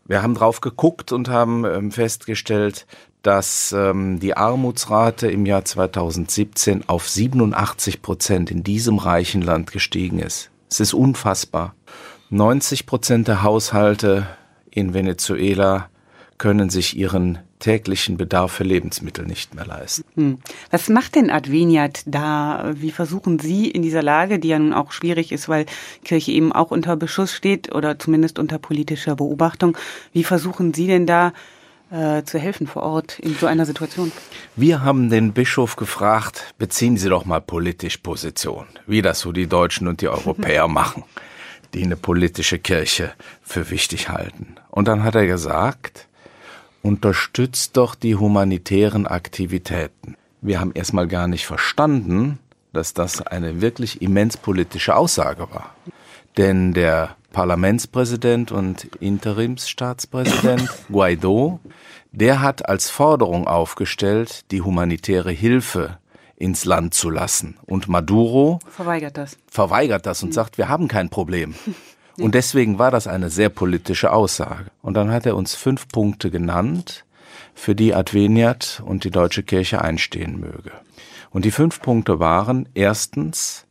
Wir 0.09 0.23
haben 0.23 0.33
drauf 0.33 0.59
geguckt 0.59 1.11
und 1.11 1.29
haben 1.29 1.65
ähm, 1.65 1.91
festgestellt, 1.91 2.87
dass 3.21 3.73
ähm, 3.77 4.19
die 4.19 4.37
Armutsrate 4.37 5.29
im 5.29 5.45
Jahr 5.45 5.65
2017 5.65 6.87
auf 6.87 7.09
87 7.09 8.01
Prozent 8.01 8.51
in 8.51 8.63
diesem 8.63 8.97
reichen 8.97 9.41
Land 9.41 9.71
gestiegen 9.71 10.19
ist. 10.19 10.49
Es 10.69 10.79
ist 10.79 10.93
unfassbar. 10.93 11.75
90 12.29 12.85
Prozent 12.85 13.27
der 13.27 13.43
Haushalte 13.43 14.27
in 14.71 14.93
Venezuela 14.93 15.89
können 16.37 16.69
sich 16.69 16.95
ihren 16.95 17.39
täglichen 17.59 18.15
Bedarf 18.15 18.53
für 18.53 18.63
Lebensmittel 18.63 19.25
nicht 19.25 19.53
mehr 19.53 19.65
leisten. 19.65 20.05
Hm. 20.15 20.37
Was 20.71 20.87
macht 20.87 21.15
denn 21.15 21.29
Adveniat 21.29 22.03
da? 22.05 22.71
Wie 22.75 22.91
versuchen 22.91 23.37
Sie 23.39 23.69
in 23.69 23.81
dieser 23.81 24.01
Lage, 24.01 24.39
die 24.39 24.47
ja 24.47 24.59
nun 24.59 24.73
auch 24.73 24.93
schwierig 24.93 25.33
ist, 25.33 25.49
weil 25.49 25.65
Kirche 26.05 26.31
eben 26.31 26.53
auch 26.53 26.71
unter 26.71 26.95
Beschuss 26.95 27.33
steht 27.33 27.75
oder 27.75 27.99
zumindest 27.99 28.39
unter 28.39 28.57
politischer 28.57 29.17
Beobachtung, 29.17 29.77
wie 30.13 30.23
versuchen 30.23 30.73
Sie 30.73 30.87
denn 30.87 31.05
da 31.05 31.33
äh, 31.91 32.23
zu 32.23 32.39
helfen 32.39 32.67
vor 32.67 32.83
Ort 32.83 33.19
in 33.19 33.35
so 33.35 33.47
einer 33.47 33.65
Situation? 33.65 34.11
Wir 34.55 34.83
haben 34.83 35.09
den 35.09 35.33
Bischof 35.33 35.75
gefragt, 35.75 36.53
beziehen 36.57 36.97
Sie 36.97 37.09
doch 37.09 37.25
mal 37.25 37.41
politisch 37.41 37.97
Position, 37.97 38.65
wie 38.87 39.01
das 39.01 39.19
so 39.19 39.31
die 39.31 39.47
Deutschen 39.47 39.87
und 39.87 40.01
die 40.01 40.07
Europäer 40.07 40.67
machen, 40.79 41.03
die 41.73 41.83
eine 41.83 41.95
politische 41.95 42.59
Kirche 42.59 43.13
für 43.41 43.69
wichtig 43.69 44.09
halten. 44.09 44.55
Und 44.69 44.87
dann 44.87 45.03
hat 45.03 45.15
er 45.15 45.27
gesagt, 45.27 46.07
unterstützt 46.81 47.77
doch 47.77 47.95
die 47.95 48.15
humanitären 48.15 49.07
Aktivitäten. 49.07 50.15
Wir 50.41 50.59
haben 50.59 50.71
erstmal 50.73 51.07
gar 51.07 51.27
nicht 51.27 51.45
verstanden, 51.45 52.39
dass 52.71 52.93
das 52.93 53.21
eine 53.21 53.61
wirklich 53.61 54.01
immens 54.01 54.37
politische 54.37 54.95
Aussage 54.95 55.47
war. 55.51 55.75
Denn 56.39 56.73
der 56.73 57.17
Parlamentspräsident 57.33 58.53
und 58.53 58.85
Interimsstaatspräsident 59.01 60.69
Guaido, 60.89 61.59
der 62.13 62.41
hat 62.41 62.69
als 62.69 62.89
Forderung 62.89 63.45
aufgestellt, 63.45 64.49
die 64.51 64.61
humanitäre 64.61 65.31
Hilfe 65.31 65.97
ins 66.37 66.63
Land 66.63 66.93
zu 66.93 67.09
lassen. 67.09 67.57
Und 67.65 67.89
Maduro 67.89 68.59
verweigert 68.69 69.17
das. 69.17 69.37
Verweigert 69.51 70.05
das 70.05 70.23
und 70.23 70.33
sagt, 70.33 70.57
wir 70.57 70.69
haben 70.69 70.87
kein 70.87 71.09
Problem. 71.09 71.55
Und 72.17 72.35
deswegen 72.35 72.79
war 72.79 72.91
das 72.91 73.07
eine 73.07 73.29
sehr 73.29 73.47
politische 73.47 74.11
Aussage. 74.11 74.71
Und 74.81 74.95
dann 74.95 75.09
hat 75.09 75.25
er 75.25 75.37
uns 75.37 75.55
fünf 75.55 75.87
Punkte 75.87 76.29
genannt, 76.29 77.05
für 77.53 77.75
die 77.75 77.93
Adveniat 77.93 78.81
und 78.85 79.05
die 79.05 79.11
deutsche 79.11 79.43
Kirche 79.43 79.81
einstehen 79.81 80.37
möge. 80.37 80.71
Und 81.29 81.45
die 81.45 81.51
fünf 81.51 81.81
Punkte 81.81 82.19
waren 82.19 82.67
erstens, 82.73 83.67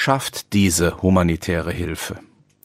schafft 0.00 0.54
diese 0.54 1.02
humanitäre 1.02 1.72
Hilfe. 1.72 2.16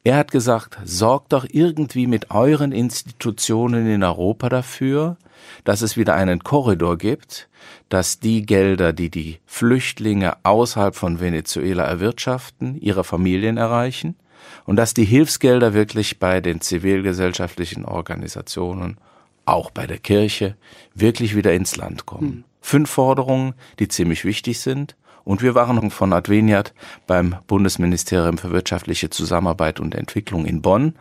Er 0.08 0.16
hat 0.16 0.30
gesagt, 0.30 0.78
sorgt 0.86 1.34
doch 1.34 1.44
irgendwie 1.46 2.06
mit 2.06 2.30
euren 2.30 2.72
Institutionen 2.72 3.86
in 3.86 4.02
Europa 4.02 4.48
dafür, 4.48 5.18
dass 5.64 5.82
es 5.82 5.98
wieder 5.98 6.14
einen 6.14 6.42
Korridor 6.42 6.96
gibt, 6.96 7.50
dass 7.90 8.18
die 8.18 8.46
Gelder, 8.46 8.94
die 8.94 9.10
die 9.10 9.38
Flüchtlinge 9.44 10.38
außerhalb 10.44 10.96
von 10.96 11.20
Venezuela 11.20 11.84
erwirtschaften, 11.84 12.80
ihre 12.80 13.04
Familien 13.04 13.58
erreichen 13.58 14.16
und 14.64 14.76
dass 14.76 14.94
die 14.94 15.04
Hilfsgelder 15.04 15.74
wirklich 15.74 16.18
bei 16.18 16.40
den 16.40 16.62
zivilgesellschaftlichen 16.62 17.84
Organisationen, 17.84 18.96
auch 19.44 19.70
bei 19.70 19.86
der 19.86 19.98
Kirche, 19.98 20.56
wirklich 20.94 21.36
wieder 21.36 21.52
ins 21.52 21.76
Land 21.76 22.06
kommen. 22.06 22.28
Hm. 22.30 22.44
Fünf 22.62 22.88
Forderungen, 22.88 23.52
die 23.78 23.88
ziemlich 23.88 24.24
wichtig 24.24 24.60
sind. 24.60 24.96
Und 25.28 25.42
wir 25.42 25.54
waren 25.54 25.90
von 25.90 26.14
Adveniat 26.14 26.72
beim 27.06 27.36
Bundesministerium 27.46 28.38
für 28.38 28.50
wirtschaftliche 28.50 29.10
Zusammenarbeit 29.10 29.78
und 29.78 29.94
Entwicklung 29.94 30.46
in 30.46 30.62
Bonn 30.62 30.94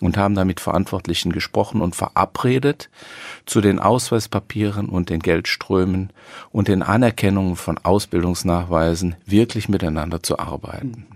und 0.00 0.16
haben 0.16 0.34
da 0.34 0.46
mit 0.46 0.58
Verantwortlichen 0.58 1.32
gesprochen 1.32 1.82
und 1.82 1.94
verabredet, 1.94 2.88
zu 3.44 3.60
den 3.60 3.78
Ausweispapieren 3.78 4.88
und 4.88 5.10
den 5.10 5.20
Geldströmen 5.20 6.14
und 6.50 6.68
den 6.68 6.82
Anerkennungen 6.82 7.56
von 7.56 7.76
Ausbildungsnachweisen 7.76 9.16
wirklich 9.26 9.68
miteinander 9.68 10.22
zu 10.22 10.38
arbeiten. 10.38 11.13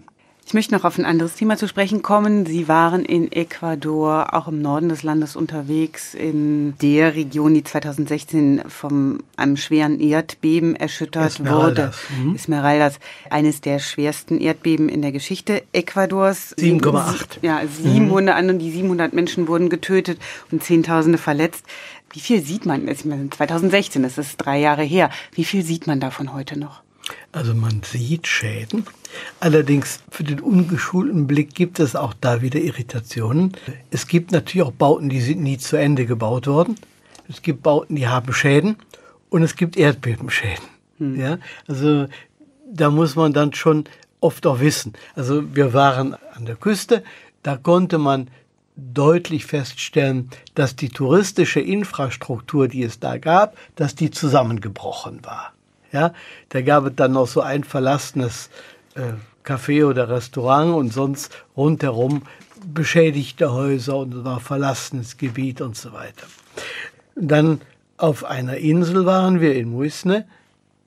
Ich 0.49 0.55
möchte 0.55 0.75
noch 0.75 0.85
auf 0.85 0.97
ein 0.97 1.05
anderes 1.05 1.35
Thema 1.35 1.59
zu 1.59 1.69
sprechen 1.69 2.01
kommen. 2.01 2.47
Sie 2.47 2.69
waren 2.69 3.05
in 3.05 3.31
Ecuador, 3.31 4.33
auch 4.33 4.49
im 4.49 4.63
Norden 4.63 4.89
des 4.89 5.03
Landes 5.03 5.37
unterwegs, 5.37 6.15
in 6.15 6.73
der 6.79 7.15
Region, 7.15 7.53
die 7.53 7.63
2016 7.63 8.63
von 8.67 9.23
einem 9.37 9.59
schweren 9.59 10.01
Erdbeben 10.01 10.75
erschüttert 10.75 11.33
Esmeraldas. 11.33 11.97
wurde. 12.09 12.29
Mhm. 12.31 12.35
Esmeraldas, 12.35 12.99
eines 13.29 13.61
der 13.61 13.79
schwersten 13.79 14.41
Erdbeben 14.41 14.89
in 14.89 15.03
der 15.03 15.13
Geschichte 15.13 15.65
Ecuadors. 15.75 16.57
7,8. 16.57 17.41
Ja, 17.43 17.61
700 17.67 18.43
mhm. 18.43 18.59
die 18.59 18.71
700 18.71 19.13
Menschen 19.13 19.49
wurden 19.49 19.69
getötet 19.69 20.19
und 20.51 20.65
Zehntausende 20.65 21.19
verletzt. 21.19 21.67
Wie 22.11 22.21
viel 22.21 22.43
sieht 22.43 22.65
man? 22.65 22.89
2016, 22.89 24.03
das 24.03 24.17
ist 24.17 24.39
drei 24.39 24.59
Jahre 24.59 24.83
her. 24.83 25.11
Wie 25.33 25.45
viel 25.45 25.63
sieht 25.63 25.87
man 25.87 26.01
davon 26.01 26.33
heute 26.33 26.59
noch? 26.59 26.81
Also 27.33 27.55
man 27.55 27.83
sieht 27.83 28.27
Schäden. 28.27 28.87
Allerdings 29.41 30.01
für 30.11 30.25
den 30.25 30.41
ungeschulten 30.41 31.27
Blick 31.27 31.55
gibt 31.55 31.81
es 31.81 31.97
auch 31.97 32.15
da 32.21 32.43
wieder 32.43 32.59
Irritationen. 32.59 33.53
Es 33.91 34.07
gibt 34.07 34.33
natürlich 34.33 34.67
auch 34.67 34.73
Bauten, 34.73 35.09
die 35.09 35.21
sind 35.21 35.43
nie 35.43 35.59
zu 35.59 35.77
Ende 35.77 36.07
gebaut 36.07 36.47
worden. 36.47 36.77
Es 37.29 37.43
gibt 37.43 37.63
Bauten, 37.63 37.97
die 37.97 38.09
haben 38.09 38.33
Schäden 38.33 38.77
und 39.31 39.43
es 39.43 39.57
gibt 39.57 39.77
Erdbebenschäden. 39.77 40.65
Hm. 40.99 41.21
Ja, 41.21 41.39
also 41.67 42.07
da 42.71 42.91
muss 42.91 43.17
man 43.17 43.33
dann 43.33 43.55
schon 43.55 43.85
oft 44.21 44.47
auch 44.47 44.61
wissen. 44.61 44.95
Also 45.15 45.55
wir 45.55 45.73
waren 45.73 46.17
an 46.35 46.47
der 46.47 46.57
Küste, 46.57 47.05
da 47.43 47.57
konnte 47.57 47.99
man 47.99 48.29
deutlich 48.77 49.45
feststellen, 49.47 50.31
dass 50.55 50.77
die 50.77 50.89
touristische 50.89 51.61
Infrastruktur, 51.61 52.69
die 52.69 52.83
es 52.83 53.01
da 53.01 53.19
gab, 53.19 53.57
dass 53.75 53.95
die 53.95 54.11
zusammengebrochen 54.11 55.25
war. 55.25 55.53
Ja, 55.91 56.13
da 56.51 56.61
gab 56.61 56.87
es 56.87 56.93
dann 56.97 57.13
noch 57.13 57.27
so 57.27 57.41
ein 57.41 57.65
verlassenes 57.65 58.51
äh, 58.99 59.15
Café 59.45 59.87
oder 59.87 60.09
Restaurant 60.09 60.75
und 60.75 60.93
sonst 60.93 61.33
rundherum 61.57 62.23
beschädigte 62.67 63.53
Häuser 63.53 63.97
und 63.97 64.25
war 64.25 64.41
verlassenes 64.41 65.17
Gebiet 65.17 65.61
und 65.61 65.77
so 65.77 65.93
weiter. 65.93 66.27
Dann 67.15 67.61
auf 67.97 68.25
einer 68.25 68.59
Insel 68.59 69.07
waren 69.07 69.41
wir 69.41 69.55
in 69.55 69.71
Muisne, 69.71 70.27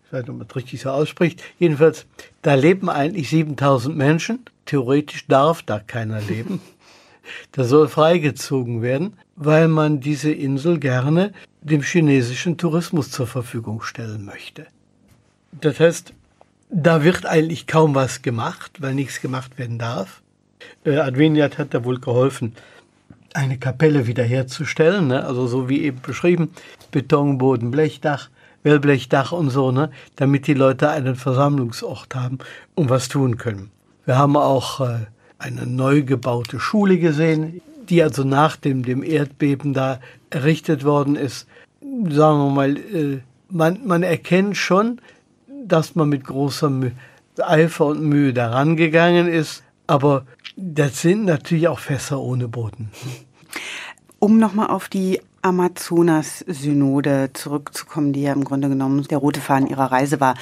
ich 0.06 0.14
weiß 0.14 0.22
nicht, 0.22 0.30
ob 0.30 0.38
man 0.38 0.48
es 0.50 0.56
richtig 0.56 0.82
so 0.82 0.90
ausspricht, 0.90 1.42
jedenfalls, 1.58 2.06
da 2.42 2.54
leben 2.54 2.90
eigentlich 2.90 3.30
7000 3.30 3.96
Menschen, 3.96 4.46
theoretisch 4.66 5.26
darf 5.28 5.64
da 5.64 5.80
keiner 5.80 6.22
leben. 6.22 6.62
Da 7.52 7.64
soll 7.64 7.88
freigezogen 7.88 8.82
werden, 8.82 9.14
weil 9.36 9.68
man 9.68 10.02
diese 10.02 10.32
Insel 10.32 10.80
gerne 10.80 11.34
dem 11.62 11.84
chinesischen 11.84 12.58
Tourismus 12.58 13.12
zur 13.12 13.28
Verfügung 13.28 13.84
stellen 13.84 14.26
möchte. 14.26 14.66
Das 15.52 15.80
heißt, 15.80 16.14
da 16.72 17.04
wird 17.04 17.26
eigentlich 17.26 17.68
kaum 17.68 17.94
was 17.94 18.22
gemacht, 18.22 18.82
weil 18.82 18.96
nichts 18.96 19.22
gemacht 19.22 19.60
werden 19.60 19.78
darf. 19.78 20.22
Äh, 20.86 20.98
Adveniat 20.98 21.58
hat 21.58 21.74
da 21.74 21.84
wohl 21.84 22.00
geholfen, 22.00 22.56
eine 23.34 23.58
Kapelle 23.58 24.08
wiederherzustellen, 24.08 25.08
ne? 25.08 25.26
also 25.26 25.48
so 25.48 25.70
wie 25.70 25.84
eben 25.84 26.02
beschrieben, 26.02 26.50
Betonboden, 26.92 27.72
Blechdach, 27.72 28.30
Wellblechdach 28.64 29.32
und 29.32 29.50
so, 29.50 29.72
ne? 29.72 29.92
damit 30.16 30.48
die 30.48 30.54
Leute 30.54 30.90
einen 30.90 31.16
Versammlungsort 31.16 32.16
haben 32.16 32.40
und 32.76 32.90
was 32.90 33.10
tun 33.10 33.38
können. 33.38 33.72
Wir 34.06 34.18
haben 34.18 34.38
auch 34.38 34.82
äh, 34.82 35.06
eine 35.40 35.66
neu 35.66 36.04
gebaute 36.04 36.60
Schule 36.60 36.98
gesehen, 36.98 37.62
die 37.90 38.02
also 38.02 38.24
nach 38.24 38.56
dem, 38.56 38.84
dem 38.84 39.04
Erdbeben 39.04 39.74
da 39.74 40.00
errichtet 40.30 40.84
worden 40.84 41.16
ist. 41.16 41.48
Sagen 41.82 42.40
wir 42.40 42.50
mal, 42.50 42.78
äh, 42.78 43.20
man, 43.50 43.86
man 43.86 44.04
erkennt 44.04 44.56
schon, 44.58 45.02
dass 45.72 45.96
man 45.96 46.10
mit 46.10 46.26
großer 46.26 46.72
Eifer 47.40 47.86
und 47.86 48.02
Mühe 48.02 48.34
daran 48.34 48.76
gegangen 48.76 49.28
ist, 49.28 49.64
aber 49.88 50.26
das 50.56 51.02
sind 51.02 51.26
natürlich 51.26 51.68
auch 51.68 51.80
Fässer 51.80 52.20
ohne 52.20 52.48
Boden. 52.48 52.92
Um 54.20 54.38
nochmal 54.38 54.68
auf 54.68 54.90
die 54.90 55.22
Amazonas-Synode 55.42 57.32
zurückzukommen, 57.34 58.14
die 58.14 58.22
ja 58.22 58.34
im 58.34 58.44
Grunde 58.44 58.70
genommen 58.70 59.04
der 59.10 59.18
rote 59.18 59.42
Faden 59.42 59.68
ihrer 59.68 59.92
Reise 59.92 60.20
war. 60.20 60.36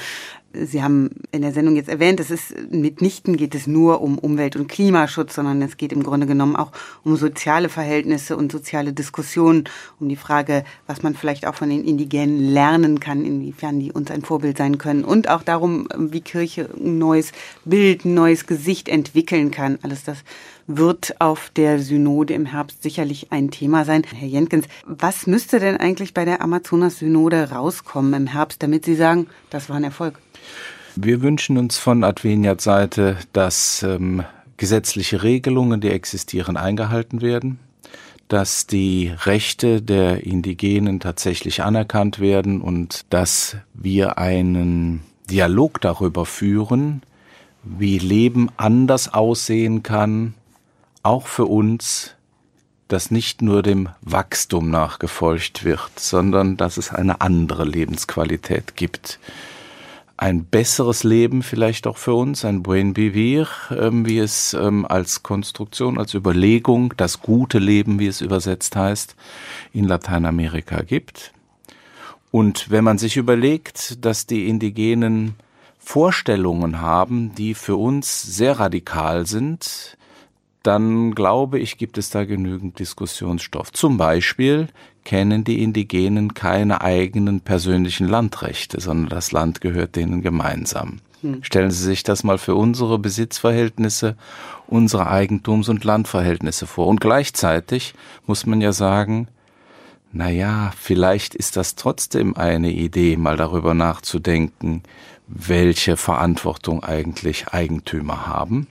Sie 0.52 0.82
haben 0.82 1.10
in 1.30 1.42
der 1.42 1.52
Sendung 1.52 1.76
jetzt 1.76 1.88
erwähnt, 1.88 2.18
es 2.18 2.30
ist 2.30 2.54
mitnichten 2.70 3.36
geht 3.36 3.54
es 3.54 3.68
nur 3.68 4.00
um 4.00 4.18
Umwelt- 4.18 4.56
und 4.56 4.66
Klimaschutz, 4.66 5.36
sondern 5.36 5.62
es 5.62 5.76
geht 5.76 5.92
im 5.92 6.02
Grunde 6.02 6.26
genommen 6.26 6.56
auch 6.56 6.72
um 7.04 7.16
soziale 7.16 7.68
Verhältnisse 7.68 8.36
und 8.36 8.50
soziale 8.50 8.92
Diskussionen, 8.92 9.64
um 10.00 10.08
die 10.08 10.16
Frage, 10.16 10.64
was 10.88 11.02
man 11.04 11.14
vielleicht 11.14 11.46
auch 11.46 11.54
von 11.54 11.70
den 11.70 11.84
Indigenen 11.84 12.40
lernen 12.40 12.98
kann, 12.98 13.24
inwiefern 13.24 13.78
die 13.78 13.92
uns 13.92 14.10
ein 14.10 14.22
Vorbild 14.22 14.58
sein 14.58 14.78
können 14.78 15.04
und 15.04 15.28
auch 15.28 15.42
darum, 15.42 15.86
wie 15.96 16.20
Kirche 16.20 16.68
ein 16.76 16.98
neues 16.98 17.30
Bild, 17.64 18.04
ein 18.04 18.14
neues 18.14 18.46
Gesicht 18.46 18.88
entwickeln 18.88 19.52
kann. 19.52 19.78
Alles 19.82 20.02
das 20.02 20.18
wird 20.66 21.20
auf 21.20 21.50
der 21.50 21.80
Synode 21.80 22.34
im 22.34 22.46
Herbst 22.46 22.82
sicherlich 22.82 23.28
ein 23.30 23.50
Thema 23.50 23.84
sein. 23.84 24.02
Herr 24.02 24.28
Jenkins, 24.28 24.66
was 24.84 25.26
müsste 25.26 25.60
denn 25.60 25.76
eigentlich 25.76 26.14
bei 26.14 26.24
der 26.24 26.42
Amazonas-Synode 26.42 27.50
rauskommen 27.50 28.14
im 28.14 28.26
Herbst, 28.26 28.62
damit 28.62 28.84
Sie 28.84 28.94
sagen, 28.94 29.26
das 29.50 29.68
war 29.68 29.76
ein 29.76 29.84
Erfolg? 29.84 30.18
Wir 31.02 31.22
wünschen 31.22 31.56
uns 31.56 31.78
von 31.78 32.04
Adveniat 32.04 32.60
Seite, 32.60 33.16
dass 33.32 33.82
ähm, 33.82 34.22
gesetzliche 34.58 35.22
Regelungen, 35.22 35.80
die 35.80 35.88
existieren, 35.88 36.58
eingehalten 36.58 37.22
werden, 37.22 37.58
dass 38.28 38.66
die 38.66 39.10
Rechte 39.24 39.80
der 39.80 40.24
Indigenen 40.26 41.00
tatsächlich 41.00 41.62
anerkannt 41.62 42.20
werden 42.20 42.60
und 42.60 43.06
dass 43.08 43.56
wir 43.72 44.18
einen 44.18 45.00
Dialog 45.30 45.80
darüber 45.80 46.26
führen, 46.26 47.00
wie 47.62 47.96
Leben 47.96 48.50
anders 48.58 49.14
aussehen 49.14 49.82
kann, 49.82 50.34
auch 51.02 51.28
für 51.28 51.46
uns, 51.46 52.14
dass 52.88 53.10
nicht 53.10 53.40
nur 53.40 53.62
dem 53.62 53.88
Wachstum 54.02 54.68
nachgefolgt 54.70 55.64
wird, 55.64 55.98
sondern 55.98 56.58
dass 56.58 56.76
es 56.76 56.92
eine 56.92 57.22
andere 57.22 57.64
Lebensqualität 57.64 58.76
gibt 58.76 59.18
ein 60.20 60.44
besseres 60.44 61.02
Leben 61.02 61.42
vielleicht 61.42 61.86
auch 61.86 61.96
für 61.96 62.12
uns, 62.12 62.44
ein 62.44 62.62
buen 62.62 62.94
vivir, 62.94 63.48
ähm, 63.70 64.04
wie 64.04 64.18
es 64.18 64.52
ähm, 64.52 64.84
als 64.84 65.22
Konstruktion, 65.22 65.98
als 65.98 66.12
Überlegung, 66.12 66.92
das 66.98 67.22
gute 67.22 67.58
Leben, 67.58 67.98
wie 67.98 68.06
es 68.06 68.20
übersetzt 68.20 68.76
heißt, 68.76 69.16
in 69.72 69.88
Lateinamerika 69.88 70.82
gibt. 70.82 71.32
Und 72.30 72.70
wenn 72.70 72.84
man 72.84 72.98
sich 72.98 73.16
überlegt, 73.16 74.04
dass 74.04 74.26
die 74.26 74.46
Indigenen 74.46 75.36
Vorstellungen 75.78 76.82
haben, 76.82 77.34
die 77.34 77.54
für 77.54 77.76
uns 77.76 78.20
sehr 78.20 78.60
radikal 78.60 79.26
sind, 79.26 79.96
dann 80.62 81.14
glaube 81.14 81.58
ich, 81.58 81.78
gibt 81.78 81.96
es 81.96 82.10
da 82.10 82.26
genügend 82.26 82.78
Diskussionsstoff. 82.78 83.72
Zum 83.72 83.96
Beispiel 83.96 84.68
kennen 85.04 85.44
die 85.44 85.62
Indigenen 85.62 86.34
keine 86.34 86.80
eigenen 86.80 87.40
persönlichen 87.40 88.08
Landrechte, 88.08 88.80
sondern 88.80 89.08
das 89.08 89.32
Land 89.32 89.60
gehört 89.60 89.96
denen 89.96 90.22
gemeinsam. 90.22 90.98
Hm. 91.22 91.42
Stellen 91.42 91.70
Sie 91.70 91.84
sich 91.84 92.02
das 92.02 92.24
mal 92.24 92.38
für 92.38 92.54
unsere 92.54 92.98
Besitzverhältnisse, 92.98 94.16
unsere 94.66 95.10
Eigentums- 95.10 95.68
und 95.68 95.84
Landverhältnisse 95.84 96.66
vor. 96.66 96.86
Und 96.86 97.00
gleichzeitig 97.00 97.94
muss 98.26 98.46
man 98.46 98.60
ja 98.60 98.72
sagen, 98.72 99.28
na 100.12 100.28
ja, 100.30 100.72
vielleicht 100.76 101.34
ist 101.34 101.56
das 101.56 101.76
trotzdem 101.76 102.36
eine 102.36 102.70
Idee, 102.70 103.16
mal 103.16 103.36
darüber 103.36 103.74
nachzudenken, 103.74 104.82
welche 105.28 105.96
Verantwortung 105.96 106.82
eigentlich 106.82 107.48
Eigentümer 107.48 108.26
haben. 108.26 108.66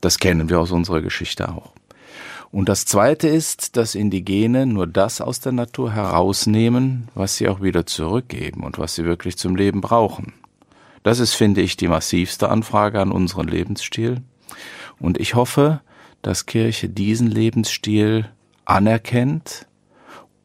Das 0.00 0.18
kennen 0.18 0.48
wir 0.48 0.60
aus 0.60 0.70
unserer 0.70 1.00
Geschichte 1.00 1.48
auch. 1.48 1.72
Und 2.56 2.70
das 2.70 2.86
Zweite 2.86 3.28
ist, 3.28 3.76
dass 3.76 3.94
Indigene 3.94 4.64
nur 4.64 4.86
das 4.86 5.20
aus 5.20 5.40
der 5.40 5.52
Natur 5.52 5.92
herausnehmen, 5.92 7.08
was 7.14 7.36
sie 7.36 7.50
auch 7.50 7.60
wieder 7.60 7.84
zurückgeben 7.84 8.64
und 8.64 8.78
was 8.78 8.94
sie 8.94 9.04
wirklich 9.04 9.36
zum 9.36 9.56
Leben 9.56 9.82
brauchen. 9.82 10.32
Das 11.02 11.18
ist, 11.18 11.34
finde 11.34 11.60
ich, 11.60 11.76
die 11.76 11.86
massivste 11.86 12.48
Anfrage 12.48 12.98
an 12.98 13.12
unseren 13.12 13.46
Lebensstil. 13.46 14.22
Und 14.98 15.20
ich 15.20 15.34
hoffe, 15.34 15.82
dass 16.22 16.46
Kirche 16.46 16.88
diesen 16.88 17.26
Lebensstil 17.26 18.30
anerkennt 18.64 19.66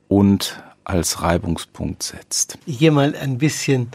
und 0.10 0.62
als 0.84 1.22
Reibungspunkt 1.22 2.04
setzt. 2.04 2.58
Gehe 2.68 2.92
mal 2.92 3.16
ein 3.16 3.38
bisschen 3.38 3.88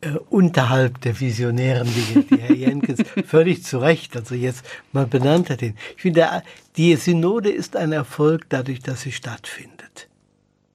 äh, 0.00 0.10
unterhalb 0.30 1.00
der 1.00 1.18
visionären 1.18 1.88
Dinge, 1.92 2.24
die 2.24 2.40
Herr 2.40 2.54
Jenkins 2.68 3.02
völlig 3.26 3.64
zu 3.64 3.78
Recht, 3.78 4.16
also 4.16 4.34
jetzt 4.34 4.64
mal 4.92 5.06
benannt 5.06 5.50
hat. 5.50 5.60
Ich 5.62 5.74
finde, 5.96 6.42
die 6.76 6.94
Synode 6.96 7.50
ist 7.50 7.74
ein 7.74 7.90
Erfolg 7.90 8.46
dadurch, 8.48 8.80
dass 8.80 9.02
sie 9.02 9.12
stattfindet. 9.12 10.08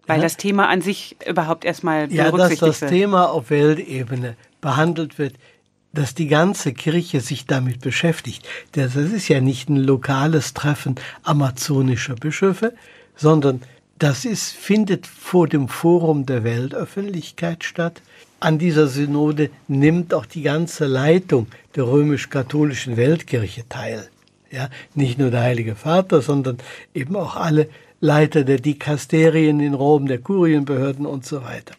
Weil 0.07 0.17
ja? 0.17 0.23
das 0.23 0.35
Thema 0.35 0.67
an 0.67 0.81
sich 0.81 1.15
überhaupt 1.25 1.63
erstmal 1.63 2.11
Ja, 2.11 2.31
dass 2.31 2.57
das 2.57 2.81
wird. 2.81 2.91
Thema 2.91 3.29
auf 3.29 3.49
Weltebene 3.49 4.35
behandelt 4.59 5.17
wird, 5.17 5.35
dass 5.93 6.15
die 6.15 6.27
ganze 6.27 6.73
Kirche 6.73 7.21
sich 7.21 7.45
damit 7.45 7.79
beschäftigt. 7.79 8.47
Das 8.73 8.95
ist 8.95 9.27
ja 9.29 9.39
nicht 9.39 9.69
ein 9.69 9.77
lokales 9.77 10.53
Treffen 10.53 10.95
amazonischer 11.21 12.15
Bischöfe, 12.15 12.73
sondern 13.15 13.61
das 13.99 14.25
ist, 14.25 14.51
findet 14.51 15.07
vor 15.07 15.47
dem 15.47 15.69
Forum 15.69 16.25
der 16.25 16.43
Weltöffentlichkeit 16.43 17.63
statt 17.63 18.01
an 18.43 18.59
dieser 18.59 18.87
Synode 18.87 19.49
nimmt 19.69 20.13
auch 20.13 20.25
die 20.25 20.41
ganze 20.41 20.85
Leitung 20.85 21.47
der 21.77 21.87
römisch-katholischen 21.87 22.97
Weltkirche 22.97 23.67
teil. 23.69 24.09
Ja, 24.51 24.69
nicht 24.95 25.17
nur 25.17 25.31
der 25.31 25.43
Heilige 25.43 25.75
Vater, 25.75 26.21
sondern 26.21 26.57
eben 26.93 27.15
auch 27.15 27.37
alle 27.37 27.69
Leiter 28.01 28.43
der 28.43 28.59
Dikasterien 28.59 29.61
in 29.61 29.73
Rom, 29.73 30.07
der 30.07 30.17
Kurienbehörden 30.17 31.05
und 31.05 31.25
so 31.25 31.41
weiter. 31.43 31.73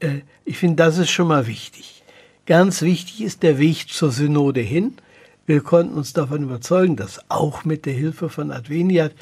Äh, 0.00 0.22
ich 0.44 0.58
finde, 0.58 0.82
das 0.82 0.98
ist 0.98 1.10
schon 1.10 1.28
mal 1.28 1.46
wichtig. 1.46 2.02
Ganz 2.46 2.82
wichtig 2.82 3.22
ist 3.22 3.44
der 3.44 3.58
Weg 3.58 3.88
zur 3.88 4.10
Synode 4.10 4.60
hin. 4.60 4.94
Wir 5.46 5.60
konnten 5.60 5.94
uns 5.94 6.12
davon 6.12 6.42
überzeugen, 6.42 6.96
dass 6.96 7.20
auch 7.30 7.64
mit 7.64 7.86
der 7.86 7.94
Hilfe 7.94 8.28
von 8.28 8.50
Adveniat 8.50 9.12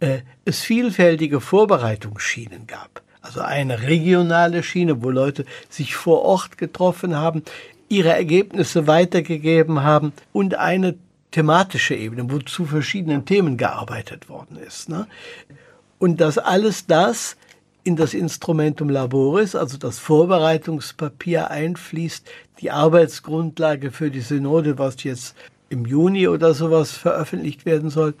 äh, 0.00 0.18
es 0.44 0.60
vielfältige 0.60 1.40
Vorbereitungsschienen 1.40 2.66
gab 2.66 3.05
also 3.26 3.40
eine 3.40 3.82
regionale 3.82 4.62
Schiene, 4.62 5.02
wo 5.02 5.10
Leute 5.10 5.44
sich 5.68 5.96
vor 5.96 6.22
Ort 6.22 6.58
getroffen 6.58 7.16
haben, 7.16 7.42
ihre 7.88 8.10
Ergebnisse 8.10 8.86
weitergegeben 8.86 9.82
haben 9.82 10.12
und 10.32 10.54
eine 10.54 10.94
thematische 11.32 11.94
Ebene, 11.94 12.30
wo 12.30 12.38
zu 12.38 12.64
verschiedenen 12.64 13.24
Themen 13.24 13.56
gearbeitet 13.56 14.28
worden 14.28 14.58
ist. 14.58 14.88
Ne? 14.88 15.06
Und 15.98 16.20
dass 16.20 16.38
alles 16.38 16.86
das 16.86 17.36
in 17.82 17.96
das 17.96 18.14
Instrumentum 18.14 18.90
Laboris, 18.90 19.54
also 19.54 19.76
das 19.76 19.98
Vorbereitungspapier 19.98 21.50
einfließt, 21.50 22.26
die 22.60 22.70
Arbeitsgrundlage 22.70 23.90
für 23.90 24.10
die 24.10 24.20
Synode, 24.20 24.78
was 24.78 25.02
jetzt 25.02 25.34
im 25.68 25.84
Juni 25.84 26.28
oder 26.28 26.54
sowas 26.54 26.92
veröffentlicht 26.92 27.66
werden 27.66 27.90
soll, 27.90 28.14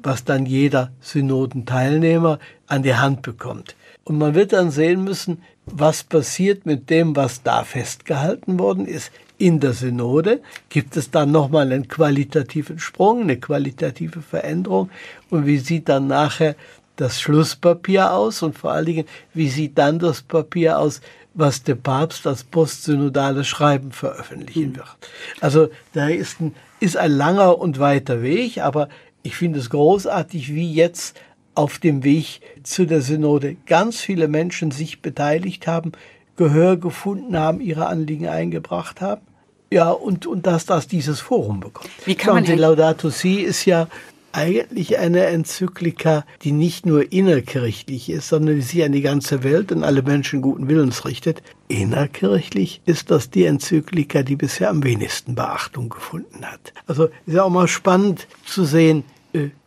was 0.00 0.24
dann 0.24 0.46
jeder 0.46 0.90
Synodenteilnehmer 1.00 2.38
an 2.66 2.82
die 2.82 2.94
Hand 2.94 3.22
bekommt. 3.22 3.76
Und 4.08 4.16
man 4.16 4.34
wird 4.34 4.54
dann 4.54 4.70
sehen 4.70 5.04
müssen, 5.04 5.42
was 5.66 6.02
passiert 6.02 6.64
mit 6.64 6.88
dem, 6.88 7.14
was 7.14 7.42
da 7.42 7.62
festgehalten 7.62 8.58
worden 8.58 8.86
ist. 8.86 9.12
In 9.36 9.60
der 9.60 9.74
Synode 9.74 10.40
gibt 10.70 10.96
es 10.96 11.10
dann 11.10 11.30
nochmal 11.30 11.70
einen 11.70 11.88
qualitativen 11.88 12.78
Sprung, 12.78 13.20
eine 13.20 13.38
qualitative 13.38 14.22
Veränderung. 14.22 14.88
Und 15.28 15.44
wie 15.44 15.58
sieht 15.58 15.90
dann 15.90 16.06
nachher 16.06 16.56
das 16.96 17.20
Schlusspapier 17.20 18.14
aus? 18.14 18.42
Und 18.42 18.56
vor 18.56 18.72
allen 18.72 18.86
Dingen, 18.86 19.04
wie 19.34 19.50
sieht 19.50 19.76
dann 19.76 19.98
das 19.98 20.22
Papier 20.22 20.78
aus, 20.78 21.02
was 21.34 21.62
der 21.62 21.74
Papst 21.74 22.26
als 22.26 22.44
postsynodales 22.44 23.46
Schreiben 23.46 23.92
veröffentlichen 23.92 24.74
wird? 24.74 24.96
Also 25.42 25.68
da 25.92 26.08
ist 26.08 26.40
ein, 26.40 26.54
ist 26.80 26.96
ein 26.96 27.12
langer 27.12 27.58
und 27.58 27.78
weiter 27.78 28.22
Weg, 28.22 28.56
aber 28.56 28.88
ich 29.22 29.36
finde 29.36 29.58
es 29.58 29.68
großartig, 29.68 30.54
wie 30.54 30.72
jetzt 30.72 31.14
auf 31.58 31.80
dem 31.80 32.04
Weg 32.04 32.40
zu 32.62 32.86
der 32.86 33.02
Synode 33.02 33.56
ganz 33.66 34.00
viele 34.00 34.28
Menschen 34.28 34.70
sich 34.70 35.02
beteiligt 35.02 35.66
haben, 35.66 35.90
Gehör 36.36 36.76
gefunden 36.76 37.36
haben, 37.36 37.60
ihre 37.60 37.86
Anliegen 37.86 38.28
eingebracht 38.28 39.00
haben. 39.00 39.22
Ja, 39.72 39.90
und, 39.90 40.24
und 40.24 40.46
dass 40.46 40.66
das 40.66 40.86
dieses 40.86 41.18
Forum 41.18 41.58
bekommt. 41.58 41.90
Wie 42.04 42.14
kann 42.14 42.34
man 42.36 42.44
die 42.44 42.54
Laudato 42.54 43.10
Si 43.10 43.40
ist 43.40 43.64
ja 43.64 43.88
eigentlich 44.30 44.98
eine 44.98 45.24
Enzyklika, 45.24 46.24
die 46.42 46.52
nicht 46.52 46.86
nur 46.86 47.10
innerkirchlich 47.12 48.08
ist, 48.08 48.28
sondern 48.28 48.54
die 48.54 48.62
sich 48.62 48.84
an 48.84 48.92
die 48.92 49.02
ganze 49.02 49.42
Welt 49.42 49.72
und 49.72 49.82
alle 49.82 50.02
Menschen 50.02 50.42
guten 50.42 50.68
Willens 50.68 51.04
richtet. 51.04 51.42
Innerkirchlich 51.66 52.82
ist 52.86 53.10
das 53.10 53.30
die 53.30 53.46
Enzyklika, 53.46 54.22
die 54.22 54.36
bisher 54.36 54.70
am 54.70 54.84
wenigsten 54.84 55.34
Beachtung 55.34 55.88
gefunden 55.88 56.46
hat. 56.46 56.72
Also 56.86 57.06
ist 57.26 57.34
ja 57.34 57.42
auch 57.42 57.50
mal 57.50 57.66
spannend 57.66 58.28
zu 58.46 58.64
sehen, 58.64 59.02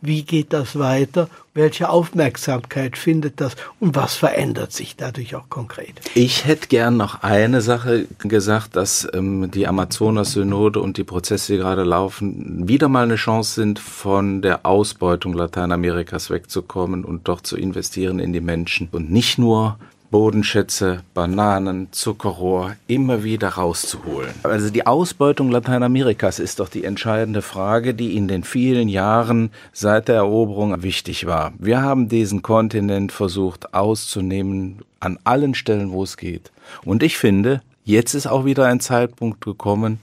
wie 0.00 0.22
geht 0.22 0.52
das 0.52 0.78
weiter, 0.78 1.28
welche 1.54 1.88
Aufmerksamkeit 1.90 2.96
findet 2.96 3.40
das? 3.40 3.56
Und 3.78 3.94
was 3.94 4.14
verändert 4.14 4.72
sich 4.72 4.96
dadurch 4.96 5.34
auch 5.34 5.48
konkret. 5.48 6.00
Ich 6.14 6.46
hätte 6.46 6.68
gern 6.68 6.96
noch 6.96 7.22
eine 7.22 7.60
Sache 7.60 8.06
gesagt, 8.18 8.76
dass 8.76 9.06
ähm, 9.12 9.50
die 9.50 9.66
Amazonas-Synode 9.66 10.80
und 10.80 10.96
die 10.96 11.04
Prozesse, 11.04 11.52
die 11.52 11.58
gerade 11.58 11.84
laufen, 11.84 12.66
wieder 12.68 12.88
mal 12.88 13.04
eine 13.04 13.16
Chance 13.16 13.54
sind, 13.54 13.78
von 13.78 14.40
der 14.42 14.64
Ausbeutung 14.64 15.34
Lateinamerikas 15.34 16.30
wegzukommen 16.30 17.04
und 17.04 17.28
doch 17.28 17.40
zu 17.42 17.56
investieren 17.56 18.18
in 18.18 18.32
die 18.32 18.40
Menschen. 18.40 18.88
Und 18.90 19.10
nicht 19.10 19.38
nur 19.38 19.78
Bodenschätze, 20.12 21.00
Bananen, 21.14 21.88
Zuckerrohr 21.90 22.76
immer 22.86 23.24
wieder 23.24 23.48
rauszuholen. 23.48 24.34
Also 24.42 24.68
die 24.68 24.86
Ausbeutung 24.86 25.50
Lateinamerikas 25.50 26.38
ist 26.38 26.60
doch 26.60 26.68
die 26.68 26.84
entscheidende 26.84 27.40
Frage, 27.40 27.94
die 27.94 28.14
in 28.14 28.28
den 28.28 28.44
vielen 28.44 28.88
Jahren 28.88 29.50
seit 29.72 30.08
der 30.08 30.16
Eroberung 30.16 30.82
wichtig 30.82 31.26
war. 31.26 31.54
Wir 31.58 31.80
haben 31.80 32.10
diesen 32.10 32.42
Kontinent 32.42 33.10
versucht 33.10 33.72
auszunehmen 33.72 34.82
an 35.00 35.18
allen 35.24 35.54
Stellen, 35.54 35.92
wo 35.92 36.02
es 36.02 36.18
geht. 36.18 36.52
Und 36.84 37.02
ich 37.02 37.16
finde, 37.16 37.62
jetzt 37.82 38.12
ist 38.12 38.26
auch 38.26 38.44
wieder 38.44 38.66
ein 38.66 38.80
Zeitpunkt 38.80 39.42
gekommen, 39.42 39.98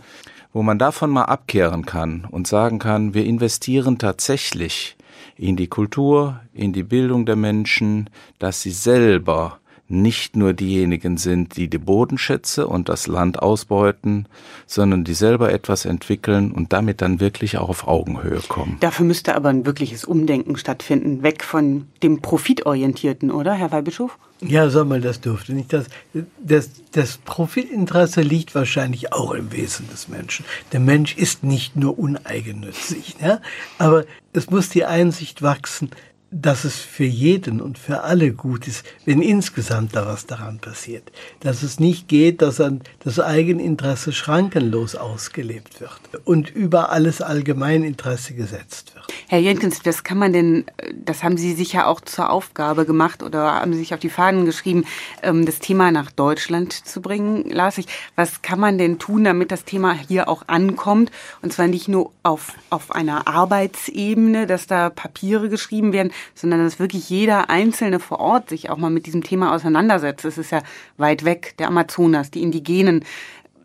wo 0.54 0.64
man 0.64 0.80
davon 0.80 1.12
mal 1.12 1.26
abkehren 1.26 1.86
kann 1.86 2.28
und 2.32 2.48
sagen 2.48 2.80
kann, 2.80 3.14
wir 3.14 3.26
investieren 3.26 4.00
tatsächlich 4.00 4.98
in 5.38 5.56
die 5.56 5.68
Kultur, 5.68 6.40
in 6.52 6.74
die 6.74 6.82
Bildung 6.84 7.28
der 7.28 7.36
Menschen, 7.36 8.10
dass 8.40 8.62
sie 8.64 8.72
selber 8.72 9.60
nicht 9.90 10.36
nur 10.36 10.54
diejenigen 10.54 11.18
sind, 11.18 11.58
die 11.58 11.68
die 11.68 11.78
Bodenschätze 11.78 12.68
und 12.68 12.90
das 12.90 13.08
Land 13.08 13.42
ausbeuten, 13.42 14.28
sondern 14.68 15.04
die 15.04 15.14
selber 15.14 15.52
etwas 15.52 15.86
entwickeln 15.86 16.52
und 16.52 16.72
damit 16.74 17.02
dann 17.02 17.20
wirklich 17.20 17.58
auch 17.58 17.70
auf 17.70 17.88
Augenhöhe 17.88 18.42
kommen. 18.48 18.78
Dafür 18.80 19.06
müsste 19.06 19.36
aber 19.36 19.50
ein 19.50 19.66
wirkliches 19.66 20.06
Umdenken 20.06 20.58
stattfinden, 20.58 21.24
weg 21.24 21.44
von 21.44 21.88
dem 22.04 22.22
Profitorientierten, 22.22 23.32
oder, 23.32 23.54
Herr 23.54 23.72
Weihbischof? 23.72 24.18
Ja, 24.42 24.70
sag 24.70 24.88
mal, 24.88 25.02
das 25.02 25.20
dürfte 25.20 25.54
nicht. 25.54 25.74
Das, 25.74 25.88
das, 26.42 26.70
das 26.94 27.18
Profitinteresse 27.18 28.22
liegt 28.22 28.56
wahrscheinlich 28.56 29.12
auch 29.12 29.34
im 29.34 29.52
Wesen 29.52 29.90
des 29.90 30.08
Menschen. 30.08 30.46
Der 30.72 30.80
Mensch 30.80 31.18
ist 31.18 31.44
nicht 31.44 31.76
nur 31.76 32.00
uneigennützig, 32.00 33.18
ja? 33.22 33.42
aber 33.80 34.06
es 34.32 34.50
muss 34.50 34.70
die 34.70 34.86
Einsicht 34.86 35.42
wachsen, 35.42 35.90
dass 36.32 36.64
es 36.64 36.78
für 36.78 37.06
jeden 37.06 37.60
und 37.60 37.80
für 37.80 38.04
alle 38.04 38.32
gut 38.34 38.68
ist, 38.68 38.86
wenn 39.06 39.22
insgesamt 39.22 39.96
da 39.96 40.06
was 40.06 40.28
daran 40.28 40.60
passiert. 40.60 41.12
Dass 41.40 41.64
es 41.64 41.80
nicht 41.80 42.08
geht, 42.08 42.42
dass 42.42 42.62
an 42.62 42.82
das 43.00 43.20
Eigeninteresse 43.20 44.12
schrankenlos 44.12 44.96
ausgelebt 44.96 45.82
wird 45.82 46.00
und 46.26 46.50
über 46.50 46.92
alles 46.92 47.22
Allgemeininteresse 47.22 48.36
gesetzt 48.36 48.94
wird. 48.94 49.08
Herr 49.28 49.40
Jenkins, 49.40 49.82
das 49.82 50.04
kann 50.04 50.20
man 50.20 50.34
denn, 50.34 50.66
das 50.94 51.24
haben 51.24 51.38
Sie 51.38 51.54
sich 51.54 51.74
ja 51.74 51.88
auch 51.88 52.02
zur 52.02 52.30
Aufgabe 52.30 52.86
gemacht 52.86 53.24
oder 53.24 53.56
haben 53.56 53.74
Sie 53.74 53.80
sich 53.80 53.94
auf 53.94 54.00
die 54.00 54.10
Fahnen 54.10 54.46
geschrieben, 54.46 54.86
ähm, 55.24 55.46
das 55.46 55.60
Thema 55.60 55.92
nach 55.92 56.12
Deutschland 56.12 56.74
zu 56.74 57.02
bringen, 57.02 57.50
las 57.50 57.78
ich. 57.80 57.88
Was 58.16 58.42
kann 58.44 58.60
man 58.60 58.78
denn 58.78 59.00
tun, 59.00 59.24
damit 59.24 59.52
das 59.52 59.66
Thema 59.66 59.94
hier 59.94 60.30
auch 60.30 60.44
ankommt? 60.48 61.12
Und 61.42 61.54
zwar 61.54 61.68
nicht 61.68 61.88
nur 61.88 62.12
auf, 62.22 62.54
auf 62.70 62.92
einer 62.92 63.28
Arbeitsebene, 63.28 64.46
dass 64.46 64.68
da 64.68 64.90
Papiere 64.90 65.50
geschrieben 65.50 65.92
werden, 65.94 66.12
sondern 66.36 66.64
dass 66.64 66.80
wirklich 66.80 67.10
jeder 67.10 67.50
Einzelne 67.50 68.00
vor 68.00 68.20
Ort 68.20 68.50
sich 68.50 68.70
auch 68.70 68.78
mal 68.78 68.90
mit 68.90 69.06
diesem 69.06 69.24
Thema 69.24 69.54
auseinandersetzt. 69.54 70.26
Es 70.26 70.38
ist 70.38 70.52
ja 70.52 70.62
weit 70.98 71.26
weg, 71.26 71.56
der 71.60 71.68
Amazonas, 71.68 72.32
die 72.32 72.42
Indigenen. 72.42 73.04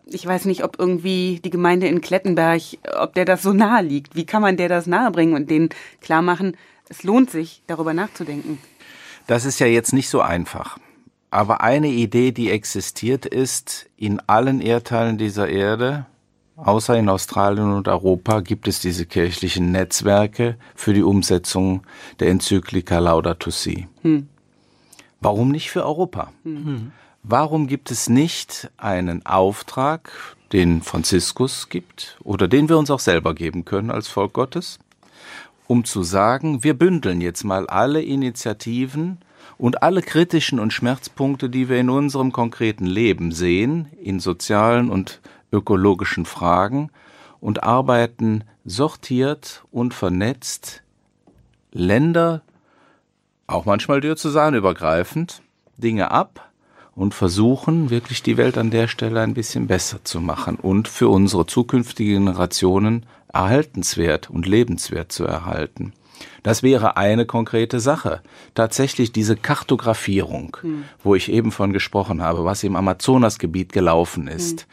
Ich 0.07 0.27
weiß 0.27 0.45
nicht, 0.45 0.65
ob 0.65 0.79
irgendwie 0.79 1.41
die 1.45 1.51
Gemeinde 1.51 1.87
in 1.89 2.01
Klettenberg, 2.01 2.63
ob 2.99 3.15
der 3.15 3.25
das 3.25 3.43
so 3.43 3.53
nahe 3.53 3.83
liegt. 3.83 4.17
Wie 4.17 4.27
kann 4.27 4.43
man 4.43 4.57
der 4.57 4.69
das 4.69 4.87
nahebringen 4.87 5.35
und 5.35 5.51
denen 5.51 5.71
klar 6.01 6.23
machen, 6.23 6.57
es 6.89 7.03
lohnt 7.03 7.31
sich, 7.31 7.63
darüber 7.67 7.95
nachzudenken? 7.95 8.59
Das 9.27 9.45
ist 9.45 9.59
ja 9.59 9.67
jetzt 9.67 9.93
nicht 9.93 10.09
so 10.09 10.21
einfach. 10.21 10.79
Aber 11.31 11.63
eine 11.63 11.89
Idee, 11.89 12.31
die 12.31 12.51
existiert, 12.51 13.27
ist, 13.27 13.91
in 13.97 14.21
allen 14.21 14.61
Erdteilen 14.61 15.19
dieser 15.19 15.49
Erde 15.49 16.07
Außer 16.57 16.97
in 16.97 17.09
Australien 17.09 17.73
und 17.73 17.89
Europa 17.89 18.41
gibt 18.41 18.69
es 18.69 18.81
diese 18.81 19.07
kirchlichen 19.07 19.73
Netzwerke 19.73 20.57
für 20.75 20.95
die 20.95 21.03
Umsetzung 21.03 21.83
der 22.21 22.29
Enzyklika 22.29 23.01
Laudato 23.01 23.51
Si. 23.51 23.89
Hm. 24.03 24.29
Warum 25.21 25.51
nicht 25.51 25.71
für 25.71 25.85
Europa? 25.85 26.33
Hm. 26.45 26.93
Warum 27.25 27.67
gibt 27.67 27.91
es 27.91 28.09
nicht 28.09 28.71
einen 28.77 29.27
Auftrag, 29.27 30.13
den 30.53 30.83
Franziskus 30.83 31.69
gibt 31.71 32.19
oder 32.23 32.47
den 32.47 32.69
wir 32.69 32.79
uns 32.79 32.91
auch 32.91 33.01
selber 33.01 33.35
geben 33.35 33.65
können 33.65 33.91
als 33.91 34.07
Volk 34.07 34.35
Gottes, 34.35 34.79
um 35.67 35.85
zu 35.85 36.03
sagen, 36.03 36.63
wir 36.63 36.75
bündeln 36.75 37.21
jetzt 37.21 37.43
mal 37.43 37.67
alle 37.67 38.03
Initiativen 38.03 39.19
und 39.59 39.83
alle 39.83 40.03
kritischen 40.03 40.61
und 40.61 40.73
Schmerzpunkte, 40.73 41.49
die 41.49 41.69
wir 41.69 41.79
in 41.79 41.91
unserem 41.91 42.31
konkreten 42.31 42.87
Leben 42.87 43.33
sehen, 43.33 43.89
in 44.01 44.21
sozialen 44.21 44.91
und 44.91 45.21
ökologischen 45.55 46.27
Fragen 46.27 46.91
und 47.41 47.63
arbeiten 47.63 48.45
sortiert 48.65 49.65
und 49.71 49.95
vernetzt 49.95 50.83
Länder, 51.73 52.43
auch 53.47 53.65
manchmal 53.65 54.01
diözesanübergreifend, 54.01 55.43
Dinge 55.77 56.11
ab 56.11 56.51
und 56.95 57.15
versuchen 57.15 57.91
wirklich 57.91 58.23
die 58.23 58.37
Welt 58.37 58.57
an 58.57 58.71
der 58.71 58.89
Stelle 58.89 59.21
ein 59.21 59.35
bisschen 59.35 59.67
besser 59.67 60.05
zu 60.05 60.21
machen 60.21 60.57
und 60.57 60.89
für 60.89 61.09
unsere 61.09 61.47
zukünftigen 61.47 62.27
Generationen 62.27 63.07
erhaltenswert 63.33 64.31
und 64.31 64.47
lebenswert 64.47 65.11
zu 65.11 65.25
erhalten. 65.25 65.93
Das 66.45 66.63
wäre 66.63 66.97
eine 66.97 67.27
konkrete 67.27 67.81
Sache. 67.81 68.23
Tatsächlich 68.55 69.13
diese 69.13 69.35
Kartografierung, 69.35 70.57
hm. 70.61 70.85
wo 71.03 71.15
ich 71.15 71.31
eben 71.31 71.51
von 71.51 71.73
gesprochen 71.73 72.23
habe, 72.23 72.45
was 72.45 72.63
im 72.63 72.77
Amazonasgebiet 72.77 73.73
gelaufen 73.73 74.29
ist. 74.29 74.61
Hm 74.61 74.67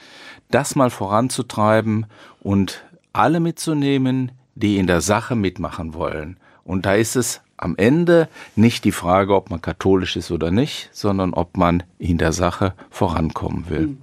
das 0.51 0.75
mal 0.75 0.89
voranzutreiben 0.89 2.05
und 2.41 2.83
alle 3.13 3.39
mitzunehmen, 3.39 4.31
die 4.55 4.77
in 4.77 4.87
der 4.87 5.01
Sache 5.01 5.35
mitmachen 5.35 5.93
wollen. 5.93 6.37
Und 6.63 6.85
da 6.85 6.95
ist 6.95 7.15
es 7.15 7.41
am 7.57 7.75
Ende 7.77 8.27
nicht 8.55 8.83
die 8.85 8.91
Frage, 8.91 9.35
ob 9.35 9.49
man 9.49 9.61
katholisch 9.61 10.15
ist 10.15 10.31
oder 10.31 10.51
nicht, 10.51 10.89
sondern 10.91 11.33
ob 11.33 11.57
man 11.57 11.83
in 11.99 12.17
der 12.17 12.33
Sache 12.33 12.73
vorankommen 12.89 13.69
will. 13.69 13.79
Hm. 13.79 13.97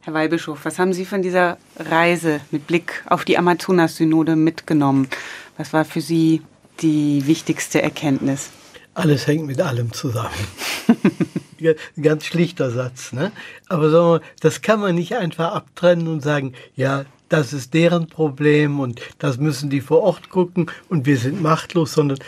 Herr 0.00 0.14
Weihbischof, 0.14 0.64
was 0.64 0.80
haben 0.80 0.92
Sie 0.92 1.04
von 1.04 1.22
dieser 1.22 1.58
Reise 1.76 2.40
mit 2.50 2.66
Blick 2.66 3.04
auf 3.06 3.24
die 3.24 3.38
Amazonas-Synode 3.38 4.34
mitgenommen? 4.34 5.06
Was 5.56 5.72
war 5.72 5.84
für 5.84 6.00
Sie 6.00 6.42
die 6.80 7.24
wichtigste 7.26 7.80
Erkenntnis? 7.80 8.50
Alles 8.94 9.26
hängt 9.26 9.46
mit 9.46 9.60
allem 9.60 9.92
zusammen. 9.92 10.30
Ganz 12.02 12.26
schlichter 12.26 12.70
Satz. 12.70 13.12
Ne? 13.12 13.32
Aber 13.68 13.90
so, 13.90 14.20
das 14.40 14.62
kann 14.62 14.80
man 14.80 14.94
nicht 14.94 15.14
einfach 15.14 15.54
abtrennen 15.54 16.08
und 16.08 16.22
sagen, 16.22 16.54
ja, 16.76 17.04
das 17.28 17.52
ist 17.54 17.72
deren 17.72 18.08
Problem 18.08 18.80
und 18.80 19.00
das 19.18 19.38
müssen 19.38 19.70
die 19.70 19.80
vor 19.80 20.02
Ort 20.02 20.28
gucken 20.28 20.70
und 20.90 21.06
wir 21.06 21.16
sind 21.16 21.40
machtlos, 21.40 21.94
sondern 21.94 22.18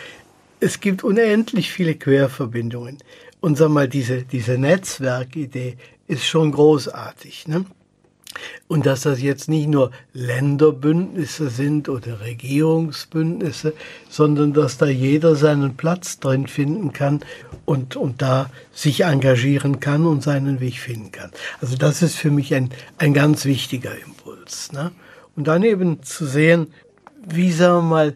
es 0.59 0.79
gibt 0.79 1.03
unendlich 1.03 1.71
viele 1.71 1.93
Querverbindungen. 1.93 2.97
Und 3.39 3.57
sag 3.57 3.69
mal, 3.69 3.87
diese, 3.87 4.23
diese 4.23 4.57
Netzwerkidee 4.57 5.77
ist 6.07 6.25
schon 6.25 6.51
großartig. 6.51 7.47
Ne? 7.47 7.65
Und 8.67 8.85
dass 8.85 9.01
das 9.01 9.21
jetzt 9.21 9.49
nicht 9.49 9.67
nur 9.67 9.91
Länderbündnisse 10.13 11.49
sind 11.49 11.89
oder 11.89 12.21
Regierungsbündnisse, 12.21 13.73
sondern 14.09 14.53
dass 14.53 14.77
da 14.77 14.85
jeder 14.85 15.35
seinen 15.35 15.75
Platz 15.75 16.19
drin 16.19 16.47
finden 16.47 16.93
kann 16.93 17.21
und, 17.65 17.95
und 17.95 18.21
da 18.21 18.49
sich 18.73 19.01
engagieren 19.01 19.79
kann 19.79 20.05
und 20.05 20.23
seinen 20.23 20.59
Weg 20.59 20.79
finden 20.79 21.11
kann. 21.11 21.31
Also 21.61 21.77
das 21.77 22.01
ist 22.01 22.15
für 22.15 22.31
mich 22.31 22.53
ein, 22.53 22.69
ein 22.97 23.13
ganz 23.13 23.45
wichtiger 23.45 23.97
Impuls. 23.97 24.71
Ne? 24.71 24.91
Und 25.35 25.47
dann 25.47 25.63
eben 25.63 26.03
zu 26.03 26.25
sehen, 26.25 26.67
wie 27.27 27.51
sagen 27.51 27.85
wir 27.85 27.89
mal, 27.89 28.15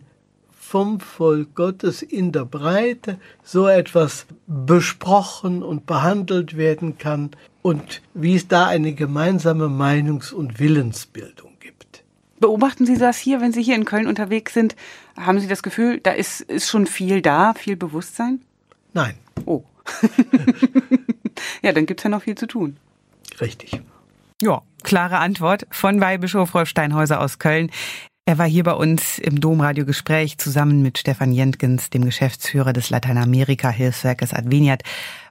vom 0.70 1.00
Volk 1.00 1.56
Gottes 1.56 2.04
in 2.04 2.32
der 2.32 2.46
Breite 2.46 3.18
so 3.44 3.68
etwas 3.68 4.28
besprochen 4.46 5.64
und 5.64 5.88
behandelt 5.88 6.58
werden 6.58 7.00
kann 7.00 7.32
und 7.62 8.02
wie 8.14 8.36
es 8.36 8.48
da 8.48 8.68
eine 8.68 8.94
gemeinsame 8.94 9.68
Meinungs- 9.68 10.34
und 10.34 10.60
Willensbildung 10.60 11.54
gibt. 11.60 12.04
Beobachten 12.40 12.86
Sie 12.86 12.98
das 12.98 13.18
hier, 13.18 13.42
wenn 13.42 13.52
Sie 13.52 13.64
hier 13.64 13.76
in 13.76 13.86
Köln 13.86 14.08
unterwegs 14.08 14.54
sind? 14.54 14.76
Haben 15.18 15.40
Sie 15.40 15.48
das 15.48 15.64
Gefühl, 15.64 16.00
da 16.00 16.12
ist, 16.12 16.42
ist 16.42 16.70
schon 16.70 16.88
viel 16.88 17.22
da, 17.22 17.54
viel 17.54 17.76
Bewusstsein? 17.76 18.42
Nein. 18.94 19.16
Oh. 19.46 19.64
ja, 21.62 21.72
dann 21.72 21.86
gibt 21.86 22.00
es 22.00 22.04
ja 22.04 22.10
noch 22.10 22.24
viel 22.24 22.36
zu 22.36 22.48
tun. 22.48 22.78
Richtig. 23.42 23.82
Ja, 24.42 24.62
klare 24.84 25.18
Antwort 25.18 25.68
von 25.70 26.00
Weihbischof 26.00 26.54
Rolf 26.54 26.70
Steinhäuser 26.70 27.20
aus 27.20 27.40
Köln. 27.40 27.72
Er 28.26 28.38
war 28.38 28.48
hier 28.48 28.64
bei 28.64 28.74
uns 28.74 29.18
im 29.18 29.42
Domradio-Gespräch 29.42 30.38
zusammen 30.38 30.82
mit 30.82 31.00
Stefan 31.00 31.32
Jentgens, 31.32 31.90
dem 31.90 32.06
Geschäftsführer 32.06 32.74
des 32.74 32.90
Lateinamerika-Hilfswerkes 32.92 34.34
Adveniat. 34.34 34.84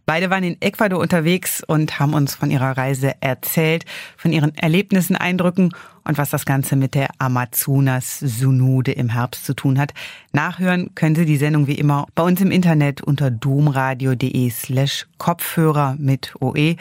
Beide 0.08 0.30
waren 0.30 0.42
in 0.42 0.56
Ecuador 0.62 1.00
unterwegs 1.00 1.62
und 1.62 2.00
haben 2.00 2.14
uns 2.14 2.34
von 2.34 2.50
ihrer 2.50 2.78
Reise 2.78 3.12
erzählt, 3.20 3.84
von 4.16 4.32
ihren 4.32 4.56
Erlebnissen, 4.56 5.16
Eindrücken 5.16 5.74
und 6.02 6.16
was 6.16 6.30
das 6.30 6.46
Ganze 6.46 6.76
mit 6.76 6.94
der 6.94 7.08
Amazonas-Synode 7.18 8.92
im 8.92 9.10
Herbst 9.10 9.44
zu 9.44 9.52
tun 9.52 9.78
hat. 9.78 9.92
Nachhören 10.32 10.94
können 10.94 11.14
Sie 11.14 11.26
die 11.26 11.36
Sendung 11.36 11.66
wie 11.66 11.74
immer 11.74 12.06
bei 12.14 12.22
uns 12.22 12.40
im 12.40 12.50
Internet 12.50 13.02
unter 13.02 13.30
domradio.de 13.30 14.48
slash 14.48 15.06
Kopfhörer 15.18 15.96
mit 15.98 16.32
OE. 16.40 16.76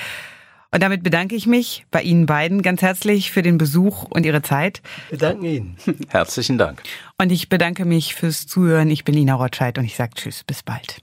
Und 0.71 0.81
damit 0.81 1.03
bedanke 1.03 1.35
ich 1.35 1.47
mich 1.47 1.85
bei 1.91 2.03
Ihnen 2.03 2.27
beiden 2.27 2.61
ganz 2.61 2.81
herzlich 2.81 3.33
für 3.33 3.41
den 3.41 3.57
Besuch 3.57 4.03
und 4.03 4.25
Ihre 4.25 4.41
Zeit. 4.41 4.81
Wir 5.09 5.17
danken 5.17 5.43
Ihnen. 5.43 5.77
Herzlichen 6.07 6.57
Dank. 6.57 6.81
Und 7.17 7.33
ich 7.33 7.49
bedanke 7.49 7.83
mich 7.83 8.15
fürs 8.15 8.47
Zuhören. 8.47 8.89
Ich 8.89 9.03
bin 9.03 9.17
Ina 9.17 9.33
Rotscheid 9.33 9.77
und 9.77 9.83
ich 9.83 9.97
sage 9.97 10.11
Tschüss, 10.15 10.45
bis 10.45 10.63
bald. 10.63 10.95